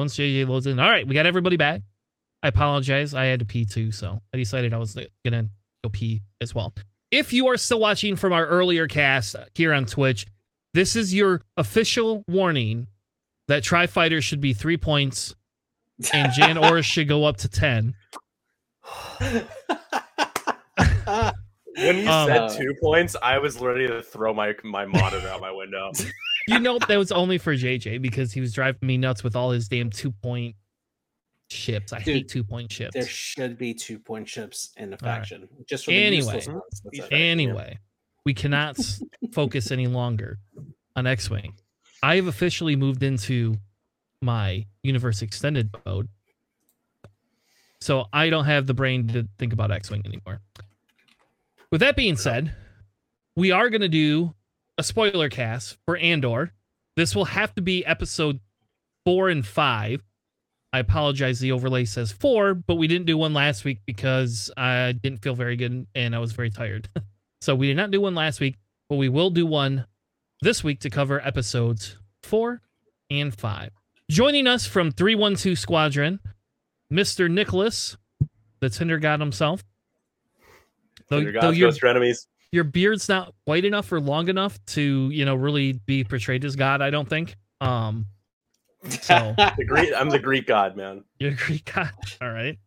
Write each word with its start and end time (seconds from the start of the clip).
folks. 0.00 0.18
Once 0.18 0.28
JJ 0.28 0.48
loads 0.48 0.66
in, 0.66 0.78
all 0.78 0.90
right, 0.90 1.06
we 1.06 1.14
got 1.14 1.26
everybody 1.26 1.56
back. 1.56 1.82
I 2.42 2.48
apologize. 2.48 3.14
I 3.14 3.26
had 3.26 3.40
to 3.40 3.46
pee 3.46 3.64
too, 3.64 3.92
so 3.92 4.20
I 4.32 4.36
decided 4.36 4.72
I 4.72 4.78
was 4.78 4.96
gonna 5.24 5.48
go 5.84 5.90
pee 5.90 6.22
as 6.40 6.54
well. 6.54 6.74
If 7.10 7.32
you 7.32 7.48
are 7.48 7.56
still 7.56 7.80
watching 7.80 8.16
from 8.16 8.32
our 8.32 8.46
earlier 8.46 8.86
cast 8.86 9.36
here 9.54 9.72
on 9.74 9.84
Twitch, 9.84 10.26
this 10.74 10.96
is 10.96 11.12
your 11.12 11.42
official 11.56 12.24
warning 12.28 12.86
that 13.48 13.62
Tri 13.62 13.86
Fighter 13.86 14.22
should 14.22 14.40
be 14.40 14.54
three 14.54 14.76
points 14.76 15.34
and 16.14 16.32
Jan 16.32 16.56
Orris 16.64 16.86
should 16.86 17.08
go 17.08 17.24
up 17.24 17.36
to 17.38 17.48
ten. 17.48 17.94
When 19.18 19.46
you 21.98 22.08
Um, 22.08 22.28
said 22.28 22.48
two 22.58 22.74
points, 22.82 23.16
I 23.22 23.38
was 23.38 23.58
ready 23.60 23.86
to 23.86 24.02
throw 24.02 24.32
my 24.34 24.54
my 24.64 24.86
monitor 24.86 25.28
out 25.28 25.40
my 25.40 25.52
window. 25.52 25.90
You 26.48 26.58
know 26.60 26.78
that 26.78 26.96
was 26.98 27.12
only 27.12 27.38
for 27.38 27.54
JJ 27.54 28.00
because 28.02 28.32
he 28.32 28.40
was 28.40 28.52
driving 28.52 28.86
me 28.86 28.96
nuts 28.96 29.22
with 29.22 29.36
all 29.36 29.50
his 29.50 29.68
damn 29.68 29.90
two 29.90 30.10
point 30.10 30.56
ships. 31.50 31.92
I 31.92 32.00
hate 32.00 32.28
two 32.28 32.44
point 32.44 32.72
ships. 32.72 32.94
There 32.94 33.06
should 33.06 33.58
be 33.58 33.74
two 33.74 33.98
point 33.98 34.28
ships 34.28 34.70
in 34.76 34.90
the 34.90 34.96
All 35.02 35.08
right. 35.10 35.18
faction. 35.18 35.48
Just 35.68 35.84
for 35.84 35.90
the 35.92 35.96
Anyway. 35.98 36.34
useless 36.34 36.48
ones. 36.48 37.00
Anyway, 37.10 37.78
we 38.24 38.34
cannot 38.34 38.78
focus 39.32 39.70
any 39.70 39.86
longer 39.86 40.38
on 40.96 41.06
X 41.06 41.28
Wing. 41.30 41.54
I 42.02 42.16
have 42.16 42.26
officially 42.26 42.76
moved 42.76 43.02
into 43.02 43.56
my 44.22 44.66
universe 44.82 45.22
extended 45.22 45.70
mode. 45.84 46.08
So 47.80 48.06
I 48.12 48.28
don't 48.30 48.44
have 48.44 48.66
the 48.66 48.74
brain 48.74 49.08
to 49.08 49.26
think 49.38 49.52
about 49.52 49.70
X 49.70 49.90
Wing 49.90 50.02
anymore. 50.04 50.40
With 51.70 51.80
that 51.80 51.96
being 51.96 52.16
said, 52.16 52.54
we 53.36 53.52
are 53.52 53.70
going 53.70 53.80
to 53.80 53.88
do 53.88 54.34
a 54.80 54.82
spoiler 54.82 55.28
cast 55.28 55.76
for 55.84 55.98
Andor. 55.98 56.54
This 56.96 57.14
will 57.14 57.26
have 57.26 57.54
to 57.56 57.60
be 57.60 57.84
episode 57.84 58.40
four 59.04 59.28
and 59.28 59.46
five. 59.46 60.02
I 60.72 60.78
apologize. 60.78 61.38
The 61.38 61.52
overlay 61.52 61.84
says 61.84 62.12
four, 62.12 62.54
but 62.54 62.76
we 62.76 62.88
didn't 62.88 63.04
do 63.04 63.18
one 63.18 63.34
last 63.34 63.66
week 63.66 63.80
because 63.84 64.50
I 64.56 64.92
didn't 64.92 65.20
feel 65.20 65.34
very 65.34 65.56
good 65.56 65.86
and 65.94 66.16
I 66.16 66.18
was 66.18 66.32
very 66.32 66.48
tired. 66.48 66.88
so 67.42 67.54
we 67.54 67.66
did 67.66 67.76
not 67.76 67.90
do 67.90 68.00
one 68.00 68.14
last 68.14 68.40
week, 68.40 68.56
but 68.88 68.96
we 68.96 69.10
will 69.10 69.28
do 69.28 69.44
one 69.44 69.84
this 70.40 70.64
week 70.64 70.80
to 70.80 70.88
cover 70.88 71.20
episodes 71.20 71.98
four 72.22 72.62
and 73.10 73.34
five. 73.38 73.72
Joining 74.10 74.46
us 74.46 74.64
from 74.64 74.92
312 74.92 75.58
Squadron, 75.58 76.20
Mr. 76.90 77.30
Nicholas, 77.30 77.98
the 78.60 78.70
Tinder 78.70 78.98
God 78.98 79.20
himself. 79.20 79.62
Though, 81.10 81.22
though 81.22 81.32
gods, 81.32 81.58
your, 81.58 81.86
enemies. 81.86 82.26
Your 82.52 82.64
beard's 82.64 83.08
not 83.08 83.32
white 83.44 83.64
enough 83.64 83.90
or 83.92 84.00
long 84.00 84.28
enough 84.28 84.58
to, 84.66 85.10
you 85.10 85.24
know, 85.24 85.34
really 85.34 85.72
be 85.86 86.04
portrayed 86.04 86.44
as 86.44 86.56
God, 86.56 86.82
I 86.82 86.90
don't 86.90 87.08
think. 87.08 87.36
Um, 87.60 88.06
so 88.88 89.34
The 89.56 89.64
Greek, 89.66 89.90
I'm 89.96 90.08
the 90.10 90.18
Greek 90.18 90.46
god, 90.46 90.76
man. 90.76 91.04
you're 91.18 91.32
a 91.32 91.34
Greek 91.34 91.70
God. 91.72 91.90
All 92.22 92.30
right. 92.30 92.58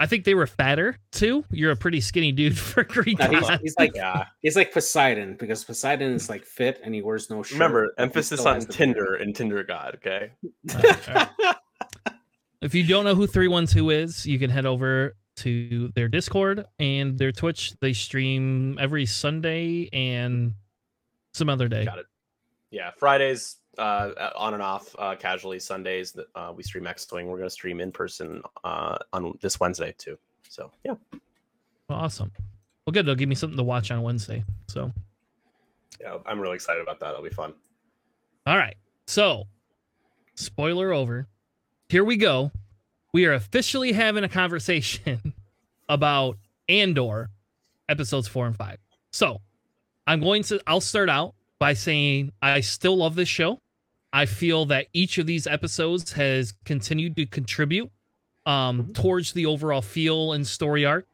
I 0.00 0.06
think 0.06 0.24
they 0.24 0.34
were 0.34 0.46
fatter 0.46 0.96
too. 1.10 1.44
You're 1.50 1.72
a 1.72 1.76
pretty 1.76 2.00
skinny 2.00 2.30
dude 2.32 2.56
for 2.58 2.84
Greek 2.84 3.18
No, 3.18 3.28
he's, 3.28 3.40
God. 3.40 3.60
he's 3.62 3.74
like 3.78 3.92
Yeah. 3.94 4.26
he's 4.40 4.54
like 4.56 4.72
Poseidon 4.72 5.36
because 5.38 5.64
Poseidon 5.64 6.12
is 6.12 6.28
like 6.28 6.44
fit 6.44 6.80
and 6.84 6.94
he 6.94 7.02
wears 7.02 7.28
no 7.30 7.42
shirt. 7.42 7.54
Remember, 7.54 7.92
emphasis 7.98 8.46
on 8.46 8.60
Tinder 8.60 9.14
and 9.16 9.34
Tinder 9.34 9.62
God. 9.64 9.96
Okay. 9.96 10.30
All 10.74 10.80
right, 10.82 11.08
all 11.08 11.14
right. 11.44 11.54
If 12.60 12.74
you 12.74 12.84
don't 12.84 13.04
know 13.04 13.14
who 13.14 13.26
312 13.26 13.90
is, 13.92 14.26
you 14.26 14.38
can 14.38 14.50
head 14.50 14.66
over 14.66 15.14
to 15.38 15.88
their 15.94 16.08
Discord 16.08 16.66
and 16.78 17.18
their 17.18 17.32
Twitch. 17.32 17.74
They 17.80 17.92
stream 17.92 18.78
every 18.80 19.06
Sunday 19.06 19.88
and 19.92 20.54
some 21.34 21.48
other 21.48 21.68
day. 21.68 21.84
Got 21.84 21.98
it. 21.98 22.06
Yeah, 22.70 22.90
Fridays 22.96 23.56
uh, 23.78 24.10
on 24.36 24.54
and 24.54 24.62
off 24.62 24.94
uh, 24.98 25.16
casually. 25.16 25.58
Sundays 25.58 26.12
that 26.12 26.26
uh, 26.34 26.52
we 26.54 26.62
stream 26.62 26.86
X 26.86 27.10
Wing. 27.10 27.26
We're 27.26 27.38
gonna 27.38 27.50
stream 27.50 27.80
in 27.80 27.92
person 27.92 28.42
uh, 28.64 28.98
on 29.12 29.38
this 29.40 29.58
Wednesday 29.58 29.94
too. 29.98 30.18
So 30.48 30.70
yeah, 30.84 30.94
Awesome. 31.90 32.30
Well, 32.86 32.92
good. 32.92 33.06
They'll 33.06 33.14
give 33.14 33.28
me 33.28 33.34
something 33.34 33.56
to 33.56 33.62
watch 33.62 33.90
on 33.90 34.02
Wednesday. 34.02 34.44
So, 34.66 34.92
yeah, 36.00 36.18
I'm 36.26 36.38
really 36.38 36.54
excited 36.54 36.82
about 36.82 37.00
that. 37.00 37.10
It'll 37.10 37.22
be 37.22 37.30
fun. 37.30 37.54
all 38.46 38.56
right. 38.56 38.76
So, 39.06 39.44
spoiler 40.34 40.92
over. 40.92 41.26
Here 41.88 42.04
we 42.04 42.16
go. 42.16 42.50
We 43.12 43.26
are 43.26 43.32
officially 43.32 43.92
having 43.92 44.24
a 44.24 44.28
conversation 44.28 45.34
about 45.88 46.36
Andor 46.68 47.30
episodes 47.88 48.28
four 48.28 48.46
and 48.46 48.56
five. 48.56 48.78
So, 49.12 49.40
I'm 50.06 50.20
going 50.20 50.42
to, 50.44 50.60
I'll 50.66 50.80
start 50.80 51.08
out 51.10 51.34
by 51.58 51.74
saying 51.74 52.32
I 52.40 52.60
still 52.60 52.96
love 52.96 53.14
this 53.14 53.28
show. 53.28 53.60
I 54.12 54.26
feel 54.26 54.66
that 54.66 54.86
each 54.92 55.18
of 55.18 55.26
these 55.26 55.46
episodes 55.46 56.12
has 56.12 56.54
continued 56.64 57.16
to 57.16 57.26
contribute 57.26 57.90
um, 58.46 58.92
towards 58.94 59.32
the 59.32 59.46
overall 59.46 59.82
feel 59.82 60.32
and 60.32 60.46
story 60.46 60.86
arc. 60.86 61.06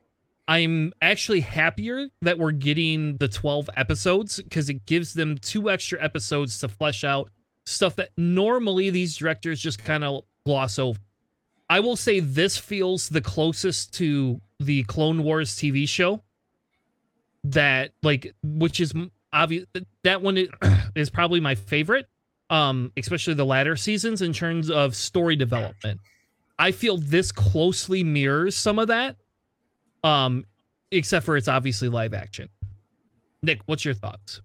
I'm 0.47 0.93
actually 1.01 1.41
happier 1.41 2.09
that 2.23 2.39
we're 2.39 2.53
getting 2.53 3.17
the 3.17 3.29
12 3.29 3.71
episodes 3.77 4.41
because 4.41 4.69
it 4.69 4.87
gives 4.87 5.15
them 5.15 5.39
two 5.39 5.71
extra 5.71 6.03
episodes 6.03 6.59
to 6.61 6.69
flesh 6.69 7.03
out 7.03 7.31
stuff 7.67 7.97
that 7.97 8.11
normally 8.17 8.91
these 8.91 9.17
directors 9.17 9.59
just 9.59 9.83
kind 9.83 10.05
of 10.05 10.25
gloss 10.45 10.79
over. 10.79 11.01
I 11.69 11.81
will 11.81 11.97
say 11.97 12.21
this 12.21 12.57
feels 12.57 13.09
the 13.09 13.21
closest 13.21 13.95
to 13.95 14.41
the 14.61 14.85
Clone 14.85 15.23
Wars 15.23 15.55
TV 15.55 15.89
show 15.89 16.23
that 17.45 17.93
like 18.03 18.35
which 18.43 18.81
is 18.81 18.93
obvious 19.33 19.67
that 20.03 20.23
one 20.23 20.39
is, 20.95 21.11
probably 21.11 21.41
my 21.41 21.55
favorite 21.55 22.07
um 22.51 22.93
especially 22.97 23.35
the 23.35 23.45
latter 23.45 23.77
seasons 23.77 24.23
in 24.23 24.33
terms 24.33 24.71
of 24.71 24.95
story 24.95 25.37
development. 25.37 26.01
I 26.59 26.71
feel 26.71 26.97
this 26.97 27.33
closely 27.33 28.05
mirrors 28.05 28.57
some 28.57 28.79
of 28.79 28.89
that 28.89 29.17
um 30.03 30.45
except 30.91 31.27
for 31.27 31.37
it's 31.37 31.49
obviously 31.49 31.89
live 31.89 32.15
action. 32.15 32.49
Nick, 33.43 33.61
what's 33.67 33.85
your 33.85 33.95
thoughts? 33.95 34.41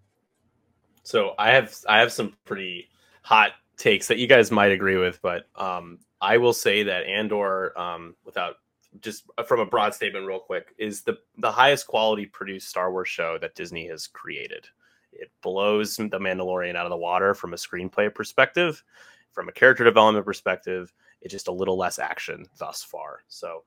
So 1.04 1.34
I 1.38 1.52
have 1.52 1.76
I 1.88 2.00
have 2.00 2.12
some 2.12 2.34
pretty 2.46 2.90
hot 3.24 3.52
takes 3.78 4.08
that 4.08 4.18
you 4.18 4.28
guys 4.28 4.52
might 4.52 4.72
agree 4.72 4.98
with, 4.98 5.22
but 5.22 5.46
um, 5.56 6.00
I 6.22 6.38
will 6.38 6.54
say 6.54 6.84
that 6.84 7.06
Andor, 7.06 7.78
um, 7.80 8.16
without 8.26 8.56
just 9.02 9.24
from 9.46 9.60
a 9.60 9.66
broad 9.66 9.94
statement, 9.94 10.26
real 10.26 10.40
quick, 10.40 10.74
is 10.78 11.02
the 11.02 11.18
the 11.38 11.52
highest 11.52 11.88
quality 11.88 12.26
produced 12.26 12.70
Star 12.70 12.92
Wars 12.92 13.08
show 13.08 13.38
that 13.40 13.56
Disney 13.56 13.88
has 13.88 14.08
created. 14.08 14.68
It 15.12 15.32
blows 15.42 15.96
the 15.98 16.10
Mandalorian 16.10 16.76
out 16.76 16.86
of 16.86 16.92
the 16.92 16.98
water 16.98 17.34
from 17.34 17.54
a 17.54 17.58
screenplay 17.58 18.14
perspective, 18.14 18.84
from 19.32 19.50
a 19.50 19.52
character 19.52 19.84
development 19.84 20.26
perspective. 20.26 20.94
It's 21.22 21.32
just 21.32 21.48
a 21.48 21.54
little 21.54 21.78
less 21.78 22.00
action 22.00 22.46
thus 22.58 22.84
far. 22.84 23.20
So 23.28 23.64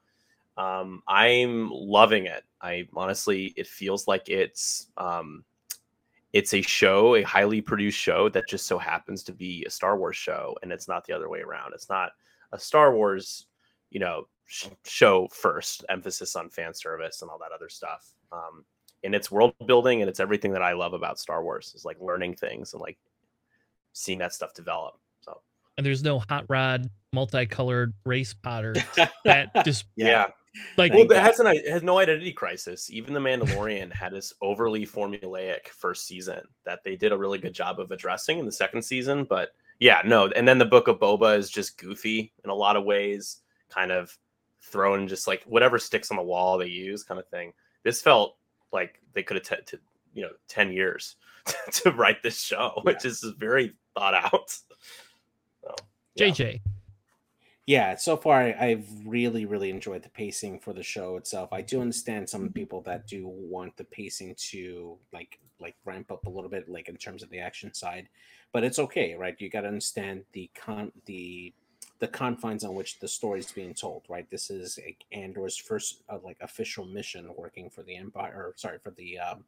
um, 0.56 1.02
I'm 1.08 1.70
loving 1.70 2.26
it. 2.26 2.44
I 2.60 2.88
honestly, 2.94 3.52
it 3.56 3.66
feels 3.66 4.06
like 4.06 4.28
it's 4.28 4.88
um, 4.96 5.44
it's 6.32 6.54
a 6.54 6.62
show, 6.62 7.14
a 7.16 7.22
highly 7.22 7.60
produced 7.60 7.98
show 7.98 8.28
that 8.30 8.48
just 8.48 8.66
so 8.66 8.78
happens 8.78 9.22
to 9.24 9.32
be 9.32 9.64
a 9.64 9.70
Star 9.70 9.98
Wars 9.98 10.16
show, 10.16 10.56
and 10.62 10.72
it's 10.72 10.88
not 10.88 11.04
the 11.06 11.12
other 11.12 11.28
way 11.28 11.40
around. 11.40 11.72
It's 11.74 11.88
not 11.88 12.12
a 12.52 12.58
Star 12.58 12.94
Wars, 12.94 13.46
you 13.90 14.00
know, 14.00 14.24
sh- 14.46 14.68
show 14.84 15.28
first, 15.32 15.84
emphasis 15.88 16.36
on 16.36 16.50
fan 16.50 16.74
service 16.74 17.22
and 17.22 17.30
all 17.30 17.38
that 17.38 17.52
other 17.54 17.68
stuff. 17.68 18.12
Um, 18.30 18.64
and 19.04 19.14
it's 19.14 19.30
world 19.30 19.54
building, 19.66 20.00
and 20.00 20.08
it's 20.08 20.20
everything 20.20 20.52
that 20.52 20.62
I 20.62 20.72
love 20.74 20.92
about 20.92 21.18
Star 21.18 21.42
Wars 21.42 21.72
is 21.74 21.84
like 21.84 21.96
learning 22.00 22.36
things 22.36 22.72
and 22.72 22.80
like 22.80 22.98
seeing 23.92 24.18
that 24.18 24.32
stuff 24.32 24.54
develop. 24.54 24.94
So 25.22 25.40
And 25.76 25.84
there's 25.84 26.02
no 26.02 26.20
hot 26.20 26.44
rod 26.48 26.88
multicolored 27.12 27.92
race 28.06 28.34
potter 28.34 28.74
that 29.24 29.64
just 29.64 29.86
yeah, 29.96 30.28
like 30.76 30.92
well, 30.92 31.10
it 31.10 31.16
has 31.16 31.40
an 31.40 31.48
it 31.48 31.68
has 31.68 31.82
no 31.82 31.98
identity 31.98 32.32
crisis. 32.32 32.90
Even 32.90 33.14
the 33.14 33.20
Mandalorian 33.20 33.92
had 33.92 34.12
this 34.12 34.32
overly 34.40 34.86
formulaic 34.86 35.68
first 35.68 36.06
season 36.06 36.40
that 36.64 36.84
they 36.84 36.96
did 36.96 37.12
a 37.12 37.18
really 37.18 37.38
good 37.38 37.54
job 37.54 37.80
of 37.80 37.90
addressing 37.90 38.38
in 38.38 38.46
the 38.46 38.52
second 38.52 38.82
season. 38.82 39.24
But 39.24 39.50
yeah, 39.82 40.00
no, 40.04 40.28
and 40.28 40.46
then 40.46 40.58
the 40.58 40.64
Book 40.64 40.86
of 40.86 41.00
Boba 41.00 41.36
is 41.36 41.50
just 41.50 41.76
goofy 41.76 42.32
in 42.44 42.50
a 42.50 42.54
lot 42.54 42.76
of 42.76 42.84
ways, 42.84 43.38
kind 43.68 43.90
of 43.90 44.16
thrown 44.60 45.08
just 45.08 45.26
like 45.26 45.42
whatever 45.42 45.76
sticks 45.76 46.12
on 46.12 46.16
the 46.16 46.22
wall 46.22 46.56
they 46.56 46.68
use, 46.68 47.02
kind 47.02 47.18
of 47.18 47.26
thing. 47.26 47.52
This 47.82 48.00
felt 48.00 48.36
like 48.72 49.00
they 49.12 49.24
could 49.24 49.38
have 49.38 49.44
t- 49.44 49.76
t- 49.76 49.82
you 50.14 50.22
know 50.22 50.30
ten 50.46 50.70
years 50.70 51.16
to 51.72 51.90
write 51.90 52.22
this 52.22 52.40
show, 52.40 52.78
which 52.84 53.04
is 53.04 53.24
very 53.38 53.74
thought 53.96 54.14
out. 54.14 54.50
So, 54.50 55.74
yeah. 56.14 56.26
JJ. 56.28 56.60
Yeah 57.72 57.94
so 57.96 58.16
far 58.16 58.40
I- 58.42 58.56
i've 58.68 58.88
really 59.06 59.44
really 59.46 59.70
enjoyed 59.70 60.02
the 60.02 60.08
pacing 60.10 60.58
for 60.60 60.72
the 60.72 60.82
show 60.82 61.16
itself. 61.16 61.52
I 61.52 61.62
do 61.62 61.80
understand 61.80 62.28
some 62.28 62.50
people 62.50 62.80
that 62.82 63.06
do 63.06 63.26
want 63.26 63.76
the 63.76 63.84
pacing 63.84 64.34
to 64.50 64.98
like 65.12 65.38
like 65.60 65.76
ramp 65.84 66.10
up 66.10 66.26
a 66.26 66.30
little 66.30 66.50
bit 66.50 66.68
like 66.68 66.88
in 66.88 66.96
terms 66.96 67.22
of 67.22 67.30
the 67.30 67.38
action 67.40 67.72
side 67.72 68.08
but 68.52 68.64
it's 68.64 68.78
okay 68.78 69.14
right? 69.14 69.36
You 69.40 69.48
got 69.48 69.62
to 69.62 69.68
understand 69.68 70.24
the 70.32 70.50
con 70.54 70.92
the 71.06 71.52
the 72.00 72.08
confines 72.08 72.64
on 72.64 72.74
which 72.74 72.98
the 72.98 73.08
story 73.08 73.38
is 73.40 73.52
being 73.52 73.74
told 73.74 74.02
right? 74.08 74.28
This 74.30 74.50
is 74.50 74.78
andor's 75.12 75.56
first 75.56 76.02
uh, 76.08 76.18
like 76.22 76.38
official 76.40 76.84
mission 76.84 77.30
working 77.36 77.70
for 77.70 77.82
the 77.82 77.96
empire 77.96 78.34
or 78.48 78.54
sorry 78.56 78.78
for 78.78 78.90
the 78.90 79.18
um 79.18 79.44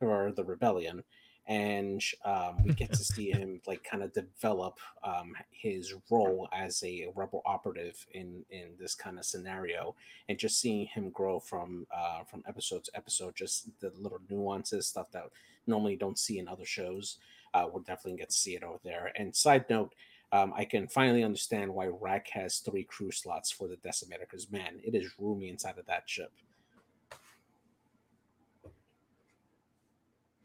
or 0.00 0.32
the 0.32 0.44
rebellion 0.44 1.02
and 1.46 2.02
um, 2.24 2.62
we 2.64 2.72
get 2.72 2.92
to 2.92 3.04
see 3.04 3.30
him 3.30 3.60
like 3.66 3.84
kind 3.84 4.02
of 4.02 4.12
develop 4.12 4.78
um, 5.04 5.34
his 5.50 5.94
role 6.10 6.48
as 6.52 6.82
a 6.82 7.08
rebel 7.14 7.42
operative 7.46 8.06
in 8.12 8.44
in 8.50 8.70
this 8.78 8.94
kind 8.94 9.18
of 9.18 9.24
scenario, 9.24 9.94
and 10.28 10.38
just 10.38 10.60
seeing 10.60 10.86
him 10.86 11.10
grow 11.10 11.38
from 11.38 11.86
uh, 11.94 12.24
from 12.24 12.42
episode 12.48 12.84
to 12.84 12.96
episode, 12.96 13.34
just 13.36 13.68
the 13.80 13.92
little 13.98 14.20
nuances, 14.28 14.86
stuff 14.86 15.10
that 15.12 15.24
normally 15.66 15.96
don't 15.96 16.18
see 16.18 16.38
in 16.38 16.48
other 16.48 16.66
shows. 16.66 17.18
Uh, 17.54 17.66
we'll 17.72 17.82
definitely 17.82 18.18
get 18.18 18.28
to 18.28 18.36
see 18.36 18.54
it 18.54 18.62
over 18.62 18.78
there. 18.84 19.12
And 19.16 19.34
side 19.34 19.64
note, 19.70 19.94
um, 20.32 20.52
I 20.54 20.64
can 20.64 20.88
finally 20.88 21.22
understand 21.22 21.72
why 21.72 21.86
Rack 21.86 22.28
has 22.30 22.58
three 22.58 22.84
crew 22.84 23.10
slots 23.10 23.50
for 23.50 23.68
the 23.68 23.76
Decimator 23.76 24.20
because 24.20 24.50
man, 24.50 24.80
it 24.84 24.94
is 24.94 25.12
roomy 25.18 25.48
inside 25.48 25.78
of 25.78 25.86
that 25.86 26.02
ship. 26.06 26.32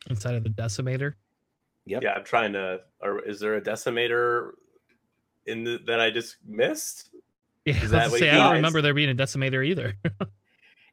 Inside 0.10 0.36
of 0.36 0.44
the 0.44 0.50
decimator. 0.50 1.14
Yep. 1.86 2.04
Yeah, 2.04 2.14
I'm 2.14 2.24
trying 2.24 2.54
to. 2.54 2.82
Or 3.02 3.22
is 3.22 3.40
there 3.40 3.56
a 3.56 3.62
decimator 3.62 4.52
in 5.46 5.64
the, 5.64 5.80
that 5.88 6.00
I 6.00 6.10
just 6.12 6.38
missed? 6.46 7.10
Yeah, 7.64 7.76
Is 7.84 7.94
I 7.94 8.08
that 8.08 8.12
say, 8.18 8.28
I 8.30 8.34
don't 8.38 8.42
guys- 8.48 8.56
remember 8.56 8.82
there 8.82 8.96
being 8.96 9.12
a 9.12 9.16
decimator 9.16 9.64
either. 9.66 9.94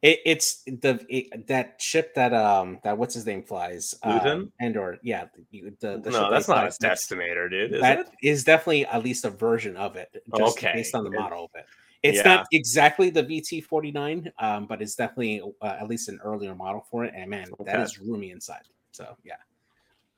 It, 0.01 0.21
it's 0.25 0.63
the 0.65 1.05
it, 1.09 1.49
that 1.49 1.83
ship 1.83 2.15
that 2.15 2.33
um 2.33 2.79
that 2.85 2.97
what's 2.99 3.15
his 3.15 3.27
name 3.27 3.43
flies 3.43 3.97
Luthen? 4.05 4.27
um, 4.33 4.53
and 4.61 4.77
or 4.77 4.99
yeah 5.03 5.25
the, 5.51 5.61
the, 5.81 5.99
the 5.99 6.03
ship 6.05 6.05
no, 6.13 6.13
that 6.13 6.31
that's 6.31 6.47
not 6.47 6.59
a 6.59 6.61
flies 6.71 6.77
next- 6.81 7.11
decimator, 7.11 7.51
dude. 7.51 7.73
Is 7.75 7.81
That 7.81 7.99
it? 8.01 8.09
is 8.23 8.45
definitely 8.45 8.87
at 8.87 9.03
least 9.03 9.25
a 9.25 9.31
version 9.31 9.77
of 9.77 9.97
it, 9.97 10.09
just 10.37 10.57
Okay. 10.59 10.71
based 10.73 10.95
on 10.95 11.03
the 11.03 11.11
It- 11.11 11.19
model 11.19 11.47
of 11.47 11.51
it. 11.57 11.67
It's 12.05 12.19
Yeah. 12.19 12.23
not 12.37 12.47
exactly 12.53 13.11
the 13.11 13.25
VT 13.25 13.65
forty 13.65 13.91
nine, 13.91 14.31
um, 14.39 14.67
but 14.67 14.81
it's 14.81 14.95
definitely 14.95 15.43
uh, 15.61 15.67
at 15.81 15.89
least 15.89 16.09
an 16.09 16.21
earlier 16.23 16.55
model 16.55 16.87
for 16.89 17.05
it. 17.05 17.13
And 17.17 17.29
man, 17.29 17.49
that 17.65 17.75
Okay. 17.75 17.83
is 17.83 17.99
roomy 17.99 18.31
inside. 18.31 18.63
So 18.93 19.17
yeah, 19.25 19.37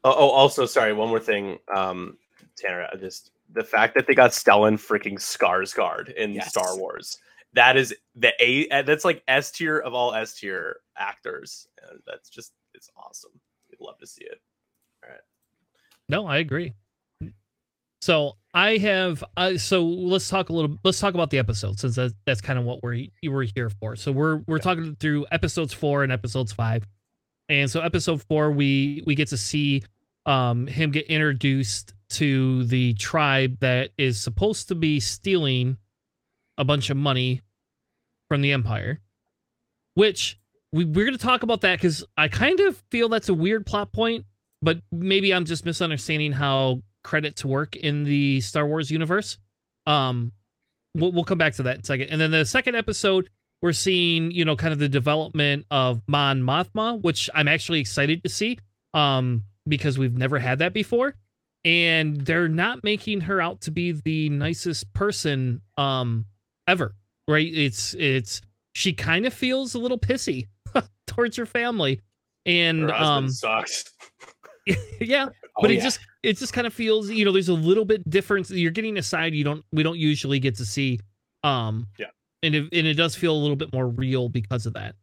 Oh, 0.05 0.15
oh, 0.17 0.31
also, 0.31 0.65
sorry, 0.65 0.93
one 0.95 1.09
more 1.11 1.21
thing, 1.21 1.59
um, 1.75 2.17
Tanner. 2.57 2.89
I 2.93 2.97
just 2.97 3.31
the 3.53 3.63
fact 3.65 3.95
that 3.95 4.07
they 4.07 4.15
got 4.15 4.31
Stellan 4.31 4.75
freaking 4.75 5.19
Skarsgård 5.19 6.15
in 6.15 6.33
Yes. 6.35 6.49
Star 6.49 6.77
Wars. 6.79 7.19
That 7.53 7.77
is 7.77 7.95
the 8.15 8.33
A. 8.41 8.69
uh, 8.71 8.83
That's 8.83 9.05
like 9.05 9.23
S 9.29 9.51
tier 9.51 9.79
of 9.79 9.93
all 9.93 10.15
S 10.15 10.35
tier 10.39 10.77
actors, 10.97 11.67
and 11.91 12.01
that's 12.07 12.31
just 12.31 12.53
it's 12.75 12.89
awesome. 12.97 13.33
I'd 13.73 13.85
love 13.85 13.99
to 13.99 14.07
see 14.07 14.25
it. 14.25 14.41
no, 16.09 16.27
I 16.27 16.39
agree. 16.39 16.73
So 18.03 18.37
I 18.55 18.79
have. 18.79 19.23
Uh, 19.37 19.59
so 19.59 19.85
let's 19.85 20.29
talk 20.29 20.49
a 20.49 20.53
little. 20.55 20.79
Let's 20.85 20.99
talk 21.01 21.13
about 21.15 21.29
the 21.31 21.39
episode 21.39 21.79
since 21.79 21.97
that, 21.97 22.15
that's 22.25 22.41
kind 22.41 22.59
of 22.59 22.65
what 22.65 22.83
we're 22.83 23.07
you 23.21 23.31
were 23.31 23.43
here 23.55 23.69
for. 23.69 23.95
So 23.97 24.11
we're 24.11 24.37
we're 24.47 24.57
Okay. 24.57 24.63
talking 24.63 24.97
through 24.97 25.27
episodes 25.31 25.75
four 25.75 26.03
and 26.03 26.11
episodes 26.11 26.53
five, 26.53 26.87
and 27.51 27.71
so 27.71 27.81
episode 27.81 28.23
four 28.23 28.51
we 28.51 29.03
we 29.07 29.15
get 29.15 29.29
to 29.29 29.37
see 29.37 29.83
um 30.27 30.67
him 30.67 30.91
get 30.91 31.07
introduced 31.07 31.93
to 32.09 32.65
the 32.65 32.95
tribe 32.95 33.59
that 33.61 33.91
is 33.99 34.21
supposed 34.21 34.69
to 34.69 34.75
be 34.75 34.99
stealing 34.99 35.77
a 36.57 36.65
bunch 36.65 36.91
of 36.91 36.97
money 36.97 37.43
from 38.29 38.41
the 38.41 38.53
empire 38.53 39.01
which 39.95 40.39
we, 40.73 40.85
we're 40.85 41.05
going 41.05 41.17
to 41.17 41.23
talk 41.23 41.43
about 41.43 41.61
that 41.61 41.77
because 41.77 42.05
i 42.17 42.29
kind 42.29 42.61
of 42.61 42.83
feel 42.91 43.09
that's 43.09 43.29
a 43.29 43.35
weird 43.35 43.67
plot 43.67 43.93
point 43.93 44.25
but 44.63 44.79
maybe 44.91 45.35
i'm 45.35 45.45
just 45.45 45.67
misunderstanding 45.67 46.33
how 46.33 46.81
credits 47.03 47.45
work 47.45 47.77
in 47.77 48.05
the 48.05 48.41
star 48.41 48.67
wars 48.67 48.91
universe. 48.91 49.39
Um 49.87 50.33
we'll, 50.95 51.13
we'll 51.13 51.25
come 51.25 51.39
back 51.39 51.55
to 51.55 51.63
that 51.65 51.77
in 51.77 51.81
a 51.81 51.85
second. 51.85 52.09
And 52.09 52.21
then 52.21 52.31
the 52.31 52.45
second 52.45 52.75
episode 52.75 53.31
we're 53.63 53.73
seeing 53.73 54.31
you 54.31 54.45
know 54.45 54.57
kind 54.57 54.73
of 54.73 54.79
the 54.79 54.89
development 54.89 55.67
of 55.71 56.01
mon 56.07 56.41
mothma 56.43 57.01
which 57.03 57.29
i'm 57.35 57.49
actually 57.49 57.81
excited 57.81 58.23
to 58.23 58.29
see 58.31 58.59
um 58.95 59.43
because 59.69 59.99
we've 59.99 60.17
never 60.17 60.39
had 60.39 60.59
that 60.61 60.73
before 60.73 61.15
and 61.65 62.23
they're 62.23 62.49
not 62.49 62.83
making 62.83 63.21
her 63.21 63.41
out 63.41 63.61
to 63.61 63.71
be 63.71 63.93
the 63.93 64.29
nicest 64.31 64.91
person 64.95 65.61
um 65.77 66.25
ever 66.67 66.95
right 67.29 67.53
it's 67.55 67.95
it's 67.95 68.41
she 68.73 68.93
kind 68.93 69.27
of 69.27 69.35
feels 69.35 69.75
a 69.75 69.79
little 69.79 69.99
pissy 69.99 70.49
towards 71.07 71.37
her 71.37 71.45
family 71.47 72.01
and 72.47 72.83
Her 72.89 72.95
um 72.95 73.29
sucks. 73.29 73.85
yeah 75.01 75.29
Oh, 75.59 75.63
but 75.63 75.71
it 75.73 75.79
yeah. 75.79 75.83
just 75.83 75.99
it 76.23 76.37
just 76.39 76.53
kind 76.53 76.67
of 76.67 76.73
feels 76.73 77.11
you 77.11 77.25
know 77.25 77.33
there's 77.33 77.49
a 77.49 77.55
little 77.55 77.85
bit 77.85 78.09
difference 78.09 78.51
you're 78.51 78.71
getting 78.71 78.97
a 78.99 79.03
side 79.03 79.35
you 79.35 79.43
don't 79.43 79.65
we 79.73 79.83
don't 79.83 79.99
usually 79.99 80.39
get 80.39 80.55
to 80.57 80.65
see 80.65 81.01
um 81.43 81.89
Yeah. 81.99 82.07
And 82.43 82.55
it, 82.55 82.69
and 82.73 82.87
it 82.87 82.95
does 82.95 83.15
feel 83.15 83.35
a 83.35 83.39
little 83.39 83.57
bit 83.57 83.73
more 83.73 83.89
real 83.89 84.29
because 84.29 84.67
of 84.67 84.75
that 84.75 84.95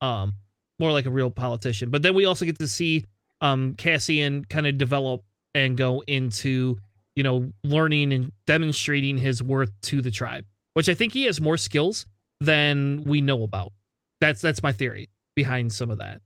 um 0.00 0.32
more 0.78 0.92
like 0.92 1.06
a 1.06 1.10
real 1.10 1.30
politician. 1.30 1.88
But 1.88 2.02
then 2.02 2.14
we 2.14 2.26
also 2.26 2.44
get 2.44 2.58
to 2.58 2.68
see 2.68 3.04
um 3.40 3.74
cassian 3.74 4.44
kind 4.44 4.66
of 4.66 4.78
develop 4.78 5.22
and 5.54 5.76
go 5.76 6.02
into 6.06 6.78
you 7.14 7.22
know 7.22 7.50
learning 7.64 8.12
and 8.12 8.32
demonstrating 8.46 9.16
his 9.18 9.42
worth 9.42 9.70
to 9.82 10.00
the 10.00 10.10
tribe 10.10 10.44
which 10.72 10.88
i 10.88 10.94
think 10.94 11.12
he 11.12 11.24
has 11.24 11.40
more 11.40 11.56
skills 11.58 12.06
than 12.40 13.02
we 13.04 13.20
know 13.20 13.42
about. 13.42 13.72
That's 14.20 14.40
that's 14.40 14.62
my 14.62 14.72
theory 14.72 15.10
behind 15.34 15.72
some 15.72 15.90
of 15.90 15.98
that 15.98 16.20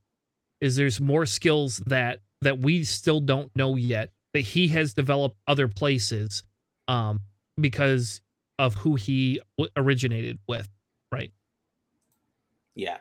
is 0.61 0.77
there's 0.77 1.01
more 1.01 1.27
skills 1.27 1.79
that 1.87 2.21
that 2.43 2.59
we 2.59 2.85
still 2.85 3.21
don't 3.21 3.55
know 3.57 3.77
yet 3.77 4.11
that 4.33 4.41
he 4.41 4.69
has 4.69 4.95
developed 4.95 5.37
other 5.49 5.67
places 5.67 6.45
um 6.87 7.21
because 7.61 8.21
of 8.61 8.75
who 8.75 8.95
he 8.95 9.41
originated 9.77 10.39
with 10.47 10.69
right 11.11 11.33
Yeah, 12.75 12.99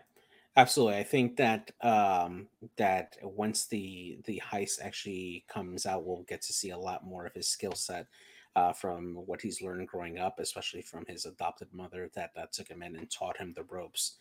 absolutely. 0.56 0.98
I 0.98 1.04
think 1.04 1.38
that 1.38 1.72
um, 1.82 2.48
that 2.78 3.18
once 3.22 3.68
the 3.68 4.20
the 4.26 4.42
heist 4.44 4.82
actually 4.82 5.46
comes 5.48 5.86
out, 5.86 6.06
we'll 6.06 6.24
get 6.24 6.42
to 6.44 6.54
see 6.54 6.70
a 6.72 6.78
lot 6.78 7.06
more 7.06 7.26
of 7.26 7.34
his 7.34 7.48
skill 7.48 7.74
set 7.74 8.08
uh, 8.56 8.74
from 8.74 9.16
what 9.16 9.42
he's 9.42 9.62
learned 9.62 9.88
growing 9.88 10.18
up, 10.18 10.40
especially 10.40 10.82
from 10.82 11.06
his 11.08 11.26
adopted 11.26 11.68
mother 11.74 12.10
that, 12.16 12.32
that 12.36 12.54
took 12.54 12.68
him 12.70 12.82
in 12.82 12.96
and 12.96 13.12
taught 13.12 13.38
him 13.38 13.54
the 13.54 13.64
ropes. 13.64 14.18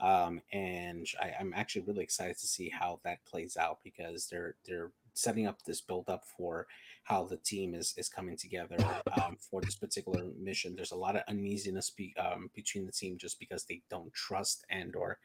Um, 0.00 0.40
and 0.52 1.06
I, 1.20 1.32
I'm 1.38 1.52
actually 1.54 1.82
really 1.82 2.04
excited 2.04 2.38
to 2.38 2.46
see 2.46 2.70
how 2.70 3.00
that 3.04 3.24
plays 3.26 3.56
out 3.56 3.78
because 3.84 4.28
they're 4.28 4.56
they're 4.66 4.92
setting 5.18 5.46
up 5.46 5.62
this 5.62 5.80
build 5.80 6.08
up 6.08 6.24
for 6.36 6.66
how 7.04 7.24
the 7.24 7.38
team 7.38 7.74
is 7.74 7.94
is 7.96 8.08
coming 8.08 8.36
together 8.36 8.76
um, 9.20 9.36
for 9.38 9.60
this 9.60 9.76
particular 9.76 10.24
mission. 10.38 10.76
There's 10.76 10.92
a 10.92 10.96
lot 10.96 11.16
of 11.16 11.22
uneasiness 11.28 11.90
be, 11.90 12.14
um, 12.18 12.50
between 12.54 12.86
the 12.86 12.92
team 12.92 13.16
just 13.18 13.38
because 13.38 13.64
they 13.64 13.82
don't 13.90 14.12
trust 14.12 14.64
and 14.70 14.94
or 14.94 15.18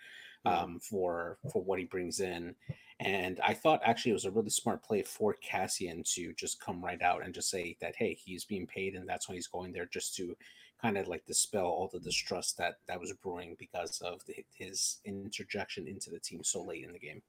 um, 0.45 0.79
for 0.79 1.37
for 1.51 1.61
what 1.61 1.79
he 1.79 1.85
brings 1.85 2.19
in. 2.19 2.55
And 2.99 3.39
I 3.43 3.53
thought 3.53 3.81
actually 3.83 4.11
it 4.11 4.15
was 4.21 4.25
a 4.25 4.31
really 4.31 4.49
smart 4.49 4.83
play 4.83 5.03
for 5.03 5.33
Cassian 5.33 6.03
to 6.13 6.33
just 6.33 6.61
come 6.61 6.83
right 6.83 7.01
out 7.01 7.23
and 7.23 7.33
just 7.33 7.49
say 7.49 7.77
that 7.81 7.95
hey, 7.95 8.13
he's 8.13 8.45
being 8.45 8.67
paid 8.67 8.95
and 8.95 9.07
that's 9.07 9.27
why 9.27 9.35
he's 9.35 9.47
going 9.47 9.73
there 9.73 9.87
just 9.91 10.15
to 10.15 10.35
kind 10.81 10.97
of 10.97 11.07
like 11.07 11.25
dispel 11.25 11.65
all 11.65 11.89
the 11.93 11.99
distrust 11.99 12.57
that 12.57 12.75
that 12.87 12.99
was 12.99 13.13
brewing 13.23 13.55
because 13.57 14.01
of 14.01 14.21
the, 14.25 14.35
his 14.53 14.99
interjection 15.05 15.87
into 15.87 16.09
the 16.09 16.19
team 16.19 16.43
so 16.43 16.63
late 16.63 16.83
in 16.83 16.91
the 16.91 16.99
game. 16.99 17.21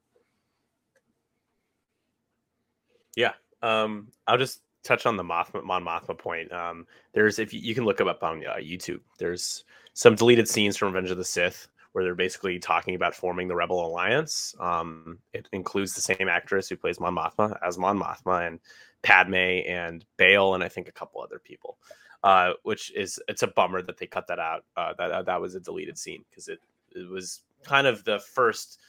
Yeah. 3.16 3.32
Um, 3.62 4.08
I'll 4.26 4.38
just 4.38 4.60
touch 4.82 5.06
on 5.06 5.16
the 5.16 5.22
Mothma, 5.22 5.64
Mon 5.64 5.84
Mothma 5.84 6.16
point. 6.16 6.52
Um, 6.52 6.86
there's 7.12 7.38
if 7.38 7.52
you, 7.52 7.60
you 7.60 7.74
can 7.74 7.84
look 7.84 8.00
up 8.00 8.22
on 8.22 8.44
uh, 8.46 8.56
YouTube. 8.56 9.00
There's 9.18 9.64
some 9.94 10.14
deleted 10.14 10.48
scenes 10.48 10.76
from 10.76 10.88
Revenge 10.88 11.10
of 11.10 11.16
the 11.16 11.24
Sith 11.24 11.68
where 11.92 12.02
they're 12.02 12.16
basically 12.16 12.58
talking 12.58 12.96
about 12.96 13.14
forming 13.14 13.46
the 13.46 13.54
Rebel 13.54 13.86
Alliance. 13.86 14.54
Um, 14.58 15.18
it 15.32 15.48
includes 15.52 15.94
the 15.94 16.00
same 16.00 16.28
actress 16.28 16.68
who 16.68 16.76
plays 16.76 16.98
Mon 16.98 17.14
Mothma 17.14 17.56
as 17.64 17.78
Mon 17.78 17.98
Mothma 17.98 18.48
and 18.48 18.58
Padme 19.02 19.34
and 19.34 20.04
Bail 20.16 20.54
and 20.54 20.64
I 20.64 20.68
think 20.68 20.88
a 20.88 20.92
couple 20.92 21.20
other 21.22 21.38
people. 21.38 21.78
Uh, 22.24 22.54
which 22.62 22.90
is 22.92 23.20
it's 23.28 23.42
a 23.42 23.46
bummer 23.46 23.82
that 23.82 23.98
they 23.98 24.06
cut 24.06 24.26
that 24.26 24.38
out. 24.38 24.64
Uh, 24.78 24.94
that 24.96 25.26
that 25.26 25.40
was 25.40 25.54
a 25.54 25.60
deleted 25.60 25.98
scene 25.98 26.24
because 26.30 26.48
it 26.48 26.58
it 26.94 27.08
was 27.08 27.42
kind 27.64 27.86
of 27.86 28.02
the 28.04 28.18
first 28.18 28.80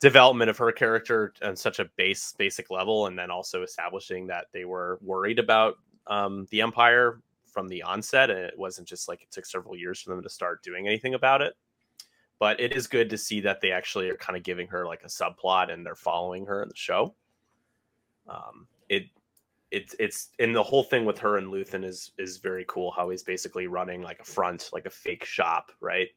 development 0.00 0.48
of 0.48 0.56
her 0.58 0.70
character 0.72 1.32
on 1.42 1.56
such 1.56 1.80
a 1.80 1.86
base 1.96 2.34
basic 2.38 2.70
level 2.70 3.06
and 3.06 3.18
then 3.18 3.30
also 3.30 3.62
establishing 3.62 4.26
that 4.28 4.46
they 4.52 4.64
were 4.64 4.98
worried 5.02 5.38
about 5.38 5.76
um, 6.06 6.46
the 6.50 6.60
empire 6.60 7.20
from 7.46 7.68
the 7.68 7.82
onset 7.82 8.30
and 8.30 8.38
it 8.38 8.58
wasn't 8.58 8.86
just 8.86 9.08
like 9.08 9.22
it 9.22 9.30
took 9.30 9.44
several 9.44 9.76
years 9.76 10.00
for 10.00 10.10
them 10.10 10.22
to 10.22 10.28
start 10.28 10.62
doing 10.62 10.86
anything 10.86 11.14
about 11.14 11.42
it. 11.42 11.54
But 12.38 12.60
it 12.60 12.76
is 12.76 12.86
good 12.86 13.10
to 13.10 13.18
see 13.18 13.40
that 13.40 13.60
they 13.60 13.72
actually 13.72 14.08
are 14.10 14.16
kind 14.16 14.36
of 14.36 14.44
giving 14.44 14.68
her 14.68 14.86
like 14.86 15.02
a 15.02 15.08
subplot 15.08 15.72
and 15.72 15.84
they're 15.84 15.96
following 15.96 16.46
her 16.46 16.62
in 16.62 16.68
the 16.68 16.76
show. 16.76 17.14
Um, 18.28 18.68
it 18.88 19.06
it's 19.70 19.96
it's 19.98 20.28
and 20.38 20.54
the 20.54 20.62
whole 20.62 20.84
thing 20.84 21.04
with 21.04 21.18
her 21.18 21.36
and 21.36 21.48
Luthen 21.48 21.84
is 21.84 22.12
is 22.16 22.38
very 22.38 22.64
cool 22.68 22.92
how 22.92 23.10
he's 23.10 23.22
basically 23.22 23.66
running 23.66 24.02
like 24.02 24.20
a 24.20 24.24
front 24.24 24.70
like 24.72 24.86
a 24.86 24.90
fake 24.90 25.24
shop 25.24 25.72
right 25.80 26.08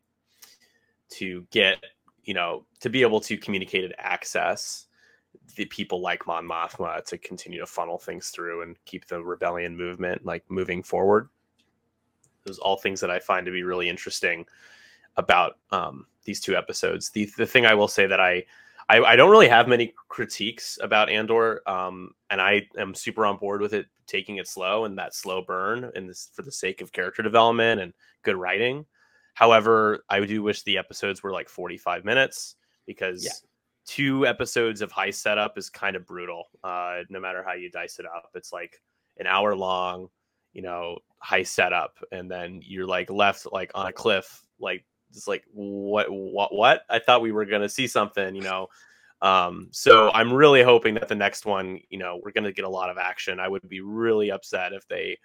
to 1.09 1.45
get 1.51 1.83
you 2.23 2.33
know, 2.33 2.65
to 2.79 2.89
be 2.89 3.01
able 3.01 3.21
to 3.21 3.37
communicate 3.37 3.83
and 3.83 3.95
access 3.97 4.87
the 5.55 5.65
people 5.65 6.01
like 6.01 6.27
Mon 6.27 6.47
Mothma 6.47 7.03
to 7.05 7.17
continue 7.17 7.59
to 7.59 7.65
funnel 7.65 7.97
things 7.97 8.29
through 8.29 8.61
and 8.63 8.77
keep 8.85 9.07
the 9.07 9.23
rebellion 9.23 9.75
movement 9.75 10.25
like 10.25 10.43
moving 10.49 10.83
forward. 10.83 11.29
Those 12.45 12.59
all 12.59 12.77
things 12.77 12.99
that 13.01 13.11
I 13.11 13.19
find 13.19 13.45
to 13.45 13.51
be 13.51 13.63
really 13.63 13.89
interesting 13.89 14.45
about 15.17 15.57
um, 15.71 16.05
these 16.23 16.39
two 16.39 16.55
episodes. 16.55 17.09
The 17.09 17.29
the 17.37 17.45
thing 17.45 17.65
I 17.65 17.73
will 17.73 17.87
say 17.87 18.07
that 18.07 18.19
I 18.19 18.43
I, 18.89 19.01
I 19.01 19.15
don't 19.15 19.31
really 19.31 19.47
have 19.47 19.67
many 19.67 19.93
critiques 20.09 20.77
about 20.81 21.09
Andor, 21.09 21.61
um, 21.69 22.13
and 22.29 22.41
I 22.41 22.67
am 22.77 22.93
super 22.93 23.25
on 23.25 23.37
board 23.37 23.61
with 23.61 23.73
it 23.73 23.87
taking 24.05 24.37
it 24.37 24.47
slow 24.47 24.85
and 24.85 24.97
that 24.97 25.15
slow 25.15 25.41
burn, 25.41 25.91
and 25.95 26.09
this 26.09 26.29
for 26.33 26.41
the 26.41 26.51
sake 26.51 26.81
of 26.81 26.91
character 26.91 27.21
development 27.21 27.81
and 27.81 27.93
good 28.23 28.35
writing. 28.35 28.85
However, 29.33 30.03
I 30.09 30.19
do 30.25 30.43
wish 30.43 30.63
the 30.63 30.77
episodes 30.77 31.23
were 31.23 31.31
like 31.31 31.49
45 31.49 32.05
minutes 32.05 32.55
because 32.85 33.23
Yeah. 33.23 33.31
two 33.85 34.27
episodes 34.27 34.81
of 34.81 34.91
high 34.91 35.09
setup 35.11 35.57
is 35.57 35.69
kind 35.69 35.95
of 35.95 36.05
brutal. 36.05 36.45
Uh, 36.63 37.03
no 37.09 37.19
matter 37.19 37.43
how 37.43 37.53
you 37.53 37.69
dice 37.69 37.99
it 37.99 38.05
up, 38.05 38.29
it's 38.35 38.53
like 38.53 38.81
an 39.17 39.27
hour 39.27 39.55
long, 39.55 40.09
you 40.53 40.61
know, 40.61 40.97
high 41.19 41.43
setup, 41.43 41.97
and 42.11 42.29
then 42.29 42.61
you're 42.63 42.85
like 42.87 43.09
left 43.09 43.47
like 43.51 43.71
on 43.75 43.87
a 43.87 43.93
cliff, 43.93 44.45
like 44.59 44.85
just 45.13 45.27
like 45.27 45.43
what 45.53 46.11
what 46.11 46.53
what? 46.53 46.83
I 46.89 46.99
thought 46.99 47.21
we 47.21 47.31
were 47.31 47.45
gonna 47.45 47.69
see 47.69 47.87
something, 47.87 48.35
you 48.35 48.41
know. 48.41 48.67
Um, 49.21 49.69
so 49.71 50.11
I'm 50.13 50.33
really 50.33 50.63
hoping 50.63 50.95
that 50.95 51.07
the 51.07 51.15
next 51.15 51.45
one, 51.45 51.79
you 51.89 51.97
know, 51.99 52.19
we're 52.23 52.31
gonna 52.31 52.51
get 52.51 52.65
a 52.65 52.69
lot 52.69 52.89
of 52.89 52.97
action. 52.97 53.39
I 53.39 53.47
would 53.47 53.67
be 53.69 53.81
really 53.81 54.31
upset 54.31 54.73
if 54.73 54.87
they 54.87 55.17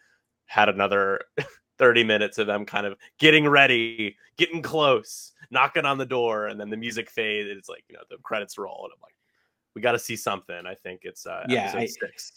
had 0.47 0.69
another 0.69 1.21
30 1.79 2.05
minutes 2.05 2.39
of 2.39 2.47
them 2.47 2.65
kind 2.65 2.87
of 2.87 2.97
getting 3.19 3.47
ready, 3.49 4.17
getting 4.37 4.63
close, 4.63 5.33
knocking 5.51 5.85
on 5.85 5.99
the 5.99 6.07
door, 6.07 6.47
and 6.47 6.59
then 6.61 6.71
the 6.71 6.77
music 6.77 7.11
fades. 7.11 7.49
It's 7.51 7.69
like, 7.69 7.85
you 7.89 7.95
know, 7.97 8.03
the 8.11 8.17
credits 8.23 8.59
roll, 8.59 8.81
and 8.85 8.93
I'm 8.95 9.01
like, 9.03 9.15
we 9.75 9.83
got 9.83 9.93
to 9.93 9.99
see 9.99 10.17
something. 10.17 10.57
I 10.67 10.75
think 10.75 11.01
it's 11.05 11.27
uh, 11.27 11.45
Yeah, 11.49 11.65
episode 11.65 11.79
I- 11.79 11.87
six. 11.87 12.33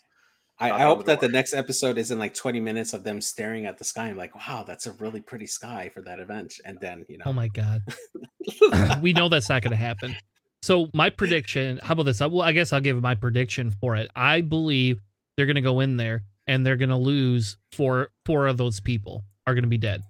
I, 0.61 0.71
I 0.71 0.79
hope 0.81 0.99
the 0.99 1.05
that 1.05 1.21
the 1.21 1.29
next 1.29 1.53
episode 1.53 1.97
isn't 1.97 2.19
like 2.19 2.33
20 2.33 2.59
minutes 2.59 2.93
of 2.93 3.05
them 3.05 3.21
staring 3.21 3.65
at 3.65 3.77
the 3.77 3.85
sky 3.85 4.09
and 4.09 4.17
like, 4.17 4.35
wow, 4.35 4.65
that's 4.67 4.87
a 4.87 4.91
really 4.93 5.21
pretty 5.21 5.47
sky 5.47 5.89
for 5.93 6.01
that 6.01 6.19
event. 6.19 6.55
And 6.65 6.77
then, 6.81 7.05
you 7.07 7.17
know, 7.17 7.23
Oh 7.27 7.31
my 7.31 7.47
god. 7.47 7.81
we 9.01 9.13
know 9.13 9.29
that's 9.29 9.47
not 9.47 9.61
going 9.61 9.71
to 9.71 9.77
happen. 9.77 10.15
So 10.61 10.89
my 10.93 11.09
prediction, 11.09 11.79
how 11.81 11.93
about 11.93 12.03
this? 12.03 12.19
I, 12.19 12.25
well, 12.25 12.41
I 12.41 12.51
guess 12.51 12.73
I'll 12.73 12.81
give 12.81 13.01
my 13.01 13.15
prediction 13.15 13.71
for 13.71 13.95
it. 13.95 14.11
I 14.17 14.41
believe 14.41 14.99
they're 15.37 15.45
going 15.45 15.55
to 15.55 15.61
go 15.61 15.79
in 15.79 15.95
there 15.95 16.23
and 16.49 16.65
they're 16.65 16.77
going 16.77 16.89
to 16.89 16.97
lose 16.97 17.57
four 17.71 18.09
four 18.25 18.47
of 18.47 18.57
those 18.57 18.79
people 18.79 19.23
are 19.45 19.53
going 19.53 19.63
to 19.63 19.69
be 19.69 19.77
dead. 19.77 20.01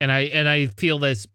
And 0.00 0.10
I 0.10 0.20
and 0.20 0.48
I 0.48 0.66
feel 0.66 0.98
this 0.98 1.26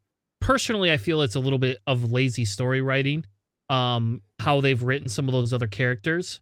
personally 0.41 0.91
I 0.91 0.97
feel 0.97 1.21
it's 1.21 1.35
a 1.35 1.39
little 1.39 1.59
bit 1.59 1.77
of 1.85 2.11
lazy 2.11 2.43
story 2.43 2.81
writing 2.81 3.23
um 3.69 4.21
how 4.39 4.61
they've 4.61 4.81
written 4.81 5.09
some 5.09 5.27
of 5.29 5.33
those 5.33 5.53
other 5.53 5.67
characters 5.67 6.41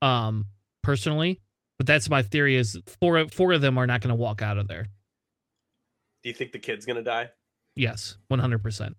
um 0.00 0.46
personally, 0.82 1.40
but 1.78 1.86
that's 1.86 2.08
my 2.08 2.22
theory 2.22 2.56
is 2.56 2.78
four 2.98 3.28
four 3.28 3.52
of 3.52 3.60
them 3.60 3.76
are 3.76 3.86
not 3.86 4.00
going 4.00 4.08
to 4.08 4.14
walk 4.14 4.40
out 4.40 4.56
of 4.56 4.66
there. 4.66 4.88
Do 6.22 6.30
you 6.30 6.34
think 6.34 6.52
the 6.52 6.58
kid's 6.58 6.86
gonna 6.86 7.02
die? 7.02 7.28
Yes, 7.76 8.16
100%. 8.30 8.94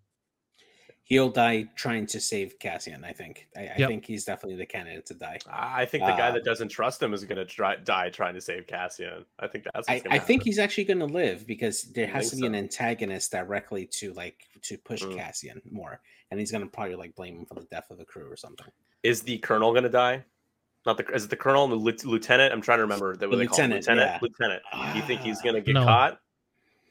He'll 1.05 1.29
die 1.29 1.67
trying 1.75 2.05
to 2.07 2.19
save 2.19 2.57
Cassian. 2.60 3.03
I 3.03 3.12
think. 3.13 3.48
I, 3.55 3.62
I 3.62 3.74
Yep. 3.77 3.89
think 3.89 4.05
he's 4.05 4.24
definitely 4.25 4.55
the 4.57 4.65
candidate 4.65 5.05
to 5.07 5.13
die. 5.13 5.38
I 5.51 5.86
think 5.86 6.03
the 6.05 6.12
guy 6.13 6.29
Uh, 6.29 6.31
that 6.33 6.45
doesn't 6.45 6.69
trust 6.69 7.01
him 7.03 7.13
is 7.13 7.24
gonna 7.25 7.45
try, 7.45 7.75
die 7.75 8.10
trying 8.10 8.33
to 8.36 8.41
save 8.41 8.67
Cassian. 8.67 9.25
I 9.39 9.48
think 9.48 9.65
that's. 9.74 9.88
I, 9.89 10.00
gonna 10.00 10.15
I 10.15 10.19
think 10.19 10.43
he's 10.43 10.60
actually 10.60 10.86
going 10.86 11.00
to 11.00 11.05
live 11.05 11.45
because 11.45 11.83
there 11.93 12.07
has 12.07 12.25
to 12.29 12.36
think 12.38 12.41
be 12.43 12.48
an 12.48 12.55
antagonist 12.55 13.31
directly 13.31 13.86
to 14.00 14.13
like 14.13 14.38
to 14.63 14.77
push 14.77 15.03
Mm. 15.03 15.15
Cassian 15.17 15.62
more, 15.69 16.00
and 16.31 16.39
he's 16.39 16.51
going 16.51 16.63
to 16.63 16.69
probably 16.69 16.95
like 16.95 17.13
blame 17.15 17.39
him 17.39 17.45
for 17.45 17.55
the 17.55 17.65
death 17.72 17.91
of 17.91 17.98
the 17.98 18.05
crew 18.05 18.29
or 18.31 18.38
something. 18.38 18.67
is 19.03 19.22
the 19.24 19.38
colonel 19.39 19.74
gonna 19.74 19.89
die? 19.89 20.24
Not 20.86 20.98
the 20.98 21.05
is 21.13 21.25
it 21.25 21.29
the 21.29 21.36
colonel 21.38 21.63
and 21.65 21.72
the 21.74 21.77
lieutenant? 22.07 22.53
I'm 22.53 22.62
trying 22.62 22.77
to 22.77 22.83
remember 22.83 23.15
that 23.17 23.27
what 23.29 23.36
The 23.36 23.43
they 23.43 23.48
call 23.48 23.57
lieutenant, 23.57 23.81
lieutenant. 23.88 24.12
yeah. 24.12 24.19
Lieutenant. 24.22 24.63
Do 24.93 25.00
you 25.00 25.05
think 25.05 25.22
he's 25.22 25.39
Ah. 25.39 25.43
gonna 25.43 25.62
get 25.62 25.74
No. 25.74 25.83
caught? 25.83 26.19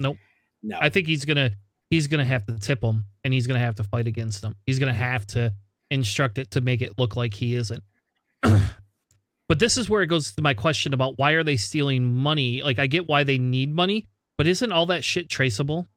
Nope. 0.01 0.17
No, 0.63 0.79
I 0.81 0.89
think 0.91 1.07
he's 1.07 1.25
gonna 1.25 1.53
he's 1.91 2.07
gonna 2.07 2.25
have 2.25 2.45
to 2.47 2.59
tip 2.59 2.83
him, 2.83 3.05
and 3.25 3.33
he's 3.33 3.47
gonna 3.47 3.59
have 3.59 3.77
to 3.77 3.85
fight 3.85 4.07
against 4.07 4.43
them. 4.43 4.57
He's 4.67 4.79
gonna 4.79 4.93
have 4.93 5.27
to 5.29 5.53
instruct 5.91 6.39
it 6.39 6.51
to 6.53 6.61
make 6.61 6.83
it 6.83 6.99
look 6.99 7.17
like 7.17 7.35
he 7.35 7.55
isn't. 7.55 7.83
but 8.43 9.59
this 9.59 9.77
is 9.77 9.89
where 9.89 10.03
it 10.03 10.07
goes 10.09 10.33
to 10.33 10.43
my 10.43 10.55
question 10.55 10.95
about 10.95 11.19
why 11.19 11.33
are 11.33 11.45
they 11.45 11.57
stealing 11.57 12.15
money? 12.15 12.63
Like 12.63 12.79
I 12.79 12.87
get 12.87 13.09
why 13.09 13.25
they 13.25 13.39
need 13.39 13.75
money, 13.75 14.07
but 14.39 14.47
isn't 14.47 14.73
all 14.73 14.87
that 14.87 15.05
shit 15.05 15.29
traceable? 15.29 15.89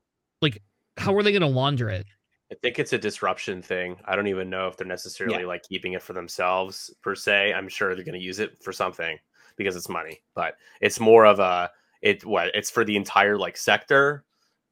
Like 0.41 0.61
how 0.97 1.15
are 1.15 1.23
they 1.23 1.31
gonna 1.33 1.47
launder 1.47 1.89
it? 1.89 2.05
I 2.51 2.55
think 2.61 2.77
it's 2.77 2.93
a 2.93 2.97
disruption 2.99 3.61
thing. 3.63 3.97
I 4.05 4.15
don't 4.15 4.27
even 4.27 4.51
know 4.51 4.67
if 4.67 4.77
they're 4.77 4.85
necessarily 4.85 5.41
Yeah. 5.41 5.47
like 5.47 5.63
keeping 5.63 5.93
it 5.93 6.03
for 6.03 6.13
themselves 6.13 6.93
per 7.01 7.15
se. 7.15 7.53
I'm 7.53 7.67
sure 7.67 7.95
they're 7.95 8.05
going 8.05 8.19
to 8.19 8.23
use 8.23 8.37
it 8.39 8.61
for 8.63 8.71
something 8.71 9.17
because 9.57 9.75
it's 9.75 9.89
money, 9.89 10.21
but 10.35 10.55
it's 10.79 10.99
more 10.99 11.25
of 11.25 11.39
a 11.39 11.71
it 12.03 12.23
what 12.23 12.51
it's 12.53 12.69
for 12.69 12.85
the 12.85 12.97
entire 12.97 13.35
like 13.37 13.57
sector 13.57 14.23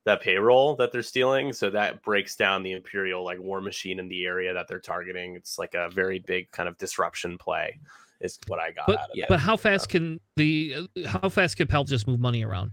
that 0.05 0.21
payroll 0.21 0.75
that 0.75 0.91
they're 0.91 1.01
stealing. 1.03 1.53
So 1.53 1.69
that 1.69 2.01
breaks 2.03 2.35
down 2.35 2.63
the 2.63 2.73
imperial 2.73 3.23
like 3.23 3.39
war 3.39 3.61
machine 3.61 3.99
in 3.99 4.09
the 4.09 4.25
area 4.25 4.53
that 4.53 4.67
they're 4.67 4.79
targeting. 4.79 5.35
It's 5.35 5.57
like 5.57 5.73
a 5.75 5.89
very 5.89 6.19
big 6.19 6.51
kind 6.51 6.67
of 6.67 6.77
disruption 6.77 7.37
play. 7.37 7.79
Is 8.21 8.39
what 8.47 8.59
I 8.59 8.71
got 8.71 8.87
But 8.87 8.99
out 8.99 9.09
of 9.09 9.15
yeah. 9.15 9.23
it. 9.25 9.29
but 9.29 9.39
how 9.39 9.57
fast 9.57 9.89
can 9.89 10.19
the 10.37 10.87
uh, 11.03 11.07
how 11.07 11.27
fast 11.29 11.57
can 11.57 11.67
Palp 11.67 11.87
just 11.87 12.07
move 12.07 12.19
money 12.19 12.43
around? 12.43 12.71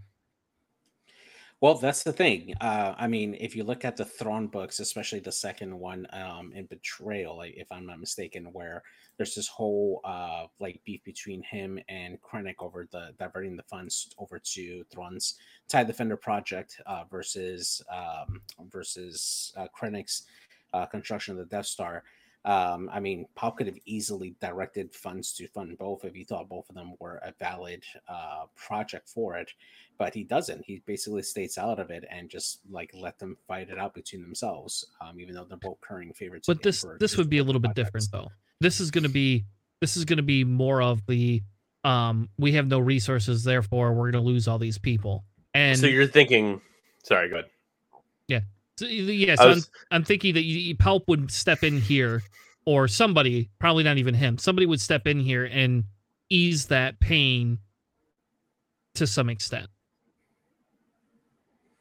Well, 1.61 1.75
that's 1.75 2.05
the 2.05 2.13
thing. 2.13 2.55
Uh, 2.59 2.95
I 2.97 3.07
mean, 3.07 3.37
if 3.39 3.55
you 3.55 3.65
look 3.65 3.85
at 3.85 3.95
the 3.95 4.05
Thrawn 4.05 4.47
books, 4.47 4.81
especially 4.81 5.21
the 5.21 5.31
second 5.31 5.79
one 5.79 6.07
um, 6.11 6.53
in 6.55 6.65
Betrayal, 6.65 7.37
like, 7.37 7.53
if 7.55 7.71
I'm 7.71 7.85
not 7.85 8.01
mistaken, 8.01 8.47
where 8.53 8.83
there's 9.19 9.35
this 9.35 9.49
whole 9.49 10.01
uh, 10.03 10.47
like 10.59 10.81
beef 10.87 11.05
between 11.05 11.43
him 11.43 11.79
and 11.91 12.19
Krennic 12.23 12.55
over 12.61 12.89
the 12.91 13.13
diverting 13.19 13.57
the 13.57 13.63
funds 13.65 14.09
over 14.17 14.39
to 14.39 14.85
Thrawn's 14.91 15.35
TIE 15.69 15.85
Defender 15.85 16.17
project 16.17 16.81
uh, 16.87 17.05
versus 17.11 17.83
um, 17.93 18.41
versus 18.71 19.53
uh, 19.59 19.67
Krennic's 19.79 20.23
uh, 20.73 20.87
construction 20.87 21.33
of 21.33 21.39
the 21.39 21.45
Death 21.57 21.67
Star. 21.67 22.05
Um, 22.45 22.89
I 22.93 23.01
mean, 23.01 23.27
Palp 23.37 23.57
could 23.57 23.67
have 23.67 23.79
easily 23.85 24.35
directed 24.41 24.95
funds 24.95 25.33
to 25.35 25.47
fund 25.49 25.77
both 25.77 26.05
if 26.05 26.15
he 26.15 26.25
thought 26.25 26.49
both 26.49 26.69
of 26.71 26.75
them 26.75 26.95
were 26.99 27.17
a 27.17 27.35
valid 27.39 27.85
uh, 28.09 28.45
project 28.57 29.09
for 29.09 29.37
it 29.37 29.51
but 30.01 30.15
he 30.15 30.25
doesn't. 30.25 30.65
He 30.65 30.83
basically 30.87 31.21
stays 31.23 31.59
out 31.59 31.79
of 31.79 31.91
it 31.91 32.07
and 32.11 32.31
just 32.31 32.61
like 32.71 32.91
let 32.95 33.19
them 33.19 33.37
fight 33.47 33.69
it 33.69 33.79
out 33.79 33.93
between 33.93 34.23
themselves, 34.23 34.87
um, 35.03 35.21
even 35.21 35.35
though 35.35 35.45
they're 35.45 35.59
both 35.59 35.79
current 35.83 36.17
favorites. 36.17 36.49
of 36.49 36.57
But 36.57 36.63
this 36.63 36.83
Emperor 36.83 36.97
this 36.99 37.19
would 37.19 37.29
be 37.29 37.37
a 37.37 37.45
little 37.45 37.61
bit 37.61 37.75
projects. 37.75 38.07
different 38.07 38.11
though. 38.11 38.33
This 38.61 38.81
is 38.81 38.91
going 38.91 39.05
to 39.05 39.11
be 39.11 39.45
this 39.83 39.99
is 39.99 40.07
going 40.07 40.17
to 40.17 40.23
be 40.23 40.43
more 40.43 40.81
of 40.81 41.05
the 41.07 41.43
um 41.85 42.31
we 42.39 42.53
have 42.53 42.67
no 42.67 42.79
resources 42.79 43.45
therefore 43.45 43.93
we're 43.93 44.11
going 44.11 44.25
to 44.25 44.27
lose 44.27 44.49
all 44.49 44.59
these 44.59 44.79
people. 44.79 45.23
And 45.53 45.79
so 45.79 45.87
you're 45.87 46.07
thinking, 46.07 46.63
sorry, 47.05 47.29
go 47.29 47.35
ahead. 47.35 47.51
Yeah, 48.27 48.39
I 48.39 48.41
so 49.37 49.51
I'm, 49.51 49.63
I'm 49.91 50.05
thinking 50.05 50.35
that 50.35 50.45
you, 50.45 50.75
Palp 50.77 51.03
would 51.09 51.31
step 51.31 51.63
in 51.65 51.81
here, 51.81 52.23
or 52.65 52.89
somebody, 52.89 53.51
probably 53.59 53.85
not 53.85 53.99
even 53.99 54.15
him, 54.15 54.39
somebody 54.39 54.67
would 54.67 54.81
step 54.81 55.07
in 55.07 55.21
here 55.21 55.45
and 55.45 55.85
ease 56.29 56.67
that 56.67 57.01
pain 57.01 57.59
to 58.95 59.07
some 59.07 59.29
extent. 59.29 59.69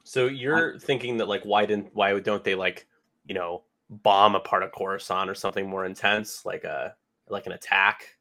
So 0.03 0.25
you're 0.25 0.79
thinking 0.79 1.18
that 1.18 1.27
like 1.27 1.44
why 1.44 1.65
didn't 1.65 1.89
why 1.94 2.18
don't 2.20 2.44
they 2.44 2.56
like 2.56 2.88
you 3.25 3.36
know 3.36 3.63
bomb 3.89 4.36
a 4.36 4.39
part 4.39 4.63
of 4.63 4.72
Coruscant 4.72 5.29
or 5.29 5.36
something 5.36 5.70
more 5.70 5.86
intense 5.86 6.46
like 6.46 6.63
a 6.63 6.96
like 7.27 7.46
an 7.46 7.51
attack, 7.51 8.18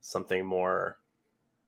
something 0.00 0.44
more 0.44 0.98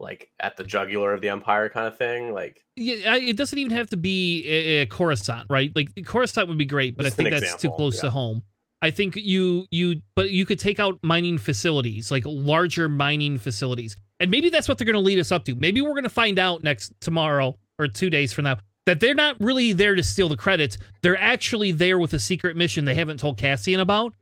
like 0.02 0.30
at 0.40 0.56
the 0.56 0.64
jugular 0.64 1.14
of 1.14 1.20
the 1.20 1.28
Empire 1.28 1.68
kind 1.68 1.86
of 1.86 1.96
thing 1.96 2.32
like 2.32 2.62
Yeah, 2.76 3.16
it 3.16 3.36
doesn't 3.36 3.58
even 3.58 3.76
have 3.76 3.88
to 3.90 3.96
be 3.96 4.44
a, 4.46 4.82
a 4.82 4.86
Coruscant, 4.86 5.46
right? 5.48 5.72
Like 5.74 5.90
Coruscant 6.04 6.48
would 6.48 6.58
be 6.58 6.66
great, 6.66 6.96
but 6.96 7.06
I 7.06 7.10
think 7.10 7.30
that's 7.30 7.50
too 7.52 7.54
example, 7.54 7.76
close 7.76 8.00
to 8.00 8.10
home. 8.10 8.42
I 8.82 8.90
think 8.90 9.16
you 9.16 9.66
you 9.70 10.02
but 10.16 10.30
you 10.30 10.44
could 10.44 10.58
take 10.58 10.80
out 10.80 10.98
mining 11.02 11.38
facilities, 11.38 12.10
like 12.10 12.24
larger 12.26 12.88
mining 12.88 13.38
facilities. 13.38 13.96
And 14.20 14.30
maybe 14.30 14.50
that's 14.50 14.68
what 14.68 14.78
they're 14.78 14.84
going 14.84 14.94
to 14.94 15.00
lead 15.00 15.18
us 15.18 15.32
up 15.32 15.44
to. 15.46 15.54
Maybe 15.54 15.80
we're 15.80 15.90
going 15.90 16.04
to 16.04 16.10
find 16.10 16.38
out 16.38 16.62
next 16.62 16.92
tomorrow 17.00 17.58
or 17.78 17.88
2 17.88 18.08
days 18.08 18.32
from 18.32 18.44
now 18.44 18.58
that 18.86 19.00
they're 19.00 19.14
not 19.14 19.36
really 19.40 19.72
there 19.72 19.94
to 19.94 20.02
steal 20.02 20.28
the 20.28 20.36
credits. 20.36 20.78
They're 21.02 21.18
actually 21.18 21.72
there 21.72 21.98
with 21.98 22.12
a 22.12 22.18
secret 22.18 22.56
mission 22.56 22.84
they 22.84 22.94
haven't 22.94 23.18
told 23.18 23.38
Cassian 23.38 23.80
about 23.80 24.14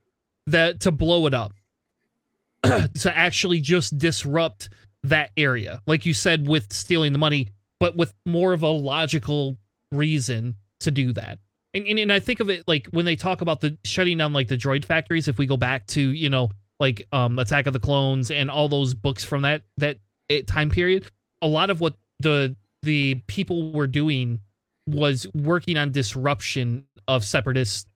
that 0.46 0.80
to 0.80 0.92
blow 0.92 1.26
it 1.26 1.34
up. 1.34 1.52
to 2.62 3.12
actually 3.16 3.60
just 3.60 3.96
disrupt 3.96 4.68
that 5.04 5.30
area. 5.36 5.82
Like 5.86 6.06
you 6.06 6.14
said 6.14 6.46
with 6.46 6.72
stealing 6.72 7.12
the 7.12 7.18
money, 7.18 7.48
but 7.78 7.96
with 7.96 8.12
more 8.26 8.52
of 8.52 8.62
a 8.62 8.68
logical 8.68 9.56
reason 9.92 10.56
to 10.80 10.90
do 10.90 11.12
that. 11.14 11.38
And, 11.74 11.86
and 11.86 11.98
and 11.98 12.12
I 12.12 12.20
think 12.20 12.40
of 12.40 12.50
it 12.50 12.64
like 12.66 12.88
when 12.88 13.04
they 13.04 13.16
talk 13.16 13.40
about 13.40 13.60
the 13.60 13.78
shutting 13.84 14.18
down 14.18 14.32
like 14.32 14.48
the 14.48 14.56
droid 14.56 14.84
factories. 14.84 15.28
If 15.28 15.38
we 15.38 15.46
go 15.46 15.56
back 15.56 15.86
to 15.88 16.00
you 16.00 16.28
know 16.28 16.50
like 16.80 17.06
um 17.12 17.38
Attack 17.38 17.66
of 17.66 17.72
the 17.72 17.80
Clones 17.80 18.30
and 18.30 18.50
all 18.50 18.68
those 18.68 18.94
books 18.94 19.24
from 19.24 19.42
that 19.42 19.62
that 19.76 19.98
eh, 20.28 20.42
time 20.46 20.70
period, 20.70 21.06
a 21.42 21.46
lot 21.46 21.70
of 21.70 21.80
what 21.80 21.94
the 22.18 22.56
the 22.82 23.16
people 23.26 23.72
were 23.72 23.86
doing 23.86 24.40
was 24.86 25.26
working 25.34 25.76
on 25.76 25.92
disruption 25.92 26.84
of 27.06 27.24
separatist 27.24 27.86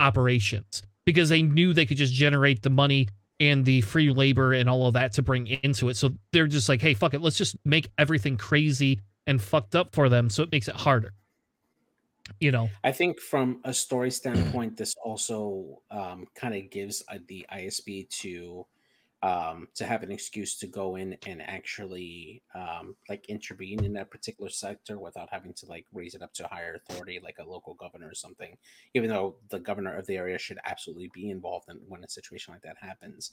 operations 0.00 0.82
because 1.06 1.28
they 1.28 1.42
knew 1.42 1.72
they 1.72 1.86
could 1.86 1.96
just 1.96 2.12
generate 2.12 2.62
the 2.62 2.70
money 2.70 3.08
and 3.42 3.64
the 3.64 3.80
free 3.80 4.10
labor 4.10 4.52
and 4.52 4.70
all 4.70 4.86
of 4.86 4.94
that 4.94 5.12
to 5.14 5.22
bring 5.22 5.48
into 5.48 5.88
it. 5.88 5.96
So 5.96 6.10
they're 6.32 6.46
just 6.46 6.68
like, 6.68 6.80
hey, 6.80 6.94
fuck 6.94 7.12
it, 7.12 7.20
let's 7.20 7.36
just 7.36 7.56
make 7.64 7.88
everything 7.98 8.36
crazy 8.36 9.00
and 9.26 9.42
fucked 9.42 9.74
up 9.74 9.92
for 9.94 10.08
them 10.08 10.30
so 10.30 10.44
it 10.44 10.52
makes 10.52 10.68
it 10.68 10.76
harder. 10.76 11.12
you 12.38 12.52
know, 12.52 12.70
I 12.84 12.92
think 12.92 13.18
from 13.20 13.60
a 13.64 13.74
story 13.74 14.10
standpoint, 14.12 14.76
this 14.76 14.94
also 15.04 15.82
um, 15.90 16.26
kind 16.36 16.54
of 16.54 16.70
gives 16.70 17.02
uh, 17.08 17.18
the 17.26 17.44
ISB 17.52 18.08
to 18.20 18.64
um, 19.22 19.68
to 19.74 19.84
have 19.84 20.02
an 20.02 20.10
excuse 20.10 20.56
to 20.58 20.66
go 20.66 20.96
in 20.96 21.16
and 21.26 21.40
actually 21.42 22.42
um, 22.56 22.96
like 23.08 23.24
intervene 23.28 23.84
in 23.84 23.92
that 23.92 24.10
particular 24.10 24.50
sector 24.50 24.98
without 24.98 25.28
having 25.30 25.52
to 25.54 25.66
like 25.66 25.86
raise 25.92 26.14
it 26.14 26.22
up 26.22 26.34
to 26.34 26.44
a 26.44 26.48
higher 26.48 26.74
authority, 26.74 27.20
like 27.22 27.36
a 27.38 27.48
local 27.48 27.74
governor 27.74 28.08
or 28.08 28.14
something. 28.14 28.56
Even 28.94 29.08
though 29.08 29.36
the 29.50 29.60
governor 29.60 29.96
of 29.96 30.06
the 30.06 30.16
area 30.16 30.38
should 30.38 30.58
absolutely 30.64 31.08
be 31.14 31.30
involved 31.30 31.68
in 31.68 31.76
when 31.86 32.02
a 32.02 32.08
situation 32.08 32.52
like 32.52 32.62
that 32.62 32.76
happens, 32.80 33.30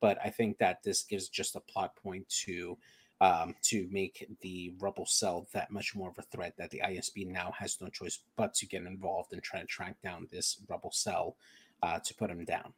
but 0.00 0.16
I 0.24 0.30
think 0.30 0.58
that 0.58 0.82
this 0.84 1.02
gives 1.02 1.28
just 1.28 1.56
a 1.56 1.60
plot 1.60 1.96
point 1.96 2.28
to 2.44 2.78
um, 3.20 3.54
to 3.62 3.88
make 3.90 4.26
the 4.40 4.74
rebel 4.80 5.06
cell 5.06 5.46
that 5.52 5.70
much 5.70 5.94
more 5.94 6.10
of 6.10 6.18
a 6.18 6.22
threat 6.22 6.54
that 6.58 6.70
the 6.70 6.82
ISB 6.84 7.26
now 7.28 7.52
has 7.56 7.80
no 7.80 7.88
choice 7.88 8.18
but 8.36 8.52
to 8.54 8.66
get 8.66 8.82
involved 8.82 9.32
and 9.32 9.40
try 9.40 9.60
to 9.60 9.66
track 9.66 9.94
down 10.02 10.26
this 10.32 10.58
rebel 10.68 10.90
cell 10.92 11.36
uh, 11.84 12.00
to 12.00 12.14
put 12.14 12.30
him 12.30 12.44
down. 12.44 12.72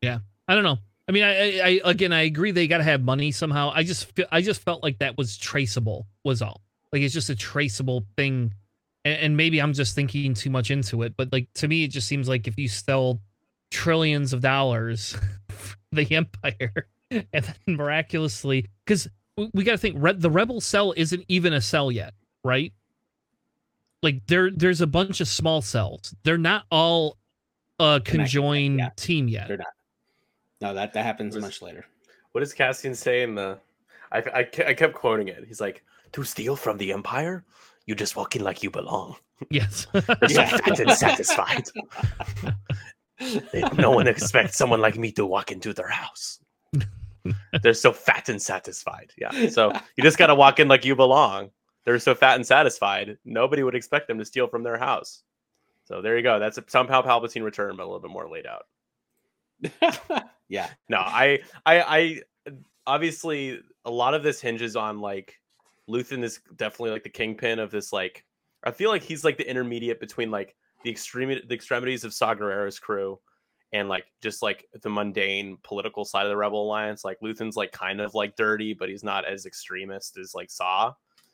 Yeah, 0.00 0.18
I 0.48 0.54
don't 0.54 0.64
know. 0.64 0.78
I 1.08 1.12
mean, 1.12 1.22
I, 1.22 1.60
I 1.60 1.80
again, 1.84 2.12
I 2.12 2.22
agree 2.22 2.50
they 2.50 2.66
got 2.66 2.78
to 2.78 2.84
have 2.84 3.02
money 3.02 3.30
somehow. 3.30 3.70
I 3.74 3.82
just, 3.82 4.10
feel, 4.14 4.26
I 4.32 4.40
just 4.40 4.62
felt 4.62 4.82
like 4.82 4.98
that 4.98 5.18
was 5.18 5.36
traceable. 5.36 6.06
Was 6.24 6.40
all. 6.42 6.62
Like 6.92 7.02
it's 7.02 7.14
just 7.14 7.30
a 7.30 7.34
traceable 7.34 8.06
thing, 8.16 8.54
and, 9.04 9.18
and 9.18 9.36
maybe 9.36 9.60
I'm 9.60 9.72
just 9.72 9.94
thinking 9.94 10.32
too 10.34 10.50
much 10.50 10.70
into 10.70 11.02
it. 11.02 11.14
But 11.16 11.32
like 11.32 11.48
to 11.54 11.68
me, 11.68 11.84
it 11.84 11.88
just 11.88 12.08
seems 12.08 12.28
like 12.28 12.46
if 12.46 12.56
you 12.56 12.68
sell 12.68 13.20
trillions 13.70 14.32
of 14.32 14.40
dollars, 14.40 15.16
the 15.92 16.10
empire, 16.14 16.88
and 17.10 17.26
then 17.32 17.54
miraculously, 17.66 18.66
because 18.84 19.08
we, 19.36 19.50
we 19.52 19.64
got 19.64 19.72
to 19.72 19.78
think, 19.78 19.96
Re- 19.98 20.14
the 20.14 20.30
rebel 20.30 20.60
cell 20.60 20.94
isn't 20.96 21.24
even 21.28 21.52
a 21.52 21.60
cell 21.60 21.90
yet, 21.90 22.14
right? 22.44 22.72
Like 24.02 24.26
there, 24.26 24.50
there's 24.50 24.80
a 24.80 24.86
bunch 24.86 25.20
of 25.20 25.28
small 25.28 25.62
cells. 25.62 26.14
They're 26.24 26.38
not 26.38 26.64
all 26.70 27.16
a 27.78 28.00
conjoined 28.04 28.78
yeah. 28.78 28.90
team 28.96 29.28
yet. 29.28 29.48
They're 29.48 29.56
not. 29.56 29.66
No, 30.60 30.74
that 30.74 30.92
that 30.94 31.04
happens 31.04 31.34
Was- 31.34 31.44
much 31.44 31.62
later. 31.62 31.84
What 32.32 32.40
does 32.40 32.52
Cassian 32.52 32.94
say 32.94 33.22
in 33.22 33.34
the? 33.36 33.42
Uh, 33.42 33.56
I, 34.10 34.18
I, 34.18 34.48
I 34.68 34.74
kept 34.74 34.94
quoting 34.94 35.28
it. 35.28 35.44
He's 35.46 35.60
like, 35.60 35.84
"To 36.12 36.24
steal 36.24 36.56
from 36.56 36.78
the 36.78 36.92
Empire, 36.92 37.44
you 37.86 37.94
just 37.94 38.16
walk 38.16 38.34
in 38.36 38.42
like 38.42 38.62
you 38.62 38.70
belong. 38.70 39.16
Yes. 39.50 39.88
You're 39.94 40.28
so 40.28 40.46
fat 40.46 40.78
and 40.78 40.92
satisfied. 40.92 41.64
No 43.76 43.90
one 43.90 44.06
expects 44.06 44.56
someone 44.56 44.80
like 44.80 44.96
me 44.96 45.10
to 45.12 45.26
walk 45.26 45.50
into 45.50 45.72
their 45.74 45.88
house. 45.88 46.38
They're 47.62 47.74
so 47.74 47.92
fat 47.92 48.28
and 48.28 48.40
satisfied. 48.40 49.10
Yeah. 49.18 49.48
So 49.48 49.72
you 49.96 50.04
just 50.04 50.18
gotta 50.18 50.36
walk 50.36 50.60
in 50.60 50.68
like 50.68 50.84
you 50.84 50.94
belong. 50.94 51.50
They're 51.84 51.98
so 51.98 52.14
fat 52.14 52.36
and 52.36 52.46
satisfied. 52.46 53.18
Nobody 53.24 53.64
would 53.64 53.74
expect 53.74 54.06
them 54.08 54.18
to 54.18 54.24
steal 54.24 54.46
from 54.46 54.62
their 54.62 54.78
house. 54.78 55.24
So 55.84 56.00
there 56.00 56.16
you 56.16 56.22
go. 56.22 56.38
That's 56.38 56.58
a, 56.58 56.64
somehow 56.68 57.02
Palpatine 57.02 57.42
return, 57.42 57.76
but 57.76 57.82
a 57.82 57.86
little 57.86 58.00
bit 58.00 58.10
more 58.12 58.28
laid 58.30 58.46
out. 58.46 58.62
yeah, 60.48 60.68
no 60.88 60.98
i 60.98 61.40
i 61.66 61.80
i 61.80 62.20
obviously 62.86 63.60
a 63.84 63.90
lot 63.90 64.14
of 64.14 64.22
this 64.22 64.40
hinges 64.40 64.76
on 64.76 65.00
like 65.00 65.40
luthen 65.88 66.22
is 66.22 66.40
definitely 66.56 66.90
like 66.90 67.02
the 67.02 67.08
kingpin 67.08 67.58
of 67.58 67.70
this 67.70 67.92
like 67.92 68.24
i 68.64 68.70
feel 68.70 68.90
like 68.90 69.02
he's 69.02 69.24
like 69.24 69.36
the 69.36 69.48
intermediate 69.48 70.00
between 70.00 70.30
like 70.30 70.56
the 70.84 70.90
extreme 70.90 71.28
the 71.28 71.54
extremities 71.54 72.04
of 72.04 72.14
saw 72.14 72.34
Gerrera's 72.34 72.78
crew 72.78 73.18
and 73.72 73.88
like 73.88 74.04
just 74.22 74.42
like 74.42 74.68
the 74.82 74.90
mundane 74.90 75.58
political 75.64 76.04
side 76.04 76.24
of 76.24 76.30
the 76.30 76.36
rebel 76.36 76.62
alliance. 76.62 77.04
Like 77.04 77.18
luthen's 77.20 77.56
like 77.56 77.72
kind 77.72 78.00
of 78.00 78.14
like 78.14 78.36
dirty 78.36 78.72
but 78.74 78.88
he's 78.88 79.02
not 79.02 79.24
as 79.24 79.46
extremist 79.46 80.16
as 80.16 80.34
like 80.34 80.50
saw. 80.50 80.92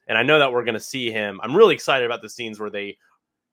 And 0.08 0.16
i 0.16 0.22
know 0.22 0.38
that 0.38 0.52
we're 0.52 0.64
to 0.74 0.80
see 0.80 1.10
him. 1.10 1.38
I'm 1.42 1.54
really 1.54 1.74
excited 1.74 2.06
about 2.06 2.22
the 2.22 2.30
scenes 2.30 2.58
where 2.58 2.70
they 2.70 2.96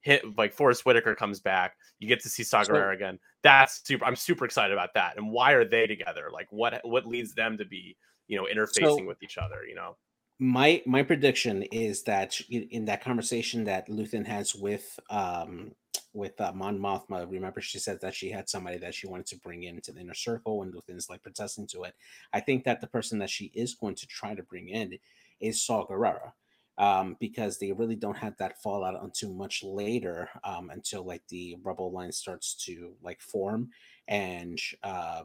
hit 0.02 0.38
like 0.38 0.54
Forest 0.54 0.86
Whitaker 0.86 1.16
comes 1.16 1.40
back. 1.40 1.76
You 2.00 2.08
get 2.08 2.22
to 2.22 2.30
see 2.30 2.44
So- 2.44 2.60
again. 2.90 3.20
That's 3.44 3.82
super. 3.86 4.06
I'm 4.06 4.16
super 4.16 4.46
excited 4.46 4.74
about 4.74 4.94
that. 4.96 5.18
And 5.18 5.32
why 5.32 5.54
are 5.54 5.66
they 5.66 5.88
together? 5.88 6.30
Like 6.32 6.48
what 6.52 6.82
what 6.84 7.06
leads 7.06 7.34
them 7.34 7.58
to 7.58 7.66
be 7.66 7.96
you 8.28 8.38
know 8.38 8.46
interfacing 8.46 8.98
So- 8.98 9.06
with 9.06 9.22
each 9.24 9.38
other? 9.38 9.66
You 9.68 9.76
know. 9.76 9.96
my 10.40 10.82
my 10.86 11.02
prediction 11.04 11.64
is 11.64 12.04
that 12.04 12.40
in 12.50 12.64
in 12.70 12.86
that 12.86 13.04
conversation 13.04 13.64
that 13.66 13.88
Luthen 13.90 14.26
has 14.26 14.54
with 14.56 15.00
um 15.10 15.72
with 16.14 16.40
uh, 16.42 16.52
Mon 16.54 16.80
Mothma, 16.80 17.30
remember 17.30 17.62
she 17.62 17.78
said 17.80 18.00
that 18.02 18.14
she 18.16 18.30
had 18.32 18.50
somebody 18.50 18.78
that 18.80 18.96
she 18.96 19.08
wanted 19.08 19.28
to 19.28 19.38
bring 19.40 19.64
into 19.64 19.92
the 19.92 20.00
inner 20.02 20.14
circle, 20.16 20.64
and 20.64 20.74
Luthen's 20.74 21.10
like 21.10 21.22
protesting 21.22 21.68
to 21.68 21.84
it. 21.84 21.94
I 22.34 22.40
think 22.40 22.64
that 22.64 22.82
the 22.82 22.88
person 22.88 23.20
that 23.20 23.30
she 23.30 23.46
is 23.54 23.76
going 23.76 23.96
to 23.96 24.08
try 24.08 24.34
to 24.34 24.42
bring 24.44 24.70
in 24.70 24.98
is 25.40 25.62
Saw 25.64 25.86
Gerrera. 25.86 26.32
Um, 26.80 27.18
because 27.20 27.58
they 27.58 27.72
really 27.72 27.96
don't 27.96 28.18
have 28.18 28.38
that 28.38 28.62
fallout 28.62 29.02
until 29.04 29.34
much 29.34 29.64
later, 29.64 30.30
um, 30.44 30.70
until 30.70 31.04
like 31.04 31.24
the 31.28 31.58
rebel 31.64 31.92
line 31.92 32.12
starts 32.12 32.54
to 32.66 32.94
like 33.02 33.20
form, 33.20 33.70
and 34.08 34.60
uh, 34.84 35.24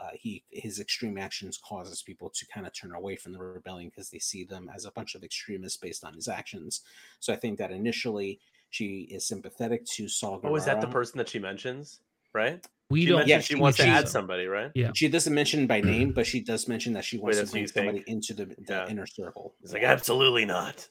uh, 0.00 0.10
he 0.14 0.44
his 0.50 0.80
extreme 0.80 1.18
actions 1.18 1.58
causes 1.58 2.00
people 2.02 2.30
to 2.30 2.46
kind 2.46 2.66
of 2.66 2.72
turn 2.72 2.94
away 2.94 3.16
from 3.16 3.32
the 3.32 3.38
rebellion 3.38 3.90
because 3.90 4.08
they 4.08 4.18
see 4.18 4.44
them 4.44 4.70
as 4.74 4.86
a 4.86 4.90
bunch 4.92 5.14
of 5.14 5.22
extremists 5.22 5.76
based 5.76 6.04
on 6.06 6.14
his 6.14 6.26
actions. 6.26 6.80
So 7.20 7.34
I 7.34 7.36
think 7.36 7.58
that 7.58 7.70
initially 7.70 8.40
she 8.70 9.02
is 9.10 9.26
sympathetic 9.28 9.84
to 9.96 10.08
Saw. 10.08 10.40
Oh, 10.42 10.56
is 10.56 10.64
that 10.64 10.80
the 10.80 10.86
person 10.88 11.18
that 11.18 11.28
she 11.28 11.38
mentions? 11.38 12.00
Right. 12.32 12.66
we 12.90 13.02
she 13.02 13.06
don't. 13.08 13.26
yeah, 13.28 13.38
she 13.40 13.54
she- 13.54 13.60
wants 13.60 13.76
to 13.78 13.86
add 13.86 14.08
somebody, 14.08 14.46
right? 14.46 14.72
Yeah. 14.74 14.90
She 14.94 15.06
doesn't 15.08 15.32
mention 15.34 15.66
by 15.68 15.80
name, 15.82 16.12
but 16.16 16.26
she 16.26 16.40
does 16.40 16.66
mention 16.66 16.92
that 16.94 17.04
she 17.04 17.18
wants 17.18 17.38
to 17.38 17.46
bring 17.46 17.66
somebody 17.68 17.98
think. 17.98 18.08
into 18.08 18.32
the, 18.34 18.46
the 18.46 18.54
Yeah. 18.68 18.88
inner 18.88 19.06
circle. 19.06 19.54
It's 19.62 19.72
like 19.74 19.82
absolutely 19.84 20.44
not. 20.46 20.88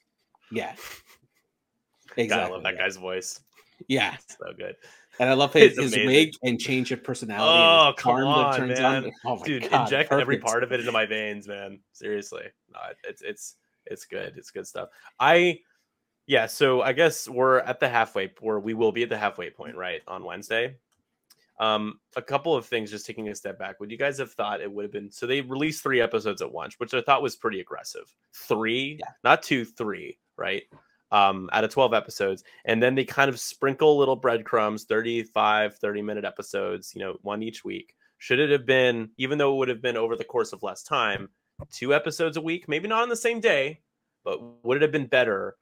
Yeah, 0.54 0.74
exactly. 2.18 2.32
I 2.32 2.48
love 2.56 2.63
that 2.63 2.76
yeah. 2.76 2.82
guy's 2.82 2.98
voice. 2.98 3.39
Yeah, 3.88 4.16
So 4.28 4.54
good. 4.58 4.76
and 5.20 5.30
I 5.30 5.34
love 5.34 5.52
his, 5.54 5.78
his 5.78 5.96
wig 5.96 6.34
and 6.44 6.60
change 6.60 6.92
of 6.92 7.04
personality. 7.04 7.60
Oh, 7.60 7.94
come 8.02 8.24
on, 8.26 8.58
turns 8.58 8.80
man. 8.80 9.06
on. 9.06 9.12
Oh 9.26 9.38
my 9.38 9.46
Dude, 9.46 9.70
God, 9.70 9.82
inject 9.84 10.12
every 10.12 10.38
part 10.38 10.63
of 10.63 10.72
it 10.72 10.80
into 10.80 10.92
my 10.92 11.06
veins, 11.06 11.48
man. 11.48 11.80
Seriously. 11.92 12.46
No, 12.72 12.80
it's 13.08 13.22
it's 13.22 13.56
it's 13.86 14.06
good. 14.06 14.34
It's 14.38 14.52
good 14.52 14.68
stuff. 14.68 14.89
I 15.20 15.60
yeah, 16.28 16.46
so 16.46 16.82
I 16.82 16.94
guess 16.94 17.28
we're 17.28 17.60
at 17.60 17.80
the 17.82 17.89
halfway 17.89 18.32
or 18.42 18.60
we 18.60 18.74
will 18.74 18.92
be 18.94 19.04
at 19.04 19.10
the 19.10 19.18
halfway 19.18 19.50
point, 19.50 19.76
right, 19.76 20.02
on 20.08 20.24
Wednesday. 20.24 20.78
Um, 21.60 22.00
a 22.16 22.22
couple 22.22 22.56
of 22.56 22.66
things 22.66 22.89
just 22.89 23.06
taking 23.06 23.28
a 23.30 23.36
step 23.36 23.60
back. 23.60 23.80
Would 23.80 23.92
you 23.92 23.98
guys 23.98 24.18
have 24.20 24.32
thought 24.32 24.62
it 24.62 24.72
would 24.72 24.84
have 24.84 24.92
been 24.92 25.12
so 25.12 25.28
they 25.28 25.42
released 25.42 25.84
three 25.84 26.02
episodes 26.02 26.42
at 26.42 26.52
once, 26.52 26.76
which 26.80 26.94
I 26.94 27.02
thought 27.02 27.22
was 27.22 27.36
pretty 27.36 27.60
aggressive. 27.60 28.13
Three, 28.34 28.98
Yeah. 29.00 29.08
not 29.24 29.44
two, 29.44 29.66
three, 29.66 30.18
right? 30.38 30.63
Um, 31.12 31.50
out 31.54 31.63
of 31.63 31.69
12 31.69 31.93
episodes. 31.93 32.43
And 32.65 32.82
then 32.82 32.96
they 32.96 33.06
kind 33.06 33.30
of 33.30 33.39
sprinkle 33.39 33.98
little 33.98 34.15
breadcrumbs, 34.15 34.86
35, 34.86 35.76
30 35.76 36.02
minute 36.02 36.26
episodes, 36.26 36.93
you 36.96 37.02
know, 37.02 37.17
one 37.22 37.43
each 37.43 37.63
week. 37.63 37.96
Should 38.17 38.39
it 38.39 38.50
have 38.50 38.65
been, 38.65 39.10
even 39.17 39.38
though 39.38 39.54
it 39.54 39.58
would 39.58 39.67
have 39.67 39.82
been 39.82 39.98
over 39.98 40.15
the 40.15 40.24
course 40.24 40.54
of 40.54 40.63
less 40.63 40.82
time, 40.82 41.30
two 41.72 41.93
episodes 41.93 42.38
a 42.38 42.41
week, 42.41 42.67
maybe 42.67 42.88
not 42.88 43.04
on 43.04 43.10
the 43.10 43.15
same 43.15 43.39
day, 43.39 43.82
but 44.24 44.39
would 44.63 44.78
it 44.78 44.82
have 44.82 44.91
been 44.91 45.08
better 45.08 45.56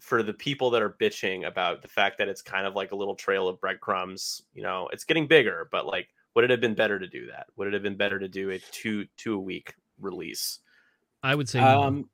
for 0.00 0.22
the 0.22 0.32
people 0.32 0.70
that 0.70 0.82
are 0.82 0.96
bitching 1.00 1.46
about 1.46 1.82
the 1.82 1.88
fact 1.88 2.18
that 2.18 2.28
it's 2.28 2.42
kind 2.42 2.66
of 2.66 2.74
like 2.74 2.92
a 2.92 2.96
little 2.96 3.14
trail 3.14 3.48
of 3.48 3.60
breadcrumbs? 3.60 4.42
You 4.54 4.62
know, 4.62 4.88
it's 4.92 5.04
getting 5.04 5.26
bigger, 5.26 5.68
but 5.70 5.86
like, 5.86 6.08
would 6.34 6.44
it 6.44 6.50
have 6.50 6.60
been 6.60 6.74
better 6.74 6.98
to 6.98 7.06
do 7.06 7.26
that? 7.26 7.46
Would 7.56 7.68
it 7.68 7.74
have 7.74 7.82
been 7.82 7.96
better 7.96 8.18
to 8.18 8.28
do 8.28 8.50
a 8.50 8.58
two 8.70 9.06
two 9.16 9.34
a 9.34 9.38
week 9.38 9.74
release? 10.00 10.60
I 11.22 11.34
would 11.34 11.48
say. 11.48 11.60
no. 11.60 11.82
Um, 11.82 12.10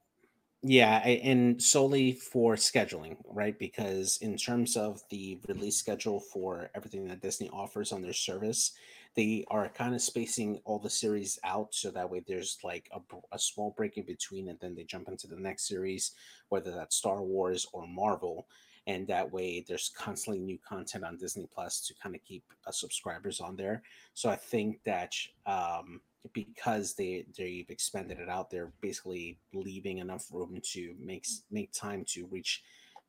yeah, 0.66 0.96
and 1.06 1.62
solely 1.62 2.12
for 2.12 2.54
scheduling, 2.54 3.16
right? 3.26 3.58
Because 3.58 4.16
in 4.22 4.36
terms 4.36 4.76
of 4.78 5.02
the 5.10 5.38
release 5.46 5.76
schedule 5.76 6.20
for 6.20 6.70
everything 6.74 7.06
that 7.08 7.20
Disney 7.20 7.50
offers 7.50 7.92
on 7.92 8.00
their 8.00 8.14
service, 8.14 8.72
they 9.14 9.44
are 9.48 9.68
kind 9.68 9.94
of 9.94 10.00
spacing 10.00 10.60
all 10.64 10.78
the 10.78 10.88
series 10.88 11.38
out 11.44 11.74
so 11.74 11.90
that 11.90 12.08
way 12.10 12.24
there's 12.26 12.56
like 12.64 12.88
a, 12.92 13.00
a 13.30 13.38
small 13.38 13.74
break 13.76 13.98
in 13.98 14.06
between, 14.06 14.48
and 14.48 14.58
then 14.60 14.74
they 14.74 14.84
jump 14.84 15.08
into 15.08 15.26
the 15.26 15.36
next 15.36 15.68
series, 15.68 16.12
whether 16.48 16.70
that's 16.70 16.96
Star 16.96 17.22
Wars 17.22 17.66
or 17.74 17.86
Marvel. 17.86 18.46
And 18.86 19.06
that 19.08 19.32
way, 19.32 19.64
there's 19.66 19.90
constantly 19.96 20.40
new 20.40 20.58
content 20.58 21.04
on 21.04 21.16
Disney 21.16 21.48
Plus 21.54 21.80
to 21.86 21.94
kind 21.94 22.14
of 22.14 22.22
keep 22.22 22.44
uh, 22.66 22.70
subscribers 22.70 23.40
on 23.40 23.56
there. 23.56 23.82
So 24.12 24.28
I 24.28 24.36
think 24.36 24.82
that 24.84 25.14
um, 25.46 26.00
because 26.32 26.94
they 26.94 27.24
they've 27.36 27.68
expanded 27.70 28.18
it 28.18 28.28
out, 28.28 28.50
they're 28.50 28.72
basically 28.80 29.38
leaving 29.54 29.98
enough 29.98 30.26
room 30.30 30.60
to 30.72 30.94
make 30.98 31.26
make 31.50 31.72
time 31.72 32.04
to 32.08 32.26
reach 32.26 32.62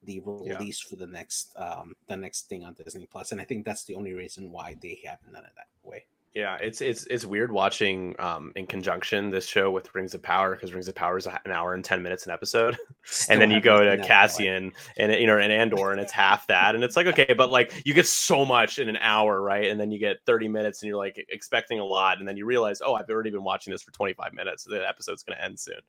the 0.03 0.21
Yeah. 0.25 0.57
release 0.59 0.79
for 0.79 0.95
the 0.97 1.07
next 1.07 1.51
um 1.57 1.93
the 2.07 2.15
next 2.15 2.47
thing 2.47 2.63
on 2.63 2.73
Disney 2.73 3.07
Plus, 3.11 3.31
and 3.31 3.41
I 3.41 3.43
think 3.43 3.65
that's 3.65 3.83
the 3.85 3.95
only 3.95 4.13
reason 4.13 4.51
why 4.51 4.77
they 4.81 5.01
haven't 5.05 5.33
done 5.33 5.43
it 5.45 5.53
that 5.55 5.67
way. 5.83 6.05
Yeah, 6.35 6.57
it's 6.57 6.81
it's 6.81 7.05
it's 7.05 7.23
weird 7.25 7.49
watching 7.49 8.13
um 8.19 8.51
in 8.57 8.67
conjunction 8.67 9.31
this 9.31 9.47
show 9.47 9.71
with 9.71 9.95
Rings 9.95 10.13
of 10.13 10.21
Power 10.21 10.53
because 10.53 10.73
Rings 10.73 10.89
of 10.89 10.93
Power 10.93 11.17
is 11.17 11.27
an 11.27 11.39
hour 11.49 11.73
and 11.73 11.81
ten 11.83 12.03
minutes 12.03 12.25
an 12.25 12.33
episode, 12.33 12.77
Still 13.03 13.31
and 13.33 13.41
then 13.41 13.51
you 13.51 13.61
go 13.61 13.85
to. 13.85 13.97
Cassian 14.03 14.73
and 14.97 15.13
you 15.13 15.27
know 15.27 15.37
and 15.37 15.49
Andor 15.49 15.91
and 15.91 16.01
it's 16.01 16.11
half 16.11 16.45
that, 16.47 16.75
and 16.75 16.83
it's 16.83 16.97
like 16.97 17.07
okay, 17.07 17.33
but 17.33 17.51
like 17.51 17.81
you 17.85 17.93
get 17.93 18.05
so 18.05 18.43
much 18.43 18.79
in 18.79 18.89
an 18.89 18.97
hour, 18.97 19.41
right? 19.41 19.69
And 19.71 19.79
then 19.79 19.91
you 19.91 19.97
get 19.97 20.17
thirty 20.25 20.49
minutes, 20.49 20.81
and 20.81 20.89
you're 20.89 20.97
like 20.97 21.25
expecting 21.29 21.79
a 21.79 21.85
lot, 21.85 22.19
and 22.19 22.27
then 22.27 22.35
you 22.35 22.45
realize, 22.45 22.81
oh, 22.85 22.95
I've 22.95 23.09
already 23.09 23.29
been 23.29 23.43
watching 23.45 23.71
this 23.71 23.81
for 23.81 23.91
twenty 23.91 24.13
five 24.13 24.33
minutes. 24.33 24.65
So 24.65 24.71
the 24.71 24.85
episode's 24.85 25.23
gonna 25.23 25.39
end 25.41 25.57
soon. 25.57 25.79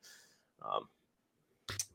Um, 0.65 0.89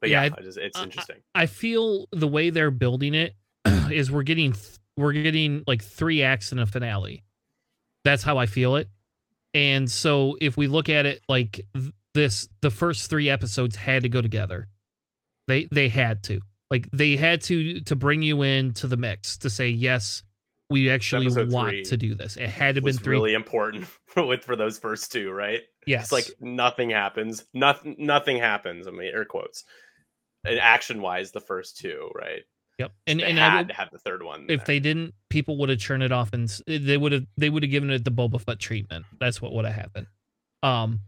But 0.02 0.10
Yeah, 0.10 0.24
yeah, 0.26 0.30
I- 0.36 0.40
I 0.42 0.44
just, 0.44 0.58
it's 0.58 0.78
I- 0.78 0.84
interesting. 0.84 1.18
I 1.34 1.46
feel 1.46 2.08
the 2.12 2.28
way 2.28 2.50
they're 2.50 2.70
building 2.70 3.14
it 3.16 3.34
is 3.90 4.12
we're 4.12 4.24
getting 4.24 4.52
th- 4.52 4.78
we're 4.98 5.14
getting 5.14 5.64
like 5.68 5.82
three 5.82 6.22
acts 6.22 6.52
in 6.52 6.60
a 6.60 6.66
finale. 6.66 7.24
That's 8.04 8.24
how 8.24 8.38
I 8.38 8.46
feel 8.46 8.76
it. 8.76 8.90
And 9.54 9.90
so 9.90 10.38
if 10.40 10.58
we 10.58 10.68
look 10.68 10.90
at 10.90 11.06
it 11.06 11.22
like 11.28 11.66
this 12.14 12.50
the 12.62 12.70
first 12.70 13.10
3 13.10 13.30
episodes 13.30 13.76
had 13.76 14.04
to 14.04 14.10
go 14.10 14.22
together. 14.22 14.68
They 15.48 15.68
they 15.72 15.90
had 15.90 16.24
to. 16.24 16.42
Like 16.70 16.90
they 16.92 17.16
had 17.16 17.42
to 17.44 17.82
to 17.82 17.96
bring 17.96 18.22
you 18.22 18.44
in 18.44 18.74
to 18.76 18.88
the 18.88 18.98
mix 18.98 19.38
to 19.40 19.50
say 19.50 19.70
yes, 19.70 20.24
we 20.70 20.90
actually 20.90 21.26
Episode 21.26 21.52
want 21.52 21.86
to 21.86 21.98
do 21.98 22.16
this. 22.16 22.38
It 22.38 22.50
had 22.50 22.76
to 22.76 22.82
been 22.82 22.98
3 22.98 23.12
really 23.12 23.34
important 23.34 23.88
for 24.08 24.26
with 24.26 24.44
for 24.44 24.56
those 24.56 24.80
first 24.80 25.12
two, 25.12 25.32
right? 25.32 25.62
yes. 25.86 26.04
It's 26.06 26.12
like 26.12 26.30
nothing 26.40 26.90
happens. 26.90 27.46
Nothing 27.54 27.96
nothing 28.00 28.38
happens. 28.38 28.88
I 28.88 28.92
mean 28.92 29.12
air 29.14 29.26
quotes. 29.26 29.64
And 30.44 30.58
action 30.60 31.02
wise, 31.02 31.32
the 31.32 31.40
first 31.40 31.78
two, 31.78 32.10
right? 32.16 32.42
Yep. 32.82 32.92
And 33.08 33.20
And 33.20 33.20
they 33.22 33.30
and 33.32 33.40
had 33.40 33.54
I 33.54 33.58
would, 33.58 33.68
to 33.70 33.74
have 33.76 33.90
the 33.92 33.98
third 34.00 34.24
one. 34.24 34.42
if 34.50 34.60
there. 34.60 34.66
they 34.66 34.80
didn't, 34.80 35.14
people 35.30 35.58
would 35.58 35.70
have 35.70 35.80
turned 35.82 36.04
it 36.04 36.12
off 36.12 36.34
and 36.34 36.50
they 36.68 36.98
would 36.98 37.12
have 37.12 37.26
they 37.38 37.50
would 37.50 37.64
have 37.64 37.72
given 37.72 37.90
it 37.90 38.04
the 38.06 38.12
Boba 38.12 38.42
Fett 38.42 38.60
treatment. 38.60 39.06
That's 39.20 39.42
what 39.42 39.54
would 39.54 39.66
have 39.66 39.76
happened. 39.76 40.08
Um, 40.64 41.00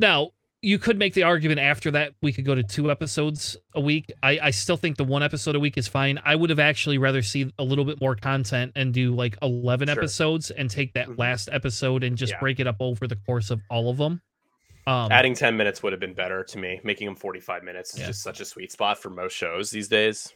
now 0.00 0.30
you 0.62 0.78
could 0.78 0.98
make 0.98 1.14
the 1.14 1.22
argument 1.22 1.60
after 1.60 1.90
that 1.92 2.12
we 2.22 2.32
could 2.32 2.44
go 2.44 2.54
to 2.54 2.62
two 2.62 2.90
episodes 2.90 3.56
a 3.74 3.80
week. 3.80 4.10
I 4.22 4.38
I 4.42 4.50
still 4.50 4.76
think 4.76 4.96
the 4.96 5.04
one 5.04 5.22
episode 5.22 5.54
a 5.54 5.60
week 5.60 5.76
is 5.78 5.86
fine. 5.86 6.18
I 6.24 6.34
would 6.34 6.50
have 6.50 6.58
actually 6.58 6.98
rather 6.98 7.22
see 7.22 7.52
a 7.58 7.62
little 7.64 7.84
bit 7.84 8.00
more 8.00 8.16
content 8.16 8.72
and 8.74 8.92
do 8.92 9.14
like 9.14 9.36
eleven 9.42 9.88
Sure. 9.88 9.98
episodes 9.98 10.50
and 10.50 10.68
take 10.70 10.94
that 10.94 11.08
Mhm. 11.08 11.18
last 11.18 11.48
episode 11.52 12.02
and 12.04 12.16
just 12.16 12.32
Yeah. 12.32 12.40
break 12.40 12.58
it 12.60 12.66
up 12.66 12.76
over 12.80 13.06
the 13.06 13.16
course 13.16 13.50
of 13.50 13.60
all 13.70 13.90
of 13.90 13.98
them. 13.98 14.22
Um, 14.88 15.10
adding 15.10 15.34
10 15.34 15.56
minutes 15.56 15.82
would 15.82 15.92
have 15.92 15.98
been 15.98 16.14
better 16.14 16.44
to 16.44 16.58
me. 16.58 16.80
Making 16.84 17.06
them 17.06 17.16
45 17.16 17.64
minutes 17.64 17.94
is 17.94 18.00
Yeah. 18.00 18.06
just 18.06 18.22
such 18.22 18.38
a 18.40 18.44
sweet 18.44 18.70
spot 18.70 18.98
for 19.02 19.10
most 19.10 19.34
shows 19.36 19.72
these 19.72 19.88
days. 19.88 20.32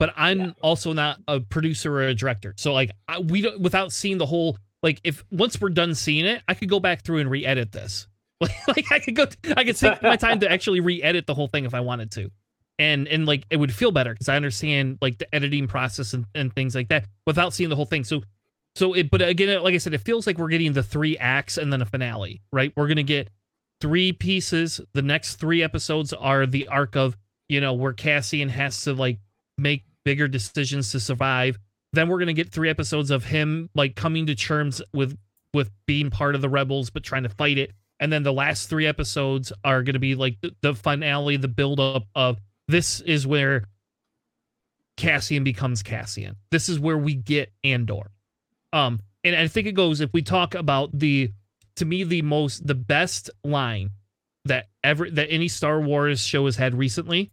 But 0.00 0.12
I'm 0.16 0.40
Yeah. 0.40 0.50
also 0.62 0.92
not 0.92 1.20
a 1.28 1.38
producer 1.38 1.94
or 1.94 2.02
a 2.08 2.14
director. 2.14 2.54
So 2.56 2.72
like 2.72 2.90
I, 3.06 3.20
we 3.20 3.42
don't 3.42 3.60
without 3.60 3.92
seeing 3.92 4.18
the 4.18 4.26
whole 4.26 4.58
like 4.82 5.00
if 5.04 5.22
once 5.30 5.60
we're 5.60 5.68
done 5.68 5.94
seeing 5.94 6.24
it, 6.26 6.42
I 6.48 6.54
could 6.54 6.68
go 6.68 6.80
back 6.80 7.04
through 7.04 7.18
and 7.18 7.30
re-edit 7.30 7.70
this. 7.70 8.08
Like, 8.42 8.66
like 8.68 8.90
I 8.90 8.98
could 9.00 9.14
go 9.14 9.26
I 9.54 9.64
could 9.64 9.76
take 9.76 10.02
my 10.02 10.16
time 10.16 10.40
to 10.40 10.50
actually 10.52 10.80
re-edit 10.80 11.26
the 11.26 11.34
whole 11.34 11.46
thing 11.46 11.66
if 11.66 11.74
I 11.74 11.80
wanted 11.80 12.10
to. 12.12 12.30
And 12.78 13.06
and 13.06 13.26
like 13.26 13.44
it 13.50 13.58
would 13.58 13.72
feel 13.74 13.92
better 13.92 14.14
because 14.14 14.30
I 14.30 14.36
understand 14.36 14.96
like 15.02 15.18
the 15.18 15.32
editing 15.34 15.68
process 15.68 16.14
and, 16.14 16.24
and 16.34 16.50
things 16.54 16.74
like 16.74 16.88
that 16.88 17.04
without 17.26 17.52
seeing 17.52 17.68
the 17.68 17.76
whole 17.76 17.84
thing. 17.84 18.02
So 18.02 18.22
so 18.76 18.94
it 18.94 19.10
but 19.10 19.20
again 19.20 19.62
like 19.62 19.74
I 19.74 19.76
said, 19.78 19.92
it 19.92 19.98
feels 20.00 20.26
like 20.26 20.38
we're 20.38 20.48
getting 20.48 20.72
the 20.72 20.82
three 20.82 21.18
acts 21.18 21.58
and 21.58 21.70
then 21.70 21.82
a 21.82 21.84
finale, 21.84 22.40
right? 22.50 22.72
We're 22.74 22.88
gonna 22.88 23.02
get 23.02 23.28
three 23.82 24.14
pieces. 24.14 24.80
The 24.94 25.02
next 25.02 25.36
three 25.36 25.62
episodes 25.62 26.14
are 26.14 26.46
the 26.46 26.68
arc 26.68 26.96
of, 26.96 27.18
you 27.50 27.60
know, 27.60 27.74
where 27.74 27.92
Cassian 27.92 28.48
has 28.48 28.80
to 28.84 28.94
like 28.94 29.18
make 29.58 29.84
bigger 30.04 30.28
decisions 30.28 30.92
to 30.92 31.00
survive. 31.00 31.58
Then 31.92 32.08
we're 32.08 32.18
gonna 32.18 32.32
get 32.32 32.50
three 32.50 32.70
episodes 32.70 33.10
of 33.10 33.24
him 33.24 33.68
like 33.74 33.96
coming 33.96 34.26
to 34.26 34.34
terms 34.34 34.80
with 34.92 35.16
with 35.52 35.70
being 35.86 36.10
part 36.10 36.34
of 36.36 36.40
the 36.40 36.48
rebels 36.48 36.90
but 36.90 37.02
trying 37.02 37.24
to 37.24 37.28
fight 37.28 37.58
it. 37.58 37.72
And 37.98 38.12
then 38.12 38.22
the 38.22 38.32
last 38.32 38.70
three 38.70 38.86
episodes 38.86 39.52
are 39.64 39.82
gonna 39.82 39.98
be 39.98 40.14
like 40.14 40.40
the, 40.40 40.54
the 40.62 40.74
finale, 40.74 41.36
the 41.36 41.48
build 41.48 41.80
up 41.80 42.04
of 42.14 42.38
this 42.68 43.00
is 43.00 43.26
where 43.26 43.64
Cassian 44.96 45.44
becomes 45.44 45.82
Cassian. 45.82 46.36
This 46.50 46.68
is 46.68 46.78
where 46.78 46.98
we 46.98 47.14
get 47.14 47.52
Andor. 47.64 48.10
Um, 48.72 49.00
and 49.24 49.34
I 49.34 49.48
think 49.48 49.66
it 49.66 49.72
goes 49.72 50.00
if 50.00 50.12
we 50.12 50.22
talk 50.22 50.54
about 50.54 50.90
the 50.96 51.32
to 51.76 51.84
me 51.84 52.04
the 52.04 52.22
most 52.22 52.66
the 52.66 52.74
best 52.74 53.30
line 53.44 53.90
that 54.44 54.68
ever 54.82 55.10
that 55.10 55.30
any 55.30 55.48
Star 55.48 55.80
Wars 55.80 56.20
show 56.20 56.46
has 56.46 56.56
had 56.56 56.74
recently 56.74 57.30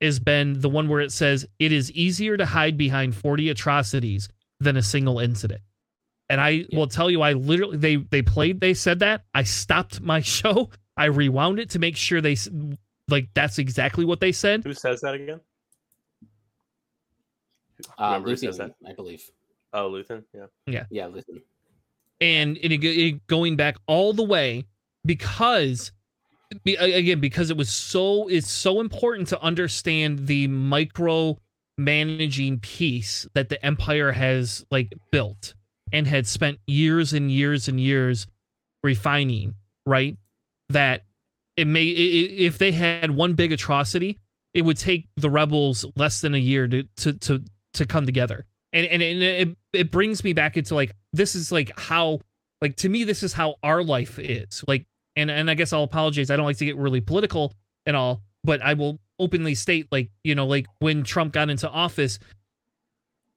has 0.00 0.18
been 0.20 0.60
the 0.60 0.68
one 0.68 0.88
where 0.88 1.00
it 1.00 1.12
says 1.12 1.46
it 1.58 1.72
is 1.72 1.90
easier 1.92 2.36
to 2.36 2.46
hide 2.46 2.76
behind 2.76 3.14
40 3.16 3.50
atrocities 3.50 4.28
than 4.60 4.76
a 4.76 4.82
single 4.82 5.18
incident. 5.18 5.60
And 6.30 6.40
I 6.40 6.66
will 6.72 6.86
tell 6.88 7.10
you, 7.10 7.22
I 7.22 7.32
literally 7.32 7.78
they 7.78 7.96
they 7.96 8.22
played, 8.22 8.60
they 8.60 8.74
said 8.74 8.98
that. 9.00 9.22
I 9.34 9.44
stopped 9.44 10.00
my 10.00 10.20
show, 10.36 10.70
I 10.96 11.06
rewound 11.06 11.58
it 11.58 11.70
to 11.70 11.78
make 11.78 11.96
sure 11.96 12.20
they 12.20 12.36
like 13.08 13.28
that's 13.34 13.58
exactly 13.58 14.04
what 14.04 14.20
they 14.20 14.32
said. 14.32 14.62
Who 14.64 14.74
says 14.74 15.00
that 15.00 15.14
again? 15.14 15.40
Uh, 17.98 18.04
Remember 18.06 18.30
who 18.30 18.36
says 18.36 18.58
Luthien, 18.58 18.74
I 18.86 18.92
believe. 18.92 19.22
Oh, 19.72 19.90
Luthen. 19.90 20.24
Yeah. 20.66 20.84
Yeah, 20.90 21.06
Luthien. 21.06 21.42
and 22.20 22.56
it, 22.58 22.72
it 22.84 23.26
going 23.26 23.56
back 23.56 23.76
all 23.86 24.12
the 24.12 24.24
way 24.24 24.66
because 25.04 25.92
be, 26.64 26.76
again 26.76 27.20
because 27.20 27.50
it 27.50 27.56
was 27.56 27.70
so 27.70 28.28
it's 28.28 28.50
so 28.50 28.80
important 28.80 29.28
to 29.28 29.40
understand 29.42 30.26
the 30.26 30.46
micro 30.48 31.38
managing 31.76 32.58
piece 32.58 33.26
that 33.34 33.48
the 33.48 33.64
empire 33.64 34.12
has 34.12 34.64
like 34.70 34.92
built 35.12 35.54
and 35.92 36.06
had 36.06 36.26
spent 36.26 36.58
years 36.66 37.12
and 37.12 37.30
years 37.30 37.68
and 37.68 37.80
years 37.80 38.26
refining 38.82 39.54
right? 39.88 40.16
That 40.68 41.04
it 41.56 41.66
may 41.66 41.86
if 41.86 42.58
they 42.58 42.70
had 42.70 43.10
one 43.10 43.34
big 43.34 43.50
atrocity 43.52 44.18
it 44.54 44.62
would 44.62 44.76
take 44.76 45.08
the 45.16 45.30
rebels 45.30 45.84
less 45.96 46.20
than 46.20 46.34
a 46.34 46.38
year 46.38 46.68
to 46.68 46.82
to 46.96 47.12
to, 47.14 47.42
to 47.74 47.86
come 47.86 48.06
together. 48.06 48.44
And 48.72 48.86
and, 48.86 49.02
and 49.02 49.22
it, 49.22 49.56
it 49.72 49.90
brings 49.90 50.22
me 50.22 50.34
back 50.34 50.56
into 50.56 50.74
like 50.74 50.94
this 51.12 51.34
is 51.34 51.50
like 51.50 51.72
how 51.78 52.20
like 52.60 52.76
to 52.76 52.88
me 52.88 53.04
this 53.04 53.22
is 53.22 53.32
how 53.32 53.56
our 53.62 53.82
life 53.82 54.18
is. 54.18 54.62
Like 54.68 54.86
and 55.18 55.30
and 55.30 55.50
i 55.50 55.54
guess 55.54 55.72
i'll 55.72 55.82
apologize 55.84 56.30
i 56.30 56.36
don't 56.36 56.46
like 56.46 56.56
to 56.56 56.64
get 56.64 56.76
really 56.76 57.00
political 57.00 57.52
and 57.86 57.96
all 57.96 58.22
but 58.44 58.60
i 58.62 58.72
will 58.74 58.98
openly 59.18 59.54
state 59.54 59.86
like 59.90 60.10
you 60.24 60.34
know 60.34 60.46
like 60.46 60.66
when 60.78 61.02
trump 61.02 61.32
got 61.32 61.50
into 61.50 61.68
office 61.68 62.18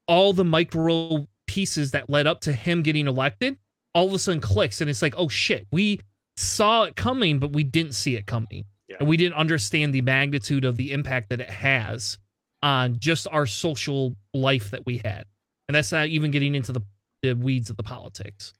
all 0.07 0.33
the 0.33 0.43
micro 0.45 1.27
pieces 1.47 1.91
that 1.91 2.09
led 2.09 2.27
up 2.27 2.41
to 2.41 2.53
him 2.53 2.81
getting 2.81 3.07
elected 3.07 3.57
all 3.93 4.07
of 4.07 4.13
a 4.13 4.19
sudden 4.19 4.39
clicks 4.39 4.81
and 4.81 4.89
it's 4.89 5.01
like 5.01 5.13
oh 5.17 5.27
shit 5.27 5.67
we 5.71 5.99
saw 6.37 6.83
it 6.83 6.95
coming 6.95 7.39
but 7.39 7.51
we 7.53 7.63
didn't 7.63 7.93
see 7.93 8.15
it 8.15 8.25
coming 8.25 8.63
Yeah. 8.87 8.97
and 8.99 9.07
we 9.09 9.17
didn't 9.17 9.35
understand 9.35 9.93
the 9.93 10.01
magnitude 10.01 10.63
of 10.65 10.77
the 10.77 10.91
impact 10.91 11.29
that 11.29 11.41
it 11.41 11.49
has 11.49 12.17
on 12.63 12.99
just 12.99 13.27
our 13.31 13.45
social 13.45 14.15
life 14.33 14.71
that 14.71 14.85
we 14.85 15.01
had 15.03 15.25
and 15.67 15.75
that's 15.75 15.91
not 15.91 16.07
even 16.07 16.31
getting 16.31 16.55
into 16.55 16.71
the, 16.71 16.81
the 17.21 17.33
weeds 17.33 17.69
of 17.69 17.77
the 17.77 17.83
politics 17.83 18.53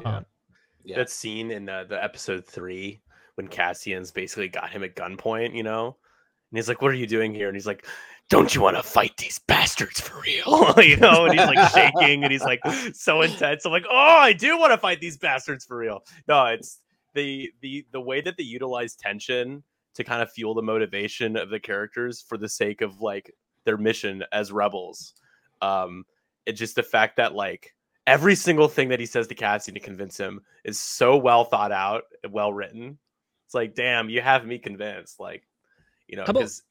Yeah. 0.00 0.18
Um, 0.18 0.26
Yeah. 0.86 0.96
That 0.96 1.10
scene 1.10 1.50
in 1.50 1.66
the, 1.66 1.84
the 1.88 2.02
episode 2.02 2.46
three 2.46 3.00
when 3.34 3.48
Cassian's 3.48 4.12
basically 4.12 4.48
got 4.48 4.70
him 4.70 4.82
at 4.84 4.94
gunpoint, 4.94 5.54
you 5.54 5.62
know, 5.62 5.96
and 6.50 6.58
he's 6.58 6.68
like, 6.68 6.80
"What 6.80 6.92
are 6.92 6.94
you 6.94 7.06
doing 7.06 7.34
here?" 7.34 7.48
And 7.48 7.56
he's 7.56 7.66
like, 7.66 7.86
"Don't 8.30 8.54
you 8.54 8.60
want 8.60 8.76
to 8.76 8.82
fight 8.82 9.16
these 9.16 9.38
bastards 9.38 10.00
for 10.00 10.20
real?" 10.20 10.74
you 10.78 10.96
know, 10.96 11.26
and 11.26 11.38
he's 11.38 11.48
like 11.48 11.70
shaking 11.72 12.22
and 12.22 12.32
he's 12.32 12.44
like 12.44 12.60
so 12.92 13.22
intense. 13.22 13.64
I'm 13.64 13.72
like, 13.72 13.86
"Oh, 13.90 14.18
I 14.18 14.32
do 14.32 14.58
want 14.58 14.72
to 14.72 14.78
fight 14.78 15.00
these 15.00 15.18
bastards 15.18 15.64
for 15.64 15.76
real." 15.76 16.04
No, 16.28 16.46
it's 16.46 16.80
the 17.14 17.50
the 17.60 17.84
the 17.92 18.00
way 18.00 18.20
that 18.20 18.36
they 18.36 18.44
utilize 18.44 18.94
tension 18.94 19.62
to 19.94 20.04
kind 20.04 20.22
of 20.22 20.30
fuel 20.30 20.54
the 20.54 20.62
motivation 20.62 21.36
of 21.36 21.50
the 21.50 21.60
characters 21.60 22.24
for 22.26 22.38
the 22.38 22.48
sake 22.48 22.80
of 22.80 23.00
like 23.00 23.34
their 23.64 23.76
mission 23.76 24.22
as 24.32 24.52
rebels. 24.52 25.14
Um, 25.62 26.04
it's 26.46 26.58
just 26.58 26.76
the 26.76 26.82
fact 26.82 27.16
that 27.16 27.34
like 27.34 27.74
every 28.06 28.34
single 28.34 28.68
thing 28.68 28.88
that 28.90 29.00
he 29.00 29.06
says 29.06 29.26
to 29.28 29.34
Cassian 29.34 29.74
to 29.74 29.80
convince 29.80 30.16
him 30.18 30.40
is 30.64 30.78
so 30.78 31.16
well 31.16 31.44
thought 31.44 31.72
out 31.72 32.04
well 32.30 32.52
written. 32.52 32.98
It's 33.46 33.54
like, 33.54 33.74
damn, 33.74 34.08
you 34.10 34.20
have 34.20 34.44
me 34.46 34.58
convinced. 34.58 35.18
Like, 35.20 35.42
you 36.08 36.16
know, 36.16 36.24
How 36.24 36.30
about- 36.30 36.40
'cause- 36.42 36.62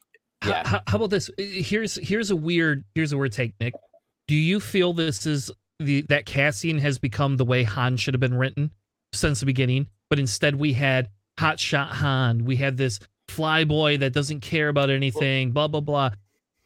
Yeah. 0.46 0.68
How, 0.68 0.82
how 0.88 0.98
about 0.98 1.10
this? 1.10 1.30
Here's 1.38 1.96
here's 1.96 2.30
a 2.30 2.36
weird 2.36 2.84
here's 2.94 3.12
a 3.14 3.18
weird 3.18 3.32
take, 3.32 3.54
Nick. 3.60 3.74
Do 4.28 4.36
you 4.36 4.60
feel 4.60 4.94
this 4.94 5.26
is 5.26 5.50
the 5.80 6.02
that 6.10 6.26
Cassian 6.26 6.78
has 6.80 7.00
become 7.00 7.38
the 7.38 7.46
way 7.46 7.64
Han 7.64 7.98
should 7.98 8.14
have 8.14 8.22
been 8.22 8.36
written 8.38 8.72
since 9.14 9.40
the 9.40 9.46
beginning, 9.46 9.88
but 10.10 10.20
instead 10.20 10.56
we 10.56 10.74
had 10.74 11.10
hotshot 11.40 11.88
Han, 11.88 12.46
we 12.46 12.58
had 12.58 12.78
this 12.78 13.00
flyboy 13.30 14.00
that 14.00 14.14
doesn't 14.14 14.42
care 14.42 14.68
about 14.70 14.90
anything, 14.90 15.52
blah 15.52 15.68
blah 15.68 15.82
blah. 15.82 16.12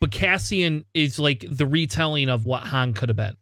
But 0.01 0.11
Cassian 0.11 0.83
is 0.93 1.19
like 1.19 1.45
the 1.49 1.65
retelling 1.67 2.27
of 2.29 2.45
what 2.45 2.63
Han 2.63 2.93
could 2.93 3.09
have 3.09 3.15
been. 3.17 3.37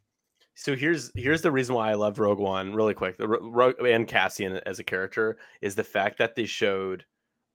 So 0.58 0.76
here's 0.76 1.12
here's 1.14 1.44
the 1.44 1.52
reason 1.52 1.76
why 1.76 1.92
I 1.92 1.94
love 1.94 2.18
Rogue 2.18 2.40
One 2.40 2.74
really 2.74 2.96
quick. 2.96 3.18
The 3.18 3.28
Rogue 3.28 3.76
and 3.80 4.08
Cassian 4.08 4.60
as 4.66 4.80
a 4.80 4.84
character 4.84 5.38
is 5.62 5.76
the 5.76 5.84
fact 5.84 6.18
that 6.18 6.36
they 6.36 6.46
showed 6.46 7.06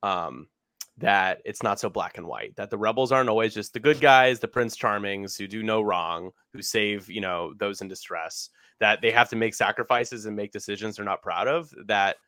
um 0.05 0.47
that 0.99 1.41
it's 1.45 1.65
not 1.65 1.81
so 1.81 1.91
black 1.91 2.17
and 2.17 2.29
white. 2.29 2.55
That 2.55 2.71
the 2.71 2.79
rebels 2.79 3.11
aren't 3.11 3.29
always 3.29 3.55
just 3.55 3.73
the 3.73 3.81
good 3.81 4.01
guys, 4.01 4.39
the 4.39 4.47
Prince 4.47 4.77
Charmings 4.77 5.37
who 5.37 5.49
do 5.49 5.65
no 5.65 5.83
wrong, 5.83 6.31
who 6.53 6.63
save 6.63 7.11
you 7.11 7.21
know 7.21 7.53
those 7.59 7.81
in 7.81 7.89
distress. 7.89 8.51
That 8.79 9.01
they 9.03 9.11
have 9.11 9.29
to 9.31 9.37
make 9.37 9.55
sacrifices 9.57 10.27
and 10.27 10.37
make 10.37 10.53
decisions 10.53 10.97
they're 10.97 11.05
not 11.05 11.23
proud 11.23 11.49
of. 11.49 11.75
That 11.87 12.19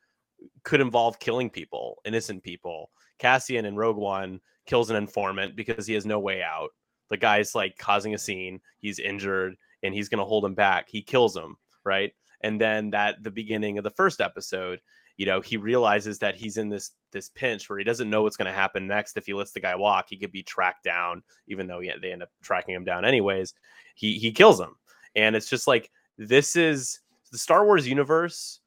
could 0.64 0.80
involve 0.80 1.20
killing 1.20 1.50
people, 1.50 2.00
innocent 2.04 2.42
people. 2.42 2.90
Cassian 3.20 3.64
in 3.64 3.76
Rogue 3.76 3.96
One 3.96 4.40
kills 4.66 4.90
an 4.90 4.96
informant 4.96 5.54
because 5.54 5.86
he 5.86 5.94
has 5.94 6.04
no 6.04 6.18
way 6.18 6.42
out. 6.42 6.70
The 7.10 7.16
guy's 7.16 7.54
like 7.54 7.78
causing 7.78 8.14
a 8.14 8.18
scene. 8.18 8.60
He's 8.80 8.98
injured 8.98 9.54
and 9.84 9.94
he's 9.94 10.08
going 10.08 10.18
to 10.18 10.24
hold 10.24 10.44
him 10.44 10.54
back. 10.54 10.88
He 10.88 11.02
kills 11.02 11.36
him, 11.36 11.56
right? 11.84 12.12
And 12.40 12.60
then 12.60 12.90
that 12.90 13.22
the 13.22 13.30
beginning 13.30 13.78
of 13.78 13.84
the 13.84 13.90
first 13.90 14.20
episode 14.20 14.80
you 15.16 15.26
know 15.26 15.40
he 15.40 15.56
realizes 15.56 16.18
that 16.18 16.34
he's 16.34 16.56
in 16.56 16.68
this 16.68 16.92
this 17.12 17.28
pinch 17.30 17.68
where 17.68 17.78
he 17.78 17.84
doesn't 17.84 18.10
know 18.10 18.22
what's 18.22 18.36
going 18.36 18.50
to 18.50 18.52
happen 18.52 18.86
next 18.86 19.16
if 19.16 19.26
he 19.26 19.34
lets 19.34 19.52
the 19.52 19.60
guy 19.60 19.74
walk 19.74 20.06
he 20.08 20.16
could 20.16 20.32
be 20.32 20.42
tracked 20.42 20.84
down 20.84 21.22
even 21.46 21.66
though 21.66 21.80
he, 21.80 21.92
they 22.00 22.12
end 22.12 22.22
up 22.22 22.30
tracking 22.42 22.74
him 22.74 22.84
down 22.84 23.04
anyways 23.04 23.54
he 23.94 24.18
he 24.18 24.32
kills 24.32 24.60
him 24.60 24.74
and 25.14 25.36
it's 25.36 25.48
just 25.48 25.66
like 25.66 25.90
this 26.18 26.56
is 26.56 27.00
the 27.32 27.38
star 27.38 27.64
wars 27.64 27.86
universe 27.86 28.60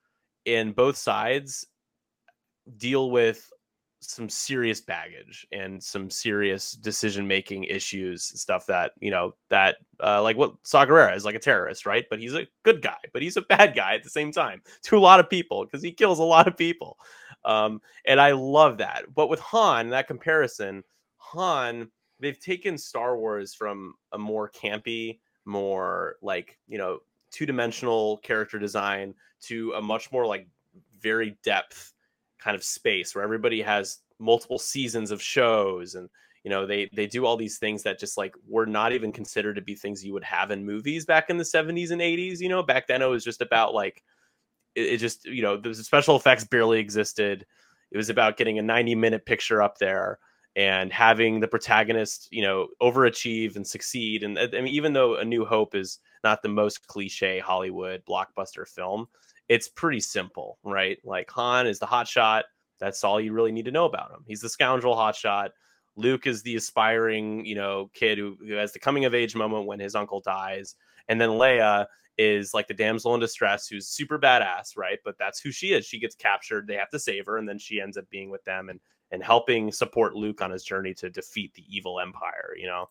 in 0.45 0.71
both 0.71 0.97
sides 0.97 1.67
deal 2.77 3.11
with 3.11 3.49
some 3.99 4.29
serious 4.29 4.79
baggage 4.79 5.47
and 5.51 5.81
some 5.81 6.09
serious 6.09 6.73
decision 6.73 7.27
making 7.27 7.63
issues 7.63 8.23
stuff 8.39 8.65
that 8.67 8.91
you 8.99 9.09
know 9.09 9.33
that 9.49 9.77
uh, 10.03 10.21
like 10.21 10.37
what 10.37 10.53
Saw 10.63 10.85
Gerrera 10.85 11.15
is 11.15 11.25
like 11.25 11.35
a 11.35 11.39
terrorist 11.39 11.85
right? 11.85 12.05
But 12.09 12.19
he's 12.19 12.35
a 12.35 12.47
good 12.63 12.81
guy 12.81 12.97
but 13.11 13.21
he's 13.21 13.37
a 13.37 13.41
bad 13.41 13.75
guy 13.75 13.95
at 13.95 14.03
the 14.03 14.09
same 14.09 14.31
time 14.31 14.61
to 14.83 14.97
a 14.97 14.99
lot 14.99 15.19
of 15.19 15.29
people 15.29 15.65
because 15.65 15.81
he 15.81 15.91
kills 15.91 16.19
a 16.19 16.23
lot 16.23 16.47
of 16.47 16.57
people. 16.57 16.97
Um, 17.45 17.81
and 18.05 18.19
I 18.19 18.31
love 18.31 18.77
that. 18.79 19.05
But 19.15 19.29
with 19.29 19.39
Han 19.39 19.89
that 19.89 20.07
comparison 20.07 20.83
Han 21.17 21.89
they've 22.19 22.39
taken 22.39 22.77
Star 22.77 23.17
Wars 23.17 23.53
from 23.53 23.95
a 24.11 24.17
more 24.17 24.49
campy 24.49 25.19
more 25.45 26.17
like 26.21 26.59
you 26.67 26.77
know 26.77 26.99
two-dimensional 27.31 28.17
character 28.17 28.59
design 28.59 29.13
to 29.41 29.73
a 29.73 29.81
much 29.81 30.11
more 30.11 30.25
like 30.25 30.47
very 31.01 31.37
depth 31.43 31.93
kind 32.39 32.55
of 32.55 32.63
space 32.63 33.13
where 33.13 33.23
everybody 33.23 33.61
has 33.61 33.99
multiple 34.19 34.59
seasons 34.59 35.11
of 35.11 35.21
shows 35.21 35.95
and 35.95 36.09
you 36.43 36.49
know 36.49 36.65
they 36.65 36.89
they 36.95 37.07
do 37.07 37.25
all 37.25 37.37
these 37.37 37.57
things 37.57 37.83
that 37.83 37.99
just 37.99 38.17
like 38.17 38.33
were 38.47 38.65
not 38.65 38.93
even 38.93 39.11
considered 39.11 39.55
to 39.55 39.61
be 39.61 39.75
things 39.75 40.03
you 40.03 40.13
would 40.13 40.23
have 40.23 40.51
in 40.51 40.65
movies 40.65 41.05
back 41.05 41.29
in 41.29 41.37
the 41.37 41.43
70s 41.43 41.91
and 41.91 42.01
80s 42.01 42.39
you 42.39 42.49
know? 42.49 42.63
Back 42.63 42.87
then 42.87 43.01
it 43.01 43.07
was 43.07 43.23
just 43.23 43.41
about 43.41 43.73
like 43.73 44.03
it, 44.75 44.93
it 44.93 44.97
just 44.97 45.25
you 45.25 45.41
know 45.41 45.57
the 45.57 45.73
special 45.75 46.15
effects 46.15 46.45
barely 46.45 46.79
existed. 46.79 47.45
It 47.91 47.97
was 47.97 48.09
about 48.09 48.37
getting 48.37 48.59
a 48.59 48.63
90 48.63 48.95
minute 48.95 49.25
picture 49.25 49.61
up 49.61 49.77
there 49.77 50.19
and 50.55 50.91
having 50.91 51.39
the 51.39 51.47
protagonist 51.47 52.27
you 52.31 52.41
know 52.41 52.67
overachieve 52.81 53.55
and 53.55 53.65
succeed. 53.65 54.23
And 54.23 54.37
i 54.39 54.47
mean 54.47 54.67
even 54.67 54.93
though 54.93 55.15
a 55.15 55.25
new 55.25 55.45
hope 55.45 55.75
is 55.75 55.99
not 56.23 56.41
the 56.41 56.49
most 56.49 56.87
cliche 56.87 57.39
hollywood 57.39 58.03
blockbuster 58.09 58.67
film 58.67 59.07
it's 59.49 59.67
pretty 59.67 59.99
simple, 59.99 60.57
right? 60.63 60.97
Like 61.03 61.29
Han 61.31 61.67
is 61.67 61.79
the 61.79 61.85
hotshot. 61.85 62.43
That's 62.79 63.03
all 63.03 63.19
you 63.19 63.33
really 63.33 63.51
need 63.51 63.65
to 63.65 63.71
know 63.71 63.85
about 63.85 64.11
him. 64.11 64.23
He's 64.27 64.41
the 64.41 64.49
scoundrel 64.49 64.95
hotshot. 64.95 65.49
Luke 65.95 66.27
is 66.27 66.43
the 66.43 66.55
aspiring, 66.55 67.43
you 67.45 67.55
know, 67.55 67.89
kid 67.93 68.17
who, 68.17 68.37
who 68.45 68.53
has 68.53 68.71
the 68.71 68.79
coming 68.79 69.05
of 69.05 69.15
age 69.15 69.35
moment 69.35 69.65
when 69.65 69.79
his 69.79 69.95
uncle 69.95 70.21
dies. 70.21 70.75
And 71.07 71.19
then 71.19 71.29
Leia 71.29 71.87
is 72.17 72.53
like 72.53 72.67
the 72.67 72.73
damsel 72.73 73.13
in 73.15 73.19
distress 73.19 73.67
who's 73.67 73.87
super 73.87 74.19
badass, 74.19 74.77
right? 74.77 74.99
But 75.03 75.17
that's 75.17 75.39
who 75.39 75.51
she 75.51 75.73
is. 75.73 75.85
She 75.85 75.99
gets 75.99 76.15
captured, 76.15 76.67
they 76.67 76.75
have 76.75 76.89
to 76.91 76.99
save 76.99 77.25
her, 77.25 77.37
and 77.37 77.47
then 77.47 77.57
she 77.57 77.81
ends 77.81 77.97
up 77.97 78.09
being 78.09 78.29
with 78.29 78.43
them 78.43 78.69
and 78.69 78.79
and 79.11 79.23
helping 79.23 79.71
support 79.71 80.15
Luke 80.15 80.41
on 80.41 80.51
his 80.51 80.65
journey 80.65 80.93
to 80.95 81.09
defeat 81.09 81.53
the 81.53 81.63
evil 81.69 81.99
empire, 81.99 82.53
you 82.57 82.67
know. 82.67 82.89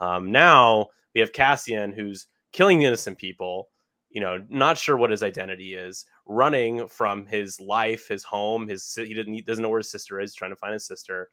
Um, 0.00 0.30
now 0.30 0.88
we 1.14 1.20
have 1.22 1.32
Cassian 1.32 1.92
who's 1.92 2.26
killing 2.52 2.82
innocent 2.82 3.16
people 3.16 3.68
you 4.16 4.22
know, 4.22 4.42
not 4.48 4.78
sure 4.78 4.96
what 4.96 5.10
his 5.10 5.22
identity 5.22 5.74
is, 5.74 6.06
running 6.24 6.88
from 6.88 7.26
his 7.26 7.60
life, 7.60 8.08
his 8.08 8.24
home, 8.24 8.66
his 8.66 8.94
he 8.94 9.12
didn't 9.12 9.34
he 9.34 9.42
doesn't 9.42 9.60
know 9.60 9.68
where 9.68 9.80
his 9.80 9.90
sister 9.90 10.18
is, 10.18 10.34
trying 10.34 10.52
to 10.52 10.56
find 10.56 10.72
his 10.72 10.86
sister. 10.86 11.28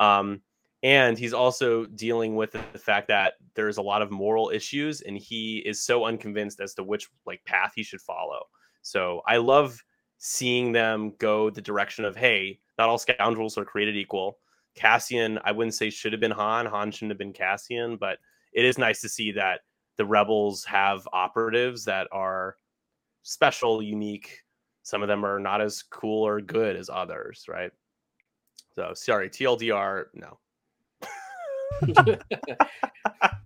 Um, 0.00 0.40
and 0.82 1.18
he's 1.18 1.34
also 1.34 1.84
dealing 1.84 2.34
with 2.34 2.52
the 2.52 2.78
fact 2.78 3.08
that 3.08 3.34
there's 3.54 3.76
a 3.76 3.82
lot 3.82 4.00
of 4.00 4.10
moral 4.10 4.48
issues, 4.48 5.02
and 5.02 5.18
he 5.18 5.58
is 5.66 5.82
so 5.82 6.06
unconvinced 6.06 6.60
as 6.60 6.72
to 6.76 6.82
which 6.82 7.10
like 7.26 7.44
path 7.44 7.72
he 7.76 7.82
should 7.82 8.00
follow. 8.00 8.40
So 8.80 9.20
I 9.26 9.36
love 9.36 9.78
seeing 10.16 10.72
them 10.72 11.12
go 11.18 11.50
the 11.50 11.60
direction 11.60 12.06
of, 12.06 12.16
hey, 12.16 12.58
not 12.78 12.88
all 12.88 12.96
scoundrels 12.96 13.58
are 13.58 13.66
created 13.66 13.98
equal. 13.98 14.38
Cassian, 14.74 15.38
I 15.44 15.52
wouldn't 15.52 15.74
say 15.74 15.90
should 15.90 16.14
have 16.14 16.22
been 16.22 16.30
Han. 16.30 16.64
Han 16.64 16.90
shouldn't 16.90 17.10
have 17.10 17.18
been 17.18 17.34
Cassian, 17.34 17.98
but 17.98 18.16
it 18.54 18.64
is 18.64 18.78
nice 18.78 19.02
to 19.02 19.10
see 19.10 19.30
that 19.32 19.60
the 19.96 20.04
rebels 20.04 20.64
have 20.64 21.08
operatives 21.12 21.84
that 21.84 22.08
are 22.12 22.56
special, 23.22 23.82
unique. 23.82 24.40
Some 24.82 25.02
of 25.02 25.08
them 25.08 25.24
are 25.24 25.38
not 25.38 25.60
as 25.60 25.82
cool 25.82 26.26
or 26.26 26.40
good 26.40 26.76
as 26.76 26.90
others, 26.92 27.46
right? 27.48 27.70
So 28.74 28.92
sorry, 28.94 29.30
TLDR, 29.30 30.06
no. 30.14 30.38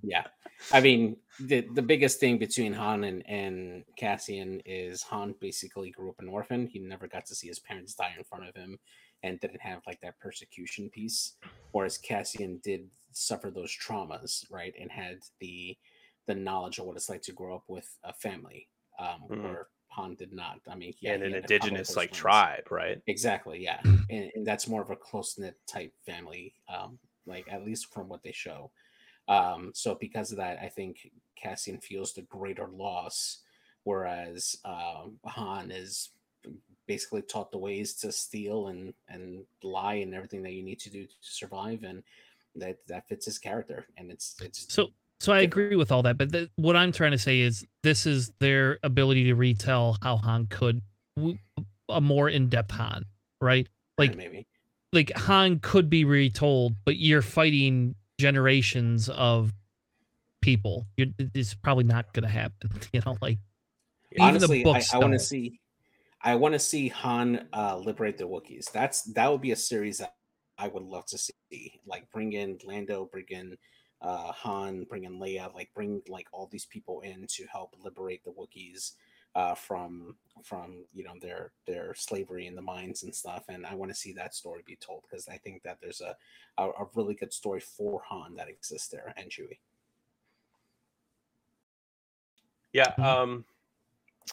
yeah. 0.03 0.25
I 0.73 0.81
mean, 0.81 1.17
the 1.41 1.67
the 1.75 1.83
biggest 1.83 2.19
thing 2.19 2.39
between 2.39 2.73
Han 2.73 3.05
and, 3.05 3.23
and 3.29 3.85
Cassian 3.97 4.61
is 4.65 5.03
Han 5.03 5.35
basically 5.41 5.91
grew 5.91 6.11
up 6.11 6.19
an 6.19 6.29
orphan. 6.29 6.67
He 6.67 6.79
never 6.81 7.07
got 7.07 7.27
to 7.27 7.35
see 7.35 7.47
his 7.49 7.61
parents 7.61 7.95
die 7.95 8.15
in 8.17 8.25
front 8.25 8.49
of 8.49 8.57
him 8.57 8.79
and 9.23 9.41
didn't 9.41 9.61
have 9.61 9.83
like 9.87 10.01
that 10.01 10.19
persecution 10.19 10.91
piece. 10.91 11.35
Whereas 11.73 11.99
Cassian 11.99 12.61
did 12.65 12.89
suffer 13.13 13.51
those 13.51 13.77
traumas, 13.77 14.45
right? 14.51 14.75
And 14.81 14.91
had 14.91 15.19
the 15.41 15.77
the 16.29 16.35
knowledge 16.35 16.79
of 16.79 16.85
what 16.85 16.97
it's 16.97 17.09
like 17.09 17.23
to 17.23 17.33
grow 17.33 17.57
up 17.57 17.65
with 17.67 17.97
a 18.05 18.13
family, 18.13 18.69
um, 19.01 19.23
mm. 19.29 19.43
where 19.43 19.67
Han 19.89 20.15
did 20.15 20.33
not. 20.33 20.61
I 20.71 20.77
mean, 20.77 20.93
yeah, 21.01 21.15
and 21.15 21.25
an 21.25 21.35
indigenous 21.35 21.97
like 21.97 22.13
tribe, 22.13 22.71
right? 22.71 23.01
Exactly, 23.09 23.61
yeah, 23.65 23.81
and, 24.11 24.31
and 24.35 24.47
that's 24.47 24.69
more 24.69 24.83
of 24.83 24.91
a 24.91 24.97
close 24.97 25.39
knit 25.39 25.57
type 25.67 25.93
family, 26.07 26.53
um, 26.69 26.99
like 27.27 27.47
at 27.51 27.65
least 27.65 27.93
from 27.93 28.09
what 28.09 28.23
they 28.23 28.33
show. 28.33 28.71
Um, 29.27 29.73
so 29.75 29.95
because 29.95 30.31
of 30.31 30.39
that, 30.39 30.59
I 30.63 30.69
think 30.69 31.11
Cassian 31.35 31.79
feels 31.79 32.13
the 32.13 32.23
greater 32.23 32.69
loss, 32.69 33.39
whereas 33.85 34.59
uh, 34.65 35.05
Han 35.25 35.71
is 35.71 36.11
basically 36.87 37.23
taught 37.23 37.51
the 37.51 37.59
ways 37.59 37.95
to 37.95 38.13
steal 38.13 38.69
and 38.69 38.93
and 39.09 39.45
lie 39.63 39.95
and 39.95 40.15
everything 40.15 40.43
that 40.43 40.53
you 40.53 40.63
need 40.63 40.81
to 40.81 40.91
do 40.91 41.07
to 41.07 41.15
survive, 41.23 41.83
and 41.85 42.03
that 42.57 42.77
that 42.87 43.09
fits 43.09 43.25
his 43.25 43.39
character, 43.39 43.87
and 43.97 44.11
it's 44.11 44.37
it's 44.43 44.67
so 44.73 44.89
so 45.21 45.33
I 45.33 45.41
agree 45.41 45.77
with 45.77 45.91
all 45.91 46.03
that, 46.03 46.17
but 46.17 46.31
the, 46.31 46.49
what 46.57 46.77
I'm 46.77 46.93
trying 46.93 47.13
to 47.13 47.19
say 47.19 47.41
is 47.41 47.67
this 47.83 48.07
is 48.07 48.31
their 48.39 48.79
ability 48.83 49.25
to 49.25 49.35
retell 49.35 49.99
how 50.03 50.17
Han 50.19 50.47
could 50.47 50.81
a 51.89 52.01
more 52.01 52.29
in-depth 52.29 52.71
Han, 52.73 53.05
right? 53.41 53.67
Like 53.97 54.17
maybe 54.17 54.47
like 54.93 55.13
Han 55.17 55.59
could 55.61 55.91
be 55.91 56.05
retold, 56.05 56.75
but 56.85 56.97
you're 56.97 57.23
fighting 57.23 57.95
generations 58.19 59.09
of 59.09 59.53
people. 60.41 60.87
You're, 60.97 61.09
it's 61.35 61.55
probably 61.55 61.85
not 61.85 62.13
going 62.13 62.25
to 62.25 62.29
happen, 62.29 62.71
you 62.93 63.03
know. 63.05 63.17
Like 63.21 63.39
honestly, 64.19 64.65
I, 64.65 64.83
I 64.93 64.99
want 64.99 65.13
to 65.13 65.19
see, 65.19 65.61
I 66.23 66.35
want 66.37 66.55
to 66.55 66.59
see 66.59 66.89
Han 66.89 67.49
uh, 67.53 67.77
liberate 67.77 68.19
the 68.19 68.25
Wookiees. 68.25 68.71
That's 68.73 69.03
that 69.15 69.31
would 69.31 69.41
be 69.43 69.53
a 69.53 69.57
series 69.57 69.99
that 69.99 70.15
I 70.57 70.69
would 70.69 70.83
love 70.83 71.07
to 71.07 71.19
see. 71.19 71.81
Like 71.87 72.11
bring 72.13 72.33
in 72.33 72.59
Lando, 72.65 73.09
bring 73.11 73.27
in 73.29 73.57
uh, 74.01 74.33
Han, 74.33 74.85
bring 74.85 75.05
in 75.05 75.19
Leia, 75.19 75.53
like 75.55 75.71
bring 75.75 76.03
like 76.09 76.29
all 76.33 76.49
these 76.51 76.67
people 76.67 77.01
in 77.01 77.27
to 77.29 77.47
help 77.47 77.75
liberate 77.83 78.25
the 78.25 78.31
Wookiees 78.31 78.93
uh, 79.35 79.55
from 79.55 80.17
from 80.43 80.85
you 80.95 81.05
know 81.05 81.15
their 81.21 81.53
their 81.67 81.95
slavery 81.95 82.47
in 82.47 82.55
the 82.55 82.63
mines 82.63 83.03
and 83.03 83.15
stuff. 83.15 83.45
And 83.49 83.67
I 83.67 83.75
want 83.75 83.91
to 83.91 83.97
see 83.97 84.13
that 84.15 84.35
story 84.35 84.63
be 84.65 84.77
told 84.77 85.03
because 85.03 85.29
I 85.29 85.37
think 85.37 85.63
that 85.63 85.79
there's 85.81 86.01
a, 86.01 86.17
a, 86.59 86.69
a 86.69 86.87
really 86.95 87.15
good 87.15 87.33
story 87.33 87.61
for 87.61 88.03
Han 88.09 88.35
that 88.37 88.49
exists 88.49 88.89
there 88.89 89.15
and 89.17 89.31
Chewie. 89.31 89.59
Yeah. 92.73 92.93
Um. 92.99 93.45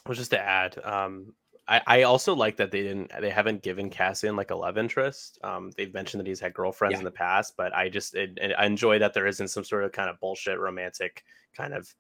Well, 0.06 0.16
just 0.16 0.32
to 0.32 0.40
add, 0.40 0.78
um, 0.84 1.34
I, 1.68 1.82
I 1.88 2.04
also 2.04 2.36
like 2.36 2.58
that 2.58 2.72
they 2.72 2.84
didn't 2.84 3.12
they 3.20 3.30
haven't 3.30 3.64
given 3.64 3.90
Cassian 3.90 4.36
like 4.36 4.52
a 4.52 4.56
love 4.56 4.78
interest. 4.78 5.40
Um, 5.44 5.72
they've 5.76 5.94
mentioned 5.94 6.20
that 6.20 6.28
he's 6.28 6.40
had 6.40 6.54
girlfriends 6.54 6.94
yeah. 6.94 7.00
in 7.00 7.06
the 7.06 7.12
past, 7.12 7.56
but 7.58 7.74
I 7.76 7.90
just 7.90 8.14
it, 8.16 8.38
it, 8.38 8.54
I 8.58 8.66
enjoy 8.66 9.00
that 9.00 9.14
there 9.14 9.26
isn't 9.26 9.48
some 9.48 9.64
sort 9.64 9.84
of 9.84 9.92
kind 9.92 10.10
of 10.10 10.20
bullshit 10.20 10.60
romantic 10.60 11.24
kind 11.56 11.74
of 11.74 11.94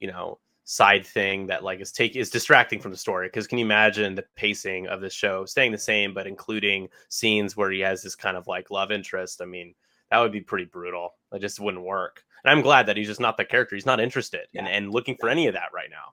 you 0.00 0.08
know 0.08 0.38
side 0.64 1.06
thing 1.06 1.46
that 1.46 1.62
like 1.62 1.80
is 1.80 1.92
take 1.92 2.16
is 2.16 2.30
distracting 2.30 2.80
from 2.80 2.90
the 2.90 2.96
story. 2.96 3.28
Because 3.28 3.46
can 3.46 3.58
you 3.58 3.64
imagine 3.64 4.16
the 4.16 4.24
pacing 4.34 4.88
of 4.88 5.00
the 5.00 5.08
show 5.08 5.44
staying 5.44 5.72
the 5.72 5.78
same 5.78 6.12
but 6.12 6.26
including 6.26 6.88
scenes 7.08 7.56
where 7.56 7.70
he 7.70 7.80
has 7.80 8.02
this 8.02 8.16
kind 8.16 8.36
of 8.36 8.48
like 8.48 8.72
love 8.72 8.90
interest? 8.90 9.40
I 9.40 9.44
mean, 9.44 9.74
that 10.10 10.18
would 10.18 10.32
be 10.32 10.40
pretty 10.40 10.64
brutal. 10.64 11.14
It 11.32 11.38
just 11.38 11.60
wouldn't 11.60 11.84
work. 11.84 12.24
And 12.44 12.50
I'm 12.50 12.62
glad 12.62 12.86
that 12.86 12.96
he's 12.96 13.06
just 13.06 13.20
not 13.20 13.36
the 13.36 13.44
character. 13.44 13.76
He's 13.76 13.86
not 13.86 14.00
interested 14.00 14.46
yeah. 14.52 14.60
and, 14.60 14.68
and 14.68 14.92
looking 14.92 15.16
for 15.20 15.28
any 15.28 15.46
of 15.46 15.54
that 15.54 15.70
right 15.72 15.90
now. 15.90 16.12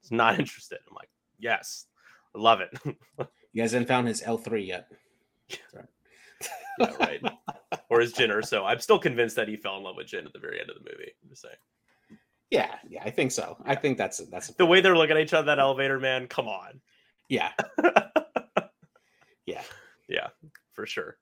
He's 0.00 0.10
not 0.10 0.38
interested. 0.38 0.78
I'm 0.88 0.94
like, 0.94 1.10
yes, 1.38 1.86
Love 2.34 2.60
it. 2.60 2.70
you 3.52 3.62
guys 3.62 3.72
haven't 3.72 3.88
found 3.88 4.08
his 4.08 4.22
L 4.22 4.38
three 4.38 4.64
yet. 4.64 4.88
yeah, 5.48 6.92
right. 7.00 7.20
or 7.88 8.00
his 8.00 8.12
Jyn 8.12 8.44
so. 8.46 8.64
I'm 8.64 8.80
still 8.80 8.98
convinced 8.98 9.36
that 9.36 9.48
he 9.48 9.56
fell 9.56 9.76
in 9.76 9.82
love 9.82 9.96
with 9.96 10.06
Jyn 10.06 10.26
at 10.26 10.32
the 10.32 10.38
very 10.38 10.60
end 10.60 10.70
of 10.70 10.76
the 10.76 10.90
movie. 10.90 11.12
I'm 11.22 11.28
just 11.28 11.42
saying. 11.42 11.56
Yeah, 12.50 12.74
yeah, 12.88 13.02
I 13.04 13.10
think 13.10 13.30
so. 13.30 13.56
Yeah. 13.64 13.72
I 13.72 13.74
think 13.76 13.98
that's 13.98 14.18
that's 14.30 14.48
the 14.48 14.66
way 14.66 14.80
they're 14.80 14.96
looking 14.96 15.16
at 15.16 15.22
each 15.22 15.34
other 15.34 15.46
that 15.46 15.58
elevator, 15.58 16.00
man. 16.00 16.26
Come 16.26 16.48
on. 16.48 16.80
Yeah. 17.28 17.52
yeah. 19.46 19.62
Yeah, 20.08 20.28
for 20.72 20.86
sure. 20.86 21.16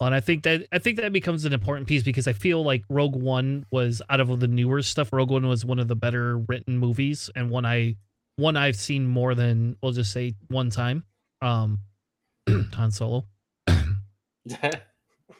Well, 0.00 0.06
and 0.06 0.14
I 0.14 0.20
think 0.20 0.42
that 0.44 0.66
I 0.72 0.78
think 0.78 0.96
that 0.96 1.12
becomes 1.12 1.44
an 1.44 1.52
important 1.52 1.86
piece 1.86 2.02
because 2.02 2.26
I 2.26 2.32
feel 2.32 2.64
like 2.64 2.82
Rogue 2.88 3.14
One 3.14 3.66
was 3.70 4.02
out 4.10 4.18
of 4.18 4.40
the 4.40 4.48
newer 4.48 4.82
stuff. 4.82 5.12
Rogue 5.12 5.30
One 5.30 5.46
was 5.46 5.64
one 5.64 5.78
of 5.78 5.88
the 5.88 5.94
better 5.94 6.38
written 6.38 6.78
movies 6.78 7.30
and 7.36 7.50
one 7.50 7.64
I 7.64 7.96
one 8.40 8.56
I've 8.56 8.76
seen 8.76 9.06
more 9.06 9.34
than 9.34 9.76
we'll 9.82 9.92
just 9.92 10.12
say 10.12 10.34
one 10.48 10.70
time. 10.70 11.04
um 11.42 11.78
Han 12.74 12.90
Solo. 12.90 13.26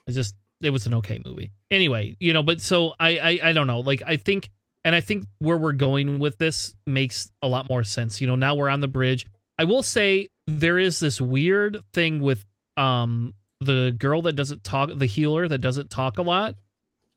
It's 0.06 0.16
just 0.16 0.34
it 0.62 0.70
was 0.70 0.86
an 0.86 0.94
okay 0.94 1.20
movie. 1.24 1.52
Anyway, 1.70 2.16
you 2.20 2.32
know, 2.32 2.42
but 2.42 2.60
so 2.60 2.94
I, 3.00 3.18
I 3.18 3.40
I 3.44 3.52
don't 3.52 3.66
know. 3.66 3.80
Like 3.80 4.02
I 4.06 4.16
think 4.16 4.50
and 4.84 4.94
I 4.94 5.00
think 5.00 5.24
where 5.38 5.56
we're 5.56 5.72
going 5.72 6.18
with 6.18 6.38
this 6.38 6.74
makes 6.86 7.30
a 7.42 7.48
lot 7.48 7.68
more 7.68 7.84
sense. 7.84 8.20
You 8.20 8.26
know, 8.26 8.36
now 8.36 8.54
we're 8.54 8.68
on 8.68 8.80
the 8.80 8.88
bridge. 8.88 9.26
I 9.58 9.64
will 9.64 9.82
say 9.82 10.28
there 10.46 10.78
is 10.78 11.00
this 11.00 11.20
weird 11.20 11.82
thing 11.92 12.20
with 12.20 12.44
um 12.76 13.34
the 13.60 13.94
girl 13.98 14.22
that 14.22 14.34
doesn't 14.34 14.64
talk 14.64 14.90
the 14.94 15.06
healer 15.06 15.46
that 15.48 15.58
doesn't 15.58 15.90
talk 15.90 16.18
a 16.18 16.22
lot 16.22 16.54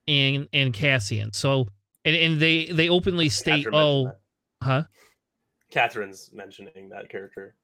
and 0.08 0.48
and 0.54 0.74
Cassian. 0.74 1.34
So 1.34 1.67
and, 2.06 2.15
and 2.15 2.39
they 2.39 2.65
they 2.65 2.89
openly 2.89 3.30
state 3.30 3.67
oh 3.72 4.06
that. 4.06 4.19
huh 4.62 4.84
Catherine's 5.73 6.29
mentioning 6.33 6.89
that 6.89 7.09
character. 7.09 7.55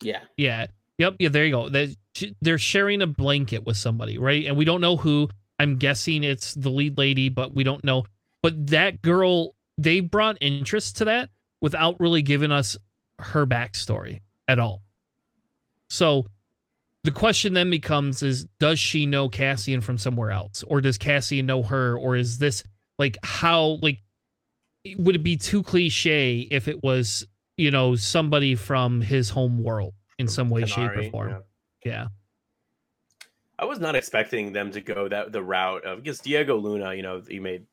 yeah. 0.00 0.20
Yeah. 0.36 0.66
Yep. 0.98 1.16
Yeah. 1.18 1.28
There 1.28 1.44
you 1.44 1.52
go. 1.52 1.68
They, 1.68 1.94
they're 2.40 2.58
sharing 2.58 3.02
a 3.02 3.06
blanket 3.06 3.66
with 3.66 3.76
somebody, 3.76 4.16
right? 4.16 4.46
And 4.46 4.56
we 4.56 4.64
don't 4.64 4.80
know 4.80 4.96
who. 4.96 5.28
I'm 5.58 5.76
guessing 5.76 6.24
it's 6.24 6.54
the 6.54 6.70
lead 6.70 6.96
lady, 6.98 7.28
but 7.28 7.54
we 7.54 7.62
don't 7.64 7.84
know. 7.84 8.04
But 8.42 8.68
that 8.68 9.02
girl, 9.02 9.54
they 9.76 10.00
brought 10.00 10.38
interest 10.40 10.96
to 10.98 11.04
that 11.06 11.30
without 11.60 12.00
really 12.00 12.22
giving 12.22 12.50
us 12.52 12.76
her 13.18 13.46
backstory 13.46 14.20
at 14.48 14.58
all. 14.58 14.82
So 15.90 16.26
the 17.04 17.10
question 17.10 17.54
then 17.54 17.70
becomes 17.70 18.22
is 18.22 18.46
does 18.58 18.78
she 18.78 19.06
know 19.06 19.28
Cassian 19.28 19.80
from 19.80 19.98
somewhere 19.98 20.30
else? 20.30 20.64
Or 20.66 20.80
does 20.80 20.98
Cassian 20.98 21.46
know 21.46 21.62
her? 21.62 21.96
Or 21.96 22.16
is 22.16 22.38
this 22.38 22.64
like 22.98 23.18
how 23.22 23.78
like 23.82 23.98
would 24.98 25.16
it 25.16 25.22
be 25.22 25.36
too 25.36 25.62
cliche 25.62 26.46
if 26.50 26.68
it 26.68 26.82
was, 26.82 27.26
you 27.56 27.70
know, 27.70 27.94
somebody 27.94 28.54
from 28.54 29.00
his 29.00 29.30
home 29.30 29.62
world 29.62 29.94
in 30.18 30.28
some 30.28 30.50
way, 30.50 30.64
shape, 30.66 30.90
or 30.90 31.10
form? 31.10 31.30
yeah. 31.30 31.38
Yeah. 31.84 32.06
I 33.58 33.66
was 33.66 33.78
not 33.78 33.94
expecting 33.94 34.52
them 34.52 34.72
to 34.72 34.80
go 34.80 35.08
that 35.08 35.32
the 35.32 35.42
route 35.42 35.84
of 35.84 36.02
because 36.02 36.18
Diego 36.18 36.56
Luna, 36.56 36.94
you 36.94 37.02
know, 37.02 37.22
he 37.26 37.38
made 37.38 37.66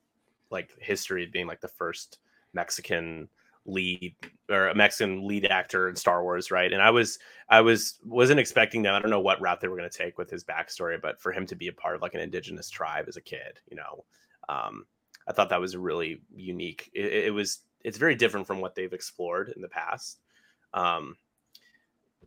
like 0.52 0.70
history 0.80 1.26
being 1.26 1.48
like 1.48 1.62
the 1.62 1.68
first 1.68 2.20
Mexican 2.54 3.30
lead 3.66 4.16
or 4.50 4.68
a 4.68 4.76
Mexican 4.76 5.28
lead 5.28 5.46
actor 5.46 5.90
in 5.90 5.96
Star 5.96 6.24
Wars, 6.24 6.52
right? 6.52 6.72
And 6.72 6.82
I 6.82 6.92
was 6.92 7.18
I 7.50 7.62
was 7.62 8.00
wasn't 8.04 8.40
expecting 8.40 8.84
them. 8.84 8.94
I 8.94 9.00
don't 9.00 9.10
know 9.10 9.20
what 9.20 9.42
route 9.42 9.60
they 9.60 9.68
were 9.68 9.78
going 9.78 9.90
to 9.90 9.98
take 9.98 10.18
with 10.18 10.30
his 10.30 10.44
backstory, 10.44 11.02
but 11.02 11.20
for 11.20 11.32
him 11.32 11.46
to 11.48 11.56
be 11.56 11.68
a 11.68 11.74
part 11.74 11.96
of 11.96 12.02
like 12.02 12.14
an 12.14 12.22
indigenous 12.22 12.70
tribe 12.70 13.06
as 13.08 13.18
a 13.18 13.22
kid, 13.22 13.60
you 13.70 13.78
know, 13.78 14.06
um, 14.50 14.86
I 15.28 15.34
thought 15.34 15.50
that 15.50 15.62
was 15.62 15.76
really 15.76 16.22
unique. 16.36 16.92
It, 16.94 17.26
it 17.26 17.34
was 17.34 17.60
it's 17.84 17.98
very 17.98 18.16
different 18.16 18.48
from 18.48 18.62
what 18.62 18.76
they've 18.76 18.94
explored 18.94 19.54
in 19.56 19.62
the 19.62 19.68
past. 19.68 20.20
Um, 20.74 21.16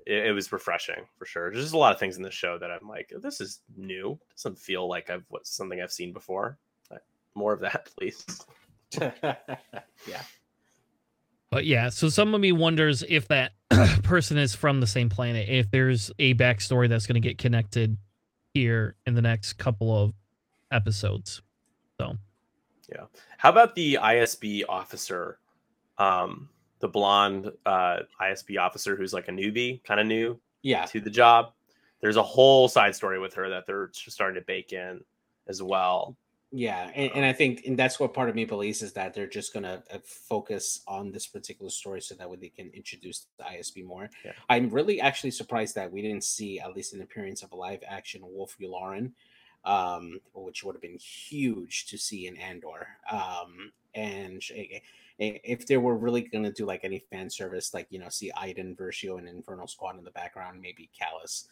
it, 0.06 0.26
it 0.26 0.32
was 0.32 0.52
refreshing 0.52 1.06
for 1.18 1.26
sure. 1.26 1.50
There's 1.50 1.64
just 1.64 1.74
a 1.74 1.78
lot 1.78 1.94
of 1.94 2.00
things 2.00 2.16
in 2.16 2.22
the 2.22 2.30
show 2.30 2.58
that 2.58 2.70
I'm 2.70 2.88
like, 2.88 3.12
this 3.20 3.40
is 3.40 3.60
new. 3.76 4.12
It 4.12 4.36
doesn't 4.36 4.58
feel 4.58 4.88
like 4.88 5.10
I've 5.10 5.24
what 5.28 5.46
something 5.46 5.80
I've 5.80 5.92
seen 5.92 6.12
before. 6.12 6.58
But 6.88 7.04
more 7.34 7.52
of 7.52 7.60
that, 7.60 7.88
please. 7.98 8.24
yeah. 9.00 10.22
But 11.50 11.66
yeah, 11.66 11.88
so 11.88 12.08
some 12.08 12.34
of 12.34 12.40
me 12.40 12.50
wonders 12.50 13.04
if 13.08 13.28
that 13.28 13.52
person 14.02 14.38
is 14.38 14.54
from 14.54 14.80
the 14.80 14.86
same 14.86 15.08
planet, 15.08 15.48
if 15.48 15.70
there's 15.70 16.10
a 16.18 16.34
backstory 16.34 16.88
that's 16.88 17.06
going 17.06 17.20
to 17.20 17.26
get 17.26 17.38
connected 17.38 17.96
here 18.54 18.96
in 19.06 19.14
the 19.14 19.22
next 19.22 19.54
couple 19.54 19.96
of 19.96 20.12
episodes. 20.72 21.42
So, 22.00 22.16
yeah. 22.92 23.04
How 23.38 23.50
about 23.50 23.76
the 23.76 23.98
ISB 24.02 24.64
officer, 24.68 25.38
um, 25.98 26.48
the 26.80 26.88
blonde 26.88 27.50
uh, 27.66 28.00
ISB 28.20 28.58
officer 28.58 28.96
who's 28.96 29.12
like 29.12 29.28
a 29.28 29.32
newbie, 29.32 29.82
kind 29.84 30.00
of 30.00 30.06
new 30.06 30.38
Yeah. 30.62 30.84
to 30.86 31.00
the 31.00 31.10
job? 31.10 31.52
There's 32.00 32.16
a 32.16 32.22
whole 32.22 32.68
side 32.68 32.94
story 32.94 33.18
with 33.18 33.34
her 33.34 33.48
that 33.48 33.66
they're 33.66 33.90
starting 33.92 34.40
to 34.40 34.44
bake 34.46 34.72
in 34.72 35.00
as 35.48 35.62
well. 35.62 36.16
Yeah, 36.56 36.88
and, 36.94 37.10
and 37.16 37.24
I 37.24 37.32
think 37.32 37.64
and 37.66 37.76
that's 37.76 37.98
what 37.98 38.14
part 38.14 38.28
of 38.28 38.36
me 38.36 38.44
believes 38.44 38.80
is 38.80 38.92
that 38.92 39.12
they're 39.12 39.26
just 39.26 39.52
gonna 39.52 39.82
uh, 39.92 39.98
focus 40.04 40.82
on 40.86 41.10
this 41.10 41.26
particular 41.26 41.68
story 41.70 42.00
so 42.00 42.14
that 42.14 42.30
way 42.30 42.36
they 42.36 42.48
can 42.48 42.70
introduce 42.72 43.26
the 43.38 43.44
ISB 43.44 43.84
more. 43.84 44.08
Yeah. 44.24 44.32
I'm 44.48 44.68
really 44.68 45.00
actually 45.00 45.32
surprised 45.32 45.74
that 45.74 45.90
we 45.90 46.00
didn't 46.00 46.22
see 46.22 46.60
at 46.60 46.72
least 46.72 46.94
an 46.94 47.02
appearance 47.02 47.42
of 47.42 47.50
a 47.50 47.56
live 47.56 47.82
action 47.88 48.20
Wolf 48.22 48.56
Yularen, 48.60 49.10
um, 49.64 50.20
which 50.32 50.62
would 50.62 50.76
have 50.76 50.82
been 50.82 50.98
huge 50.98 51.86
to 51.86 51.98
see 51.98 52.28
in 52.28 52.36
Andor. 52.36 52.86
Um, 53.10 53.72
and 53.96 54.40
eh, 54.54 54.66
eh, 54.74 54.78
if 55.18 55.66
they 55.66 55.76
were 55.76 55.96
really 55.96 56.22
gonna 56.22 56.52
do 56.52 56.66
like 56.66 56.80
any 56.84 56.98
fan 57.10 57.30
service, 57.30 57.72
like 57.74 57.86
you 57.90 57.98
know, 57.98 58.08
see 58.08 58.32
Iden, 58.36 58.76
Versio, 58.76 59.18
and 59.18 59.28
Infernal 59.28 59.68
Squad 59.68 59.98
in 59.98 60.04
the 60.04 60.10
background, 60.10 60.60
maybe 60.60 60.90
Kallus. 60.98 61.46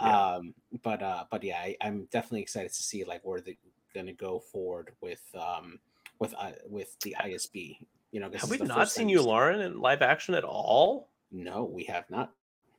Yeah. 0.00 0.34
Um, 0.34 0.54
but 0.82 1.02
uh, 1.02 1.24
but 1.30 1.42
yeah, 1.42 1.58
I, 1.58 1.76
I'm 1.80 2.08
definitely 2.10 2.42
excited 2.42 2.72
to 2.72 2.82
see 2.82 3.04
like 3.04 3.22
where 3.24 3.40
they're 3.40 3.54
going 3.94 4.06
to 4.06 4.12
go 4.12 4.38
forward 4.38 4.90
with 5.00 5.22
um 5.34 5.78
with 6.18 6.34
uh, 6.38 6.52
with 6.68 6.98
the 7.00 7.16
ISB. 7.20 7.78
You 8.12 8.20
know, 8.20 8.30
Have 8.32 8.50
we 8.50 8.58
not 8.58 8.90
seen 8.90 9.08
Yularen, 9.08 9.64
in 9.64 9.80
live 9.80 10.00
action 10.00 10.34
at 10.34 10.44
all? 10.44 11.08
No, 11.30 11.64
we 11.64 11.84
have 11.84 12.08
not. 12.08 12.32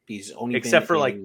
He's 0.08 0.32
only 0.32 0.56
Except 0.56 0.88
for, 0.88 0.98
like, 0.98 1.20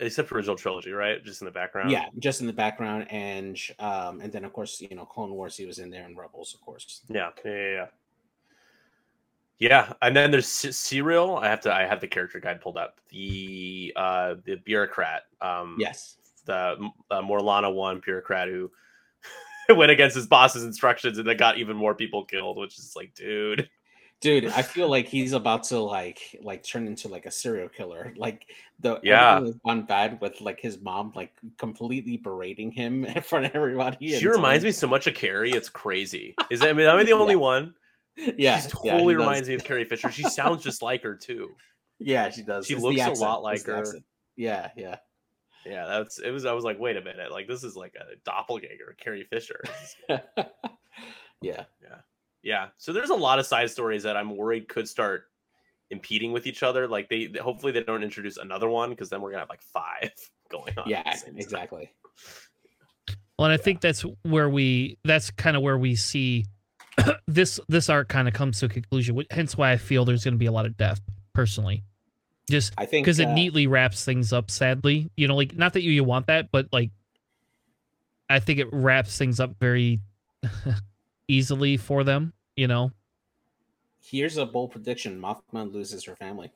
Except 0.00 0.28
for 0.28 0.36
original 0.36 0.56
trilogy, 0.56 0.90
right? 0.90 1.24
Just 1.24 1.40
in 1.40 1.44
the 1.44 1.52
background. 1.52 1.90
yeah, 1.90 2.06
just 2.18 2.40
in 2.40 2.46
the 2.46 2.52
background, 2.52 3.10
and 3.10 3.58
um, 3.78 4.20
and 4.20 4.32
then 4.32 4.44
of 4.44 4.52
course 4.52 4.80
you 4.80 4.94
know 4.94 5.04
Clone 5.04 5.32
Wars. 5.32 5.56
He 5.56 5.66
was 5.66 5.80
in 5.80 5.90
there, 5.90 6.04
and 6.04 6.16
Rebels, 6.16 6.54
of 6.54 6.60
course. 6.60 7.02
Yeah, 7.08 7.30
yeah, 7.44 7.52
yeah. 7.52 7.86
Yeah. 9.58 9.92
And 10.02 10.16
then 10.16 10.30
there's 10.30 10.46
Syril. 10.46 11.42
I 11.42 11.48
have 11.48 11.60
to. 11.62 11.74
I 11.74 11.84
have 11.84 12.00
the 12.00 12.06
character 12.08 12.38
guide 12.40 12.60
pulled 12.60 12.76
up. 12.76 13.00
The 13.10 13.92
uh 13.96 14.34
the 14.44 14.56
bureaucrat. 14.56 15.22
Um, 15.40 15.76
Yes. 15.78 16.16
the 16.46 16.76
uh, 17.10 17.20
Morlana 17.22 17.72
one 17.72 18.00
bureaucrat 18.04 18.48
who 18.48 18.70
went 19.74 19.90
against 19.90 20.14
his 20.16 20.26
boss's 20.26 20.64
instructions 20.64 21.18
and 21.18 21.28
then 21.28 21.36
got 21.36 21.58
even 21.58 21.76
more 21.76 21.94
people 21.94 22.24
killed, 22.24 22.56
which 22.56 22.78
is 22.78 22.94
like, 22.96 23.14
dude. 23.14 23.68
Dude, 24.20 24.46
I 24.46 24.62
feel 24.74 24.88
like 24.88 25.06
he's 25.08 25.32
about 25.32 25.64
to 25.64 25.78
like 25.80 26.36
like 26.40 26.62
turn 26.62 26.86
into 26.86 27.08
like 27.08 27.26
a 27.26 27.30
serial 27.30 27.68
killer. 27.68 28.12
Like 28.16 28.46
the 28.80 29.00
Yeah. 29.02 29.40
gone 29.66 29.82
bad 29.82 30.20
with 30.20 30.40
like 30.40 30.60
his 30.60 30.80
mom 30.80 31.12
like 31.16 31.32
completely 31.58 32.16
berating 32.16 32.70
him 32.70 33.04
in 33.16 33.22
front 33.22 33.46
of 33.46 33.54
everybody. 33.56 34.16
She 34.18 34.26
reminds 34.28 34.64
me 34.64 34.70
so 34.70 34.86
much 34.86 35.06
of 35.08 35.14
Carrie. 35.14 35.50
It's 35.50 35.68
crazy. 35.68 36.34
Is 36.50 36.60
that, 36.60 36.68
I 36.70 36.72
mean, 36.74 36.86
am 36.86 36.96
I 36.96 37.02
the 37.04 37.12
only 37.12 37.34
Yeah. 37.34 37.40
one? 37.40 37.74
Yeah, 38.36 38.58
She 38.60 38.68
yeah, 38.84 38.92
totally 38.92 39.14
he 39.14 39.18
does. 39.18 39.26
reminds 39.26 39.48
me 39.48 39.54
of 39.54 39.64
Carrie 39.64 39.84
Fisher. 39.84 40.10
She 40.10 40.22
sounds 40.24 40.62
just 40.64 40.82
like 40.82 41.02
her 41.04 41.14
too. 41.14 41.50
Yeah, 42.00 42.30
she 42.30 42.42
does. 42.42 42.66
She 42.66 42.74
It's 42.74 42.82
looks 42.82 42.98
a 42.98 43.02
accent. 43.02 43.20
lot 43.20 43.42
like 43.42 43.64
her. 43.64 43.76
accent. 43.76 44.04
Yeah, 44.36 44.70
yeah. 44.76 44.96
Yeah, 45.66 45.86
that's 45.86 46.18
it. 46.18 46.30
Was 46.30 46.44
I 46.46 46.52
was 46.52 46.64
like, 46.64 46.78
wait 46.80 46.96
a 46.96 47.00
minute, 47.02 47.30
like 47.30 47.46
this 47.48 47.62
is 47.64 47.76
like 47.76 47.94
a 47.96 48.16
doppelganger, 48.24 48.96
Carrie 48.98 49.24
Fisher. 49.30 49.62
yeah. 50.08 50.20
Yeah. 51.42 51.64
Yeah. 52.42 52.68
So 52.78 52.92
there's 52.92 53.10
a 53.10 53.14
lot 53.14 53.38
of 53.38 53.46
side 53.46 53.70
stories 53.70 54.02
that 54.04 54.16
I'm 54.16 54.36
worried 54.36 54.68
could 54.68 54.88
start 54.88 55.24
impeding 55.90 56.32
with 56.32 56.46
each 56.46 56.62
other. 56.62 56.86
Like 56.88 57.08
they, 57.08 57.26
they- 57.26 57.38
hopefully 57.40 57.72
they 57.72 57.82
don't 57.82 58.02
introduce 58.02 58.36
another 58.36 58.68
one 58.68 58.90
because 58.90 59.10
then 59.10 59.20
we're 59.20 59.30
gonna 59.30 59.40
have 59.40 59.48
like 59.48 59.62
five 59.62 60.10
going 60.50 60.72
on. 60.78 60.88
Yeah, 60.88 61.02
the 61.04 61.16
same 61.18 61.30
time. 61.34 61.38
exactly. 61.40 61.90
well, 63.38 63.46
and 63.50 63.52
I 63.52 63.62
think 63.62 63.80
that's 63.80 64.02
where 64.22 64.48
we 64.48 64.98
that's 65.04 65.30
kind 65.30 65.56
of 65.56 65.62
where 65.62 65.78
we 65.78 65.96
see 65.96 66.46
this 67.26 67.60
this 67.68 67.88
arc 67.88 68.08
kind 68.08 68.28
of 68.28 68.34
comes 68.34 68.60
to 68.60 68.66
a 68.66 68.68
conclusion. 68.68 69.18
wh- 69.18 69.34
Hence 69.34 69.56
why 69.56 69.72
I 69.72 69.76
feel 69.76 70.04
there's 70.04 70.24
going 70.24 70.34
to 70.34 70.38
be 70.38 70.46
a 70.46 70.52
lot 70.52 70.66
of 70.66 70.76
death 70.76 71.00
personally. 71.32 71.84
Just 72.50 72.72
I 72.78 72.86
think 72.86 73.04
because 73.04 73.18
it 73.18 73.28
uh, 73.28 73.34
neatly 73.34 73.66
wraps 73.66 74.04
things 74.04 74.32
up 74.32 74.50
sadly 74.50 75.10
you 75.16 75.28
know 75.28 75.36
like 75.36 75.54
not 75.54 75.74
that 75.74 75.82
you, 75.82 75.92
you 75.92 76.02
want 76.02 76.28
that 76.28 76.50
but 76.50 76.66
like 76.72 76.90
i 78.30 78.40
think 78.40 78.58
it 78.58 78.68
wraps 78.72 79.18
things 79.18 79.38
up 79.38 79.54
very 79.60 80.00
easily 81.28 81.76
for 81.76 82.04
them 82.04 82.32
you 82.56 82.66
know 82.66 82.90
here's 84.10 84.36
a 84.36 84.46
bold 84.46 84.72
prediction: 84.72 85.20
Mothma 85.20 85.72
loses 85.72 86.04
her 86.04 86.16
family, 86.16 86.50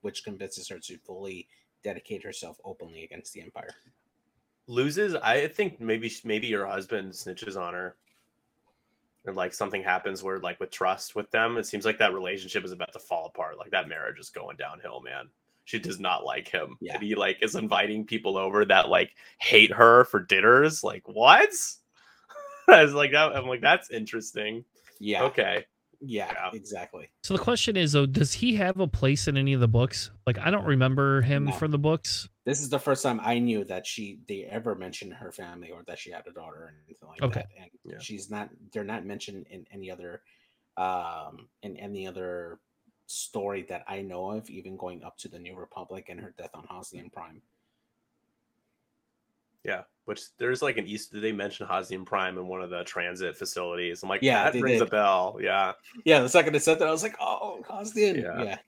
which 0.00 0.24
convinces 0.24 0.68
her 0.68 0.78
to 0.78 0.98
fully 0.98 1.48
dedicate 1.84 2.24
herself 2.24 2.58
openly 2.64 3.04
against 3.04 3.32
the 3.32 3.40
Empire. 3.42 3.70
Loses. 4.66 5.14
I 5.14 5.48
think 5.48 5.80
maybe 5.80 6.12
maybe 6.24 6.46
your 6.46 6.66
husband 6.66 7.12
snitches 7.12 7.56
on 7.60 7.74
her. 7.74 7.96
Or 9.28 9.32
like 9.34 9.52
something 9.52 9.82
happens 9.82 10.22
where 10.22 10.38
like 10.38 10.58
with 10.58 10.70
trust 10.70 11.14
with 11.14 11.30
them, 11.30 11.58
it 11.58 11.66
seems 11.66 11.84
like 11.84 11.98
that 11.98 12.14
relationship 12.14 12.64
is 12.64 12.72
about 12.72 12.94
to 12.94 12.98
fall 12.98 13.26
apart. 13.26 13.58
Like 13.58 13.70
that 13.72 13.86
marriage 13.86 14.18
is 14.18 14.30
going 14.30 14.56
downhill, 14.56 15.02
man. 15.02 15.28
She 15.66 15.78
does 15.78 16.00
not 16.00 16.24
like 16.24 16.48
him. 16.48 16.78
Yeah. 16.80 16.94
And 16.94 17.02
he 17.02 17.14
like 17.14 17.42
is 17.42 17.54
inviting 17.54 18.06
people 18.06 18.38
over 18.38 18.64
that 18.64 18.88
like 18.88 19.10
hate 19.38 19.70
her 19.70 20.04
for 20.04 20.20
dinners. 20.20 20.82
Like 20.82 21.06
what? 21.06 21.50
I 22.68 22.82
was 22.82 22.94
like 22.94 23.12
that, 23.12 23.36
I'm 23.36 23.46
like, 23.46 23.60
that's 23.60 23.90
interesting. 23.90 24.64
Yeah. 24.98 25.24
Okay. 25.24 25.66
Yeah. 26.00 26.30
Yeah. 26.32 26.50
Exactly. 26.52 27.10
so 27.22 27.34
the 27.36 27.42
question 27.42 27.76
is 27.76 27.92
though 27.92 28.06
does 28.06 28.32
he 28.32 28.54
have 28.56 28.78
a 28.78 28.86
place 28.86 29.26
in 29.28 29.36
any 29.36 29.52
of 29.52 29.60
the 29.60 29.66
books 29.68 30.10
like 30.26 30.38
i 30.38 30.50
don't 30.50 30.64
remember 30.64 31.20
him 31.22 31.46
No. 31.46 31.52
from 31.52 31.70
the 31.72 31.78
books 31.78 32.28
This 32.44 32.60
is 32.60 32.68
the 32.70 32.78
first 32.78 33.02
time 33.02 33.20
I 33.22 33.38
knew 33.40 33.64
that 33.64 33.86
she 33.86 34.20
they 34.28 34.44
ever 34.44 34.74
mentioned 34.74 35.12
her 35.14 35.32
family 35.32 35.70
or 35.70 35.82
that 35.88 35.98
she 35.98 36.10
had 36.12 36.24
a 36.26 36.32
daughter 36.32 36.56
or 36.56 36.74
anything 36.86 37.08
like 37.08 37.22
Okay. 37.22 37.40
that. 37.40 37.62
And 37.62 37.70
Yeah. 37.84 37.98
she's 37.98 38.30
not. 38.30 38.48
They're 38.72 38.84
not 38.94 39.04
mentioned 39.04 39.46
in 39.50 39.66
any 39.70 39.90
other, 39.90 40.22
um, 40.78 41.48
in 41.62 41.76
any 41.76 42.06
other 42.06 42.58
story 43.06 43.62
that 43.68 43.84
I 43.88 44.00
know 44.02 44.30
of, 44.30 44.48
even 44.48 44.76
going 44.76 45.02
up 45.04 45.16
to 45.18 45.28
the 45.28 45.38
New 45.38 45.56
Republic 45.56 46.06
and 46.08 46.18
her 46.20 46.34
death 46.38 46.50
on 46.54 46.64
Hosnian 46.66 47.10
Prime. 47.12 47.42
Yeah, 49.64 49.82
which 50.04 50.22
there's 50.38 50.62
like 50.62 50.78
an 50.78 50.86
East. 50.86 51.12
Did 51.12 51.22
they 51.22 51.32
mention 51.32 51.66
Hosnian 51.66 52.04
Prime 52.04 52.38
in 52.38 52.46
one 52.46 52.62
of 52.62 52.70
the 52.70 52.84
transit 52.84 53.36
facilities? 53.36 54.02
I'm 54.02 54.08
like, 54.08 54.22
Yeah, 54.22 54.44
yeah, 54.44 54.50
that 54.50 54.62
rings 54.62 54.80
a 54.80 54.86
bell. 54.86 55.38
Yeah, 55.40 55.72
Yeah, 56.04 56.20
the 56.20 56.28
second 56.28 56.54
I 56.54 56.58
said 56.58 56.78
that, 56.78 56.88
I 56.88 56.90
was 56.90 57.02
like, 57.02 57.16
oh, 57.20 57.62
Hosnian. 57.68 58.16
Yeah. 58.22 58.42
Yeah. 58.42 58.58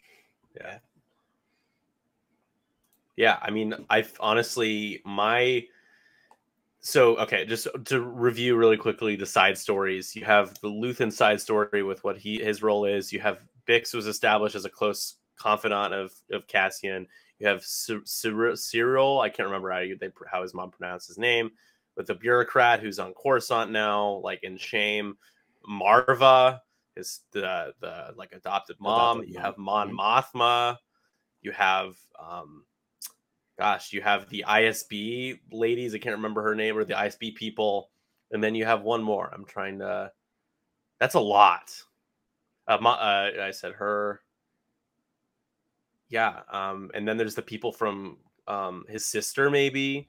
yeah, 0.57 0.79
yeah. 3.17 3.39
I 3.41 3.51
mean, 3.51 3.75
I 3.89 4.05
honestly 4.19 5.01
my 5.05 5.65
so 6.81 7.17
okay, 7.19 7.45
just 7.45 7.69
to 7.87 8.01
review 8.01 8.57
really 8.57 8.77
quickly 8.77 9.15
the 9.15 9.27
side 9.27 9.59
stories. 9.59 10.17
You 10.17 10.25
have 10.25 10.59
the 10.61 10.69
Luthen 10.69 11.13
side 11.13 11.41
story 11.41 11.83
with 11.83 12.03
what 12.05 12.17
he 12.17 12.39
his 12.39 12.63
role 12.63 12.87
is. 12.87 13.13
You 13.13 13.21
have 13.21 13.39
Bix 13.69 13.95
was 13.95 14.07
established 14.07 14.55
as 14.55 14.65
a 14.65 14.71
close 14.71 15.17
confidant 15.37 15.93
of 15.93 16.13
of 16.33 16.47
Cassian. 16.47 17.07
You 17.41 17.49
have 17.49 17.65
Cy- 17.65 18.05
Syril. 18.05 19.21
I 19.23 19.31
can't 19.31 19.49
remember 19.49 19.71
how 19.71 19.79
you, 19.79 19.97
they 19.97 20.11
how 20.31 20.43
his 20.43 20.55
mom 20.55 20.71
pronounced 20.71 21.09
his 21.09 21.19
name, 21.19 21.51
but 21.97 22.07
the 22.07 22.15
bureaucrat 22.15 22.81
who's 22.81 22.99
on 22.99 23.15
Coruscant 23.15 23.71
now, 23.71 24.21
like 24.23 24.45
in 24.45 24.57
shame. 24.57 25.17
Maarva 25.69 26.61
is 26.97 27.21
the 27.33 27.75
the 27.81 28.13
like 28.17 28.33
adopted 28.33 28.77
mom. 28.81 29.19
Adopted 29.19 29.29
you 29.35 29.41
mom. 29.41 29.45
have 29.45 29.59
Mon 29.59 29.91
Mhm. 29.91 29.97
Mothma. 29.99 30.77
You 31.43 31.53
have 31.53 31.97
um, 32.19 32.65
gosh, 33.59 33.93
you 33.93 34.03
have 34.03 34.29
the 34.29 34.45
ISB 34.47 35.41
ladies. 35.53 35.95
I 35.95 35.99
can't 35.99 36.17
remember 36.17 36.43
her 36.43 36.55
name 36.55 36.77
or 36.77 36.85
the 36.85 36.95
ISB 36.95 37.35
people, 37.35 37.91
and 38.31 38.43
then 38.43 38.55
you 38.55 38.65
have 38.67 38.83
one 38.83 39.03
more. 39.03 39.31
I'm 39.33 39.45
trying 39.45 39.79
to. 39.81 40.13
That's 40.99 41.15
a 41.15 41.21
lot. 41.21 41.73
Uh, 42.69 42.79
Mo- 42.81 42.91
uh, 42.91 43.31
I 43.43 43.51
said 43.51 43.73
her. 43.73 44.21
Yeah, 46.11 46.41
um, 46.53 46.91
and 46.93 47.07
then 47.07 47.17
there's 47.17 47.37
the 47.37 47.43
people 47.43 47.73
from 47.73 48.19
um, 48.49 48.85
his 48.89 49.07
sister, 49.07 49.49
maybe, 49.49 50.09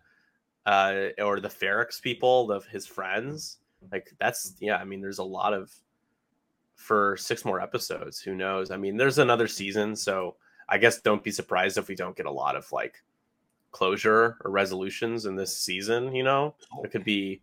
uh, 0.66 1.10
or 1.20 1.40
the 1.40 1.48
Ferrix 1.48 2.02
people 2.02 2.52
of 2.52 2.66
his 2.66 2.88
friends. 2.88 3.60
Like 3.92 4.12
that's 4.20 4.56
yeah. 4.60 4.78
I 4.78 4.84
mean, 4.84 5.00
there's 5.00 5.20
a 5.20 5.24
lot 5.24 5.54
of 5.54 5.72
for 6.76 7.16
six 7.18 7.46
more 7.46 7.62
episodes. 7.62 8.20
Who 8.20 8.34
knows? 8.34 8.72
I 8.72 8.78
mean, 8.78 8.98
there's 8.98 9.20
another 9.20 9.48
season, 9.48 9.96
so 9.96 10.36
I 10.68 10.80
guess 10.80 11.02
don't 11.02 11.24
be 11.24 11.32
surprised 11.32 11.78
if 11.78 11.88
we 11.88 11.96
don't 11.96 12.16
get 12.16 12.26
a 12.26 12.32
lot 12.32 12.56
of 12.56 12.72
like 12.72 13.04
closure 13.72 14.38
or 14.44 14.52
resolutions 14.52 15.28
in 15.28 15.36
this 15.36 15.56
season. 15.56 16.14
You 16.16 16.24
know, 16.24 16.56
it 16.84 16.92
could 16.92 17.04
be. 17.04 17.42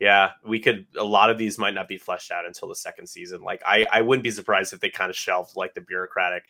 Yeah, 0.00 0.30
we 0.46 0.60
could. 0.60 0.86
A 0.96 1.04
lot 1.04 1.28
of 1.28 1.38
these 1.38 1.58
might 1.58 1.74
not 1.74 1.88
be 1.88 1.98
fleshed 1.98 2.30
out 2.30 2.46
until 2.46 2.68
the 2.68 2.74
second 2.76 3.08
season. 3.08 3.42
Like, 3.42 3.60
I, 3.66 3.84
I 3.92 4.00
wouldn't 4.00 4.22
be 4.22 4.30
surprised 4.30 4.72
if 4.72 4.78
they 4.78 4.90
kind 4.90 5.10
of 5.10 5.16
shelved 5.16 5.56
like 5.56 5.74
the 5.74 5.80
bureaucratic 5.80 6.44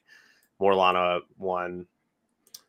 Morlana 0.61 1.21
one, 1.37 1.87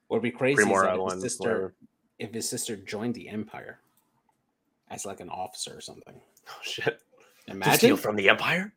What 0.07 0.17
would 0.17 0.23
be 0.23 0.31
crazy 0.31 0.61
Primora 0.63 0.83
that 0.85 0.93
if 0.95 0.99
one. 0.99 1.13
his 1.15 1.21
sister, 1.23 1.43
whatever. 1.49 1.73
if 2.19 2.33
his 2.33 2.47
sister 2.49 2.75
joined 2.75 3.15
the 3.15 3.29
Empire 3.29 3.79
as 4.89 5.05
like 5.05 5.19
an 5.19 5.29
officer 5.29 5.75
or 5.77 5.81
something. 5.81 6.15
Oh 6.51 6.59
shit! 6.63 6.99
To 7.45 7.51
Imagine. 7.51 7.77
steal 7.77 7.97
from 7.97 8.15
the 8.15 8.27
Empire? 8.29 8.73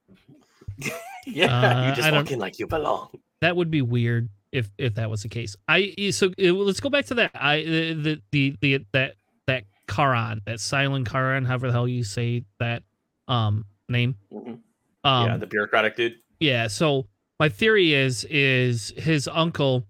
yeah. 1.27 1.47
Uh, 1.47 1.89
you 1.89 1.95
just 1.95 2.07
I 2.09 2.13
walk 2.13 2.31
in 2.31 2.39
like 2.39 2.59
you 2.59 2.67
belong. 2.67 3.09
that 3.41 3.57
would 3.57 3.71
be 3.71 3.81
weird 3.81 4.29
if 4.53 4.69
if 4.77 4.95
that 4.97 5.09
was 5.09 5.23
the 5.23 5.31
case. 5.31 5.57
I 5.69 5.95
so 6.11 6.27
uh, 6.29 6.53
let's 6.53 6.81
go 6.81 6.91
back 6.91 7.07
to 7.07 7.15
that. 7.15 7.31
I 7.35 7.63
the 7.63 7.95
the 7.95 8.23
the, 8.31 8.57
the 8.61 8.87
that 8.93 9.15
that 9.47 9.65
Karan, 9.89 10.43
that 10.45 10.61
silent 10.61 11.09
Karan, 11.09 11.47
however 11.47 11.69
the 11.69 11.73
hell 11.73 11.89
you 11.89 12.05
say 12.05 12.45
that 12.59 12.83
um 13.27 13.65
name. 13.89 14.17
Mhm. 14.31 14.59
Um, 15.05 15.27
yeah, 15.27 15.37
the 15.39 15.47
bureaucratic 15.47 15.97
dude. 15.97 16.17
Yeah, 16.39 16.67
so 16.69 17.07
my 17.43 17.49
theory 17.49 17.93
is 17.93 18.23
is 18.31 18.95
his 18.97 19.27
uncle 19.27 19.85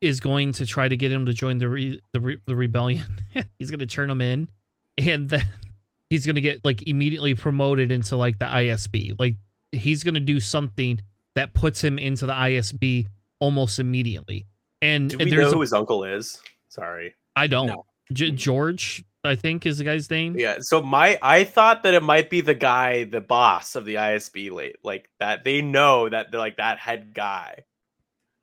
is 0.00 0.18
going 0.18 0.50
to 0.50 0.64
try 0.64 0.88
to 0.88 0.96
get 0.96 1.12
him 1.12 1.26
to 1.26 1.34
join 1.34 1.58
the 1.58 1.68
re, 1.68 2.00
the, 2.12 2.20
re, 2.20 2.38
the 2.46 2.56
rebellion. 2.56 3.04
he's 3.58 3.70
going 3.70 3.80
to 3.80 3.86
turn 3.86 4.08
him 4.08 4.22
in 4.22 4.48
and 4.96 5.28
then 5.28 5.44
he's 6.08 6.24
going 6.24 6.36
to 6.36 6.40
get 6.40 6.64
like 6.64 6.88
immediately 6.88 7.34
promoted 7.34 7.92
into 7.92 8.16
like 8.16 8.38
the 8.38 8.46
ISB. 8.46 9.14
Like 9.18 9.34
he's 9.72 10.02
going 10.04 10.14
to 10.14 10.20
do 10.20 10.40
something 10.40 11.02
that 11.34 11.52
puts 11.52 11.84
him 11.84 11.98
into 11.98 12.24
the 12.24 12.32
ISB 12.32 13.08
almost 13.38 13.78
immediately. 13.78 14.46
And 14.80 15.10
Do 15.10 15.18
we 15.18 15.28
there's 15.28 15.52
know 15.52 15.58
a- 15.58 15.64
his 15.64 15.74
uncle 15.74 16.02
is? 16.04 16.40
Sorry. 16.70 17.14
I 17.36 17.46
don't. 17.46 17.66
No. 17.66 17.84
G- 18.14 18.30
George, 18.30 19.04
I 19.26 19.36
think 19.36 19.66
is 19.66 19.78
the 19.78 19.84
guy's 19.84 20.10
name. 20.10 20.36
Yeah, 20.38 20.56
so 20.60 20.82
my 20.82 21.18
I 21.22 21.44
thought 21.44 21.82
that 21.82 21.94
it 21.94 22.02
might 22.02 22.30
be 22.30 22.40
the 22.40 22.54
guy, 22.54 23.04
the 23.04 23.20
boss 23.20 23.74
of 23.76 23.84
the 23.84 23.96
ISB 23.96 24.50
late, 24.50 24.76
like 24.82 25.08
that 25.20 25.44
they 25.44 25.62
know 25.62 26.08
that 26.08 26.30
they're 26.30 26.40
like 26.40 26.56
that 26.58 26.78
head 26.78 27.12
guy. 27.14 27.64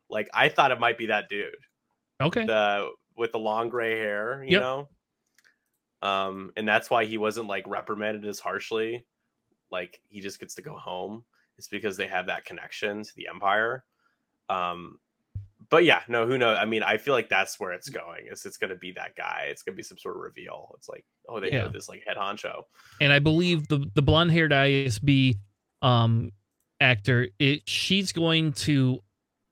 Like 0.10 0.30
I 0.34 0.50
thought 0.50 0.72
it 0.72 0.80
might 0.80 0.98
be 0.98 1.08
that 1.08 1.30
dude. 1.30 1.56
Okay. 2.22 2.46
The 2.46 2.90
with 3.16 3.32
the 3.32 3.40
long 3.40 3.70
gray 3.70 3.98
hair, 3.98 4.44
you 4.44 4.54
Yep. 4.54 4.62
know? 4.62 4.90
Um, 6.02 6.52
and 6.58 6.68
that's 6.68 6.90
why 6.90 7.06
he 7.06 7.18
wasn't 7.18 7.48
like 7.48 7.66
reprimanded 7.68 8.26
as 8.26 8.40
harshly. 8.40 9.06
Like 9.72 10.00
he 10.10 10.20
just 10.20 10.40
gets 10.40 10.56
to 10.56 10.62
go 10.62 10.76
home. 10.76 11.24
It's 11.58 11.68
because 11.68 11.96
they 11.98 12.08
have 12.08 12.26
that 12.28 12.46
connection 12.46 13.04
to 13.04 13.16
the 13.16 13.28
Empire. 13.28 13.84
Um, 14.50 15.00
but 15.74 15.84
yeah, 15.86 16.04
no, 16.08 16.28
who 16.28 16.38
knows? 16.38 16.56
I 16.60 16.66
mean, 16.66 16.84
I 16.84 16.98
feel 16.98 17.16
like 17.16 17.30
that's 17.30 17.60
where 17.60 17.72
it's 17.72 17.90
going. 17.90 18.28
Is 18.32 18.46
it's 18.46 18.58
gonna 18.58 18.76
be 18.76 18.92
that 18.92 19.16
guy. 19.16 19.48
It's 19.50 19.64
gonna 19.64 19.76
be 19.76 19.82
some 19.82 19.98
sort 19.98 20.16
of 20.16 20.22
reveal. 20.22 20.72
It's 20.78 20.88
like, 20.88 21.04
oh, 21.28 21.40
they 21.40 21.52
Yeah. 21.52 21.64
know 21.64 21.70
this 21.70 21.90
like 21.90 22.04
head 22.06 22.16
honcho. 22.16 22.66
and 23.02 23.12
I 23.12 23.18
believe 23.18 23.68
the 23.68 23.84
the 23.96 24.04
blonde 24.04 24.32
haired 24.32 24.52
ISB 24.52 25.40
um 25.82 26.32
actor 26.80 27.28
it 27.40 27.68
she's 27.68 28.12
going 28.14 28.54
to 28.54 29.00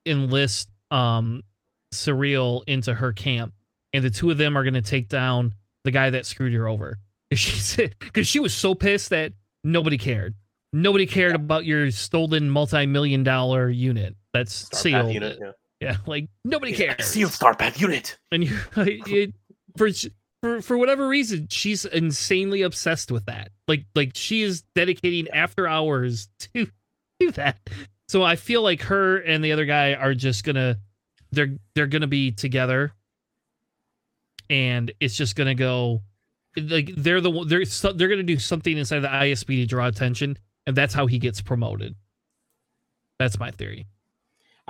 enlist 0.06 0.70
um 0.92 1.42
Syril 1.94 2.64
into 2.68 2.94
her 2.94 3.14
camp 3.14 3.54
and 3.94 4.04
the 4.04 4.10
two 4.12 4.30
of 4.30 4.38
them 4.38 4.56
are 4.58 4.64
going 4.64 4.76
to 4.76 4.82
take 4.82 5.10
down 5.10 5.56
the 5.84 5.92
guy 5.92 6.12
that 6.12 6.26
screwed 6.28 6.54
her 6.54 6.68
over. 6.68 7.00
She 7.34 7.52
said 7.60 7.96
cuz 8.14 8.28
she 8.28 8.40
was 8.40 8.54
so 8.54 8.76
pissed 8.76 9.10
that 9.10 9.34
nobody 9.64 9.98
cared. 9.98 10.36
Nobody 10.74 11.06
cared 11.06 11.36
about 11.36 11.66
your 11.66 11.90
stolen 11.92 12.50
multi-million 12.50 13.24
dollar 13.24 13.70
unit. 13.70 14.16
That's 14.34 14.54
Star 14.54 14.80
sealed. 14.82 15.14
unit. 15.14 15.38
Yeah. 15.42 15.52
Yeah, 15.82 15.98
like 16.06 16.30
nobody 16.46 16.74
cares. 16.74 17.04
Sealed 17.06 17.32
Star 17.32 17.56
Path 17.56 17.82
unit. 17.82 18.18
and 18.32 18.44
you 18.44 18.58
it, 18.78 19.34
for 19.76 19.90
for 20.42 20.62
for 20.62 20.78
whatever 20.78 21.08
reason 21.08 21.48
she's 21.50 21.86
insanely 21.86 22.62
obsessed 22.62 23.12
with 23.12 23.26
that. 23.26 23.50
Like 23.68 23.86
like 23.96 24.12
she 24.14 24.44
is 24.44 24.62
dedicating 24.76 25.28
after 25.30 25.68
hours 25.68 26.30
to 26.54 26.68
do 27.20 27.32
that. 27.32 27.58
So 28.08 28.24
i 28.24 28.36
feel 28.36 28.62
like 28.62 28.82
her 28.84 29.18
and 29.18 29.44
the 29.44 29.54
other 29.54 29.66
guy 29.66 29.94
are 29.94 30.14
just 30.14 30.44
gonna 30.44 30.78
they're 31.32 31.56
they're 31.76 31.88
gonna 31.88 32.08
be 32.08 32.32
together. 32.32 32.92
And 34.50 34.92
it's 35.00 35.16
just 35.16 35.36
gonna 35.36 35.56
go 35.56 36.02
like 36.58 36.92
they're 36.98 37.22
the 37.22 37.32
one- 37.32 37.48
they're 37.48 37.64
so- 37.66 37.94
they're 37.94 38.10
gonna 38.10 38.24
do 38.24 38.38
something 38.38 38.78
inside 38.78 39.00
the 39.00 39.08
isb 39.08 39.48
to 39.48 39.66
draw 39.66 39.88
attention 39.88 40.38
and 40.68 40.76
that's 40.76 40.94
how 40.94 41.08
he 41.08 41.18
gets 41.20 41.42
promoted. 41.42 41.96
That's 43.18 43.40
my 43.40 43.52
theory 43.52 43.88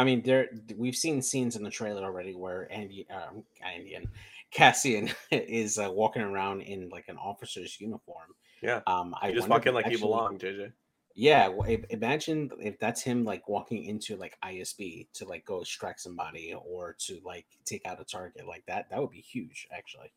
I 0.02 0.04
mean, 0.04 0.24
there 0.24 0.50
we've 0.76 0.96
seen 0.96 1.22
scenes 1.22 1.56
in 1.56 1.64
the 1.64 1.70
trailer 1.70 2.04
already 2.04 2.34
where 2.34 2.68
Andy, 2.72 3.06
um, 3.12 3.44
Andy 3.64 3.94
and 3.94 4.08
Cassian 4.50 5.12
is 5.32 5.78
uh, 5.78 5.90
walking 5.92 6.24
around 6.24 6.62
in 6.62 6.90
like 6.90 7.06
an 7.08 7.18
officer's 7.18 7.80
uniform. 7.80 8.30
Yeah. 8.64 8.82
Um, 8.88 9.14
I 9.22 9.28
You 9.30 9.36
just 9.36 9.48
wonder 9.48 9.54
walk 9.54 9.66
in 9.68 9.70
if 9.70 9.76
like 9.76 9.86
you 9.86 9.92
actually- 9.92 10.08
belong, 10.08 10.40
JJ. 10.40 10.72
Yeah, 11.14 11.50
well, 11.50 11.70
if, 11.70 11.82
imagine 11.90 12.50
if 12.62 12.80
that's 12.80 13.02
him 13.02 13.26
like 13.26 13.48
walking 13.50 13.84
into 13.84 14.16
like 14.16 14.38
ISB 14.46 15.08
to 15.16 15.26
like 15.26 15.44
go 15.46 15.60
extract 15.60 16.00
somebody 16.00 16.54
or 16.56 16.96
to 17.00 17.20
like 17.26 17.46
take 17.66 17.86
out 17.86 18.00
a 18.00 18.06
target 18.06 18.48
like 18.48 18.66
that. 18.68 18.90
That 18.90 19.02
would 19.02 19.12
be 19.12 19.20
huge, 19.20 19.68
actually. 19.72 20.12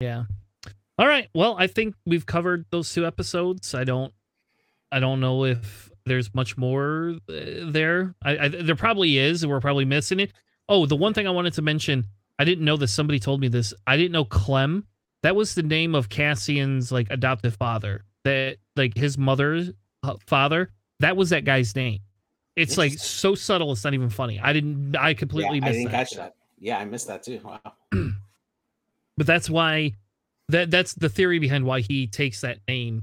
Yeah. 0.00 0.24
All 0.98 1.06
right. 1.08 1.28
Well, 1.34 1.56
I 1.58 1.66
think 1.66 1.94
we've 2.04 2.26
covered 2.26 2.66
those 2.70 2.92
two 2.92 3.06
episodes. 3.06 3.74
I 3.74 3.84
don't 3.84 4.12
I 4.92 5.00
don't 5.00 5.20
know 5.20 5.44
if 5.44 5.90
there's 6.06 6.34
much 6.34 6.56
more 6.56 7.16
uh, 7.28 7.34
there. 7.64 8.14
I, 8.22 8.38
I 8.38 8.48
there 8.48 8.76
probably 8.76 9.18
is. 9.18 9.46
We're 9.46 9.60
probably 9.60 9.84
missing 9.84 10.20
it. 10.20 10.32
Oh, 10.68 10.86
the 10.86 10.96
one 10.96 11.14
thing 11.14 11.26
I 11.26 11.30
wanted 11.30 11.54
to 11.54 11.62
mention, 11.62 12.06
I 12.38 12.44
didn't 12.44 12.64
know 12.64 12.76
this. 12.76 12.92
Somebody 12.92 13.18
told 13.18 13.40
me 13.40 13.48
this. 13.48 13.74
I 13.86 13.96
didn't 13.96 14.12
know 14.12 14.24
Clem. 14.24 14.86
That 15.22 15.36
was 15.36 15.54
the 15.54 15.62
name 15.62 15.94
of 15.94 16.08
Cassian's 16.08 16.90
like 16.90 17.08
adoptive 17.10 17.56
father. 17.56 18.04
That 18.24 18.56
like 18.76 18.96
his 18.96 19.18
mother's 19.18 19.70
uh, 20.02 20.16
father. 20.26 20.70
That 21.00 21.16
was 21.16 21.30
that 21.30 21.44
guy's 21.44 21.74
name. 21.74 22.00
It's 22.54 22.76
like 22.76 22.92
so 22.92 23.34
subtle. 23.34 23.72
It's 23.72 23.84
not 23.84 23.94
even 23.94 24.10
funny. 24.10 24.38
I 24.40 24.52
didn't. 24.52 24.96
I 24.96 25.14
completely 25.14 25.58
yeah, 25.58 25.64
I 25.64 25.68
missed 25.68 25.78
didn't 25.78 25.92
that. 25.92 25.96
catch 26.08 26.16
that. 26.16 26.34
Yeah, 26.58 26.78
I 26.78 26.84
missed 26.84 27.06
that 27.08 27.22
too. 27.22 27.40
Wow. 27.42 27.60
but 29.16 29.26
that's 29.26 29.48
why 29.48 29.92
that 30.48 30.70
that's 30.70 30.94
the 30.94 31.08
theory 31.08 31.38
behind 31.38 31.64
why 31.64 31.80
he 31.80 32.06
takes 32.06 32.42
that 32.42 32.58
name 32.68 33.02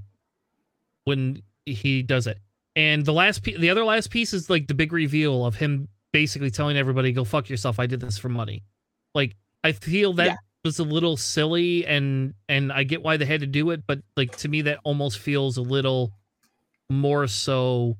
when 1.06 1.42
he 1.66 2.04
does 2.04 2.28
it 2.28 2.38
and 2.80 3.06
the 3.06 3.14
last 3.14 3.44
piece 3.44 3.58
the 3.60 3.70
other 3.70 3.84
last 3.84 4.10
piece 4.10 4.34
is 4.34 4.50
like 4.50 4.68
the 4.68 4.74
big 4.74 4.92
reveal 4.94 5.46
of 5.46 5.56
him 5.56 5.88
basically 6.14 6.50
telling 6.50 6.78
everybody 6.78 7.12
go 7.12 7.24
fuck 7.24 7.50
yourself 7.50 7.80
i 7.80 7.86
did 7.86 8.00
this 8.00 8.18
for 8.18 8.30
money 8.30 8.64
like 9.14 9.36
i 9.64 9.72
feel 9.72 10.14
that 10.14 10.26
Yeah. 10.28 10.36
was 10.64 10.80
a 10.80 10.84
little 10.84 11.18
silly 11.18 11.86
and 11.86 12.34
and 12.48 12.72
i 12.72 12.84
get 12.84 13.04
why 13.04 13.18
they 13.18 13.26
had 13.26 13.42
to 13.42 13.48
do 13.48 13.72
it 13.72 13.84
but 13.88 14.00
like 14.18 14.36
to 14.38 14.48
me 14.48 14.62
that 14.64 14.80
almost 14.84 15.20
feels 15.20 15.58
a 15.58 15.62
little 15.62 16.12
more 16.90 17.28
so 17.28 17.98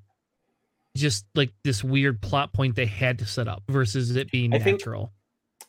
just 0.98 1.26
like 1.36 1.52
this 1.64 1.84
weird 1.84 2.22
plot 2.22 2.52
point 2.54 2.76
they 2.76 2.86
had 2.88 3.20
to 3.20 3.26
set 3.26 3.48
up 3.48 3.64
versus 3.70 4.16
it 4.16 4.32
being 4.32 4.54
I 4.54 4.60
think- 4.60 4.80
natural. 4.80 5.12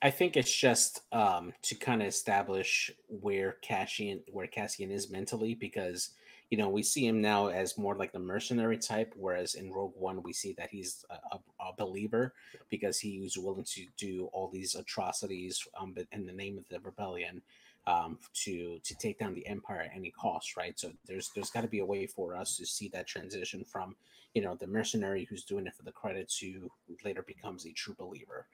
I 0.03 0.11
think 0.11 0.35
it's 0.35 0.57
just 0.57 1.03
um, 1.13 1.53
to 1.65 1.75
kind 1.75 2.01
of 2.01 2.09
establish 2.09 2.91
where 3.09 3.57
Cassian 3.63 4.23
where 4.33 4.47
Cassian 4.47 4.91
is 4.91 5.11
mentally 5.11 5.55
because 5.55 6.09
you 6.51 6.59
know 6.59 6.69
we 6.69 6.83
see 6.83 7.07
him 7.07 7.21
now 7.21 7.49
as 7.49 7.79
more 7.79 7.95
like 7.95 8.13
the 8.13 8.19
mercenary 8.19 8.77
type, 8.77 9.15
whereas 9.17 9.55
in 9.55 9.73
Rogue 9.73 9.95
One 9.97 10.23
we 10.23 10.33
see 10.33 10.53
that 10.59 10.71
he's 10.71 11.05
a, 11.11 11.37
a, 11.61 11.73
believer 11.79 12.35
because 12.69 12.99
he 12.99 13.21
was 13.21 13.39
willing 13.39 13.65
to 13.65 13.87
do 13.97 14.29
all 14.33 14.49
these 14.49 14.75
atrocities 14.75 15.67
um, 15.81 15.93
but 15.95 16.07
in 16.13 16.27
the 16.27 16.33
name 16.33 16.59
of 16.59 16.69
the 16.69 16.81
rebellion 16.81 17.41
um, 17.87 18.19
to 18.35 18.79
to 18.83 18.95
take 18.97 19.19
down 19.19 19.35
the 19.35 19.47
Empire 19.47 19.83
at 19.83 19.93
any 19.95 20.11
cost, 20.11 20.57
right? 20.57 20.79
So 20.79 20.93
there's 21.07 21.31
there's 21.35 21.51
got 21.51 21.63
to 21.63 21.69
be 21.69 21.81
a 21.81 21.87
way 21.87 22.07
for 22.07 22.37
us 22.37 22.57
to 22.57 22.67
see 22.67 22.89
that 22.89 23.07
transition 23.07 23.65
from 23.65 23.97
you 24.35 24.43
know 24.43 24.55
the 24.55 24.67
mercenary 24.67 25.27
who's 25.29 25.45
doing 25.45 25.67
it 25.67 25.75
for 25.75 25.83
the 25.83 25.93
credit 25.93 26.29
to 26.41 26.71
who 26.87 26.97
later 27.05 27.23
becomes 27.23 27.67
a 27.67 27.73
true 27.73 27.95
believer. 27.99 28.47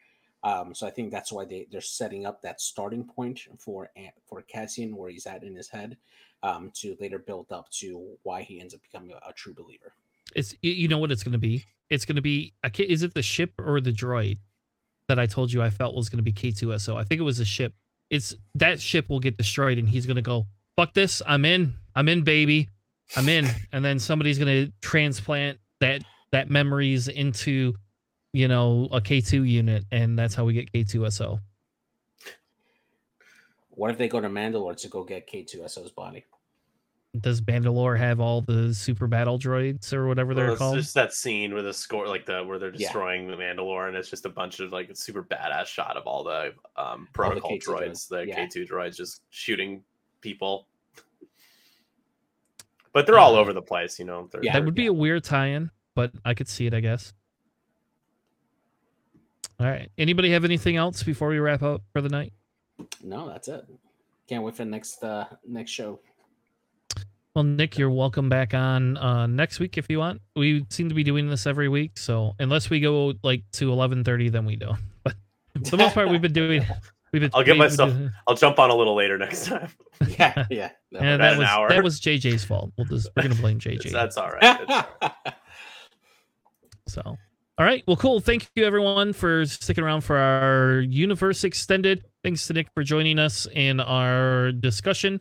Um, 0.43 0.75
so 0.75 0.87
I 0.87 0.91
think 0.91 1.11
that's 1.11 1.33
why 1.33 1.45
they 1.45 1.67
they're 1.71 1.81
setting 1.81 2.27
up 2.27 2.43
that 2.43 2.61
starting 2.61 3.05
point 3.05 3.41
for 3.59 3.91
for 4.29 4.43
Cassian 4.43 4.97
where 4.97 5.11
he's 5.11 5.27
at 5.27 5.43
in 5.43 5.55
his 5.55 5.69
head 5.69 5.97
um, 6.43 6.71
to 6.75 6.97
later 7.01 7.19
build 7.19 7.51
up 7.51 7.69
to 7.81 8.17
why 8.23 8.43
he 8.43 8.61
ends 8.61 8.75
up 8.75 8.81
becoming 8.83 9.13
a, 9.13 9.29
a 9.29 9.33
true 9.33 9.55
believer. 9.55 9.95
It's 10.35 10.55
you 10.63 10.89
know 10.89 10.99
what 10.99 11.11
it's 11.11 11.23
going 11.23 11.33
to 11.33 11.39
be. 11.39 11.65
It's 11.89 12.05
going 12.05 12.17
to 12.17 12.23
be 12.23 12.55
can't, 12.63 12.91
is 12.91 13.03
it 13.03 13.15
the 13.15 13.23
ship 13.23 13.53
or 13.59 13.81
the 13.81 13.93
droid 13.93 14.39
that 15.09 15.19
I 15.19 15.27
told 15.27 15.53
you 15.53 15.63
I 15.63 15.71
felt 15.71 15.95
was 15.95 16.09
going 16.09 16.19
to 16.19 16.23
be 16.23 16.33
K2SO. 16.33 16.97
I 16.97 17.05
think 17.05 17.21
it 17.21 17.25
was 17.25 17.41
a 17.41 17.45
ship. 17.45 17.75
It's 18.11 18.35
that 18.55 18.81
ship 18.81 19.09
will 19.09 19.21
get 19.21 19.37
destroyed 19.37 19.79
and 19.79 19.89
he's 19.89 20.07
going 20.07 20.17
to 20.17 20.23
go 20.23 20.47
fuck 20.77 20.95
this. 20.95 21.23
I'm 21.27 21.45
in. 21.45 21.75
I'm 21.95 22.09
in, 22.09 22.23
baby. 22.23 22.69
I'm 23.17 23.29
in. 23.29 23.49
And 23.73 23.85
then 23.85 23.99
somebody's 23.99 24.39
going 24.39 24.67
to 24.67 24.73
transplant 24.81 25.59
that 25.81 26.03
that 26.33 26.51
memories 26.51 27.09
into 27.09 27.75
you 28.37 28.49
know 28.49 28.87
a 28.93 29.01
K2 29.01 29.49
unit 29.49 29.85
and 29.91 30.19
that's 30.19 30.35
how 30.35 30.45
we 30.45 30.53
get 30.53 30.71
K2SO. 30.71 31.41
What 33.71 33.91
if 33.91 33.97
they 33.97 34.09
go 34.09 34.21
to 34.21 34.29
Mandalore 34.29 34.77
to 34.77 34.89
go 34.89 35.05
get 35.05 35.27
K2SO's 35.31 35.91
body? 35.91 36.25
Does 37.19 37.41
Mandalore 37.41 37.99
have 37.99 38.21
all 38.21 38.43
the 38.43 38.75
super 38.75 39.07
battle 39.07 39.39
droids 39.39 39.91
or 39.95 40.07
whatever 40.07 40.35
Well, 40.35 40.37
they're 40.37 40.51
it's 40.53 40.59
called? 40.59 40.77
just 40.77 40.93
that 40.95 41.15
scene 41.15 41.55
where 41.55 41.63
the 41.63 41.73
score, 41.73 42.07
like 42.07 42.27
the 42.27 42.45
where 42.45 42.59
they're 42.59 42.71
Yeah. 42.73 42.79
destroying 42.89 43.27
the 43.27 43.37
Mandalore, 43.37 43.89
and 43.89 43.97
it's 43.97 44.11
just 44.11 44.27
a 44.27 44.31
bunch 44.31 44.61
of 44.61 44.71
like 44.71 44.91
super 44.95 45.23
badass 45.23 45.65
shot 45.67 45.97
of 45.97 46.07
all 46.07 46.23
the 46.23 46.53
um, 46.77 47.09
protocol 47.15 47.53
K2 47.53 47.63
droids, 47.65 47.81
droids, 47.81 48.09
the 48.09 48.27
yeah. 48.27 48.35
K 48.35 48.49
two 48.53 48.67
droids, 48.67 48.97
just 48.97 49.23
shooting 49.31 49.83
people. 50.21 50.69
But 52.93 53.07
they're 53.07 53.19
all 53.19 53.35
over 53.35 53.55
the 53.55 53.63
place, 53.63 53.99
you 53.99 54.05
know. 54.05 54.29
They're, 54.31 54.45
Yeah. 54.45 54.53
that 54.55 54.65
would 54.67 54.75
be 54.75 54.87
a 54.87 54.93
weird 54.93 55.25
tie-in, 55.25 55.71
but 55.95 56.13
I 56.25 56.35
could 56.35 56.49
see 56.49 56.67
it, 56.67 56.75
I 56.75 56.81
guess. 56.81 57.15
All 59.59 59.67
right. 59.67 59.91
Anybody 59.97 60.31
have 60.33 60.45
anything 60.45 60.77
else 60.77 61.03
before 61.03 61.29
we 61.29 61.39
wrap 61.39 61.63
up 61.63 61.83
for 61.93 62.01
the 62.03 62.09
night? 62.09 62.33
No, 63.03 63.29
that's 63.29 63.49
it. 63.49 63.65
Can't 64.29 64.43
wait 64.45 64.55
for 64.55 64.65
the 64.65 64.71
next 64.71 65.03
uh, 65.03 65.25
next 65.47 65.71
show. 65.71 66.01
Well, 67.35 67.45
Nick, 67.45 67.77
you're 67.79 67.91
welcome 67.91 68.29
back 68.29 68.55
on 68.55 68.97
uh, 68.97 69.27
next 69.27 69.59
week 69.61 69.77
if 69.79 69.87
you 69.89 69.99
want. 69.99 70.21
We 70.35 70.65
seem 70.71 70.89
to 70.89 70.95
be 70.95 71.05
doing 71.05 71.29
this 71.29 71.47
every 71.47 71.69
week, 71.69 71.99
so 71.99 72.35
unless 72.39 72.71
we 72.71 72.81
go 72.81 73.15
like 73.23 73.43
to 73.53 73.71
11:30, 73.71 74.33
then 74.33 74.45
we 74.45 74.57
don't. 74.57 74.79
But 75.05 75.15
for 75.65 75.77
the 75.77 75.77
most 75.79 75.95
part, 75.95 76.11
we've 76.11 76.21
been 76.21 76.33
doing. 76.35 76.67
We've 77.13 77.21
been. 77.23 77.31
I'll 77.33 77.43
get 77.45 77.53
we- 77.53 77.61
we 77.61 77.65
myself- 77.67 77.93
do- 77.95 78.11
I'll 78.27 78.35
jump 78.35 78.59
on 78.59 78.69
a 78.71 78.75
little 78.75 78.95
later 78.95 79.17
next 79.17 79.47
time. 79.47 79.71
yeah, 80.19 80.45
yeah. 80.51 80.71
that 80.93 81.03
And 81.03 81.09
About 81.15 81.19
that 81.19 81.33
an 81.35 81.39
was 81.39 81.49
hour. 81.49 81.69
that 81.71 81.83
was 81.85 82.01
JJ's 82.01 82.45
fault. 82.45 82.73
We'll 82.77 82.87
just 82.89 83.09
we're 83.17 83.23
gonna 83.23 83.37
blame 83.37 83.59
JJ. 83.59 83.91
That's 83.93 84.19
all 84.19 84.29
right. 84.31 84.61
It's 84.61 84.71
all 84.71 84.87
right. 85.01 85.35
So, 86.89 87.17
all 87.59 87.65
right. 87.65 87.83
Well, 87.87 87.97
cool. 87.97 88.21
Thank 88.21 88.51
you, 88.55 88.65
everyone, 88.65 89.15
for 89.15 89.47
sticking 89.47 89.83
around 89.83 90.03
for 90.03 90.17
our 90.17 90.81
Universe 90.81 91.43
Extended. 91.43 92.05
Thanks 92.23 92.47
to 92.49 92.53
Nick 92.53 92.69
for 92.75 92.83
joining 92.83 93.19
us 93.19 93.47
in 93.51 93.81
our 93.81 94.53
discussion. 94.53 95.21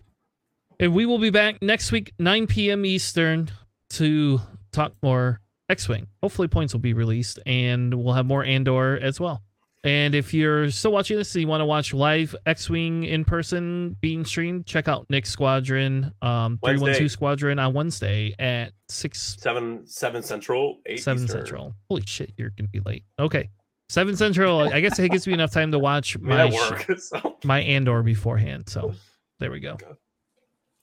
And 0.79 0.93
we 0.93 1.05
will 1.05 1.19
be 1.19 1.29
back 1.29 1.61
next 1.61 1.93
week, 1.93 2.11
9 2.19 2.47
p.m. 2.47 2.85
Eastern, 2.85 3.49
to 3.91 4.41
talk 4.73 4.91
more 5.01 5.39
X 5.69 5.87
Wing. 5.87 6.07
Hopefully, 6.21 6.49
points 6.49 6.73
will 6.73 6.81
be 6.81 6.93
released, 6.93 7.39
and 7.45 7.93
we'll 7.93 8.13
have 8.15 8.25
more 8.25 8.43
Andor 8.43 8.99
as 9.01 9.17
well. 9.17 9.41
And 9.85 10.15
if 10.15 10.33
you're 10.33 10.71
still 10.71 10.91
watching 10.91 11.15
this 11.15 11.35
and 11.35 11.43
you 11.43 11.47
want 11.47 11.61
to 11.61 11.65
watch 11.65 11.93
live 11.93 12.35
X 12.47 12.71
Wing 12.71 13.03
in 13.03 13.23
person 13.23 13.95
being 14.01 14.25
streamed, 14.25 14.65
check 14.65 14.87
out 14.87 15.05
Nick 15.11 15.27
Squadron, 15.27 16.11
um, 16.23 16.57
312 16.65 17.11
Squadron 17.11 17.59
on 17.59 17.71
Wednesday 17.73 18.33
at 18.39 18.73
6 18.89 19.37
seven 19.39 19.85
seven 19.85 20.23
central, 20.23 20.79
eight 20.87 21.01
seven 21.03 21.23
Eastern. 21.23 21.41
central. 21.41 21.75
Holy 21.87 22.01
shit, 22.05 22.33
you're 22.35 22.49
gonna 22.49 22.67
be 22.67 22.79
late. 22.79 23.03
Okay, 23.19 23.51
seven 23.89 24.15
central. 24.17 24.59
I 24.59 24.81
guess 24.81 24.97
it 24.97 25.09
gives 25.11 25.27
me 25.27 25.33
enough 25.33 25.51
time 25.51 25.71
to 25.71 25.77
watch 25.77 26.17
my 26.19 26.45
work. 26.51 26.87
So 26.99 27.37
my 27.43 27.59
Andor 27.61 28.01
beforehand. 28.01 28.67
So 28.67 28.95
there 29.39 29.51
we 29.51 29.59
go. 29.59 29.77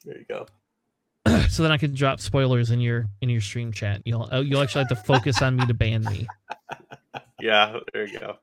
there 0.05 0.17
you 0.17 0.25
go. 0.29 0.47
so 1.49 1.65
then 1.65 1.73
I 1.73 1.77
can 1.77 1.93
drop 1.93 2.21
spoilers 2.21 2.71
in 2.71 2.81
your 2.81 3.07
in 3.21 3.29
your 3.29 3.41
stream 3.41 3.73
chat. 3.73 4.03
You'll 4.05 4.29
uh, 4.33 4.41
you'll 4.41 4.63
actually 4.63 4.85
have 4.89 4.97
to 4.97 5.05
focus 5.05 5.43
on 5.43 5.57
me 5.57 5.67
to 5.67 5.75
ban 5.75 6.05
me. 6.05 6.29
Yeah, 7.41 7.79
there 7.93 8.07
you 8.07 8.21
go. 8.21 8.37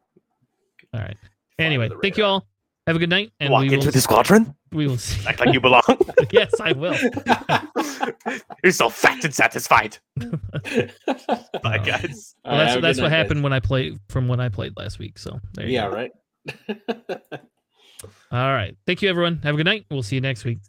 All 0.93 1.01
right. 1.01 1.17
Anyway, 1.57 1.89
thank 2.01 2.17
you 2.17 2.23
all. 2.25 2.45
Have 2.87 2.95
a 2.95 2.99
good 2.99 3.09
night, 3.09 3.31
and 3.39 3.51
Walk 3.51 3.61
we 3.61 3.67
will 3.69 3.75
into 3.75 3.91
the 3.91 4.01
squadron, 4.01 4.55
we 4.71 4.87
will 4.87 4.97
see. 4.97 5.23
act 5.27 5.39
like 5.39 5.53
you 5.53 5.59
belong. 5.59 5.83
yes, 6.31 6.51
I 6.59 6.71
will. 6.71 6.95
You're 8.63 8.71
so 8.71 8.89
fat 8.89 9.23
and 9.23 9.33
satisfied. 9.33 9.97
Bye, 10.17 11.77
guys. 11.77 12.33
Well, 12.43 12.57
that's 12.57 12.81
that's 12.81 13.01
what 13.01 13.11
happened 13.11 13.43
when 13.43 13.53
I 13.53 13.59
played 13.59 13.99
from 14.09 14.27
when 14.27 14.39
I 14.39 14.49
played 14.49 14.75
last 14.75 14.97
week. 14.97 15.19
So 15.19 15.39
there 15.53 15.67
you 15.67 15.73
Yeah, 15.73 15.89
go. 15.89 15.93
right. 15.95 16.11
All 18.31 18.53
right. 18.53 18.75
Thank 18.87 19.01
you, 19.03 19.09
everyone. 19.09 19.39
Have 19.43 19.53
a 19.53 19.57
good 19.57 19.65
night. 19.65 19.85
We'll 19.91 20.01
see 20.03 20.15
you 20.15 20.21
next 20.21 20.43
week. 20.45 20.59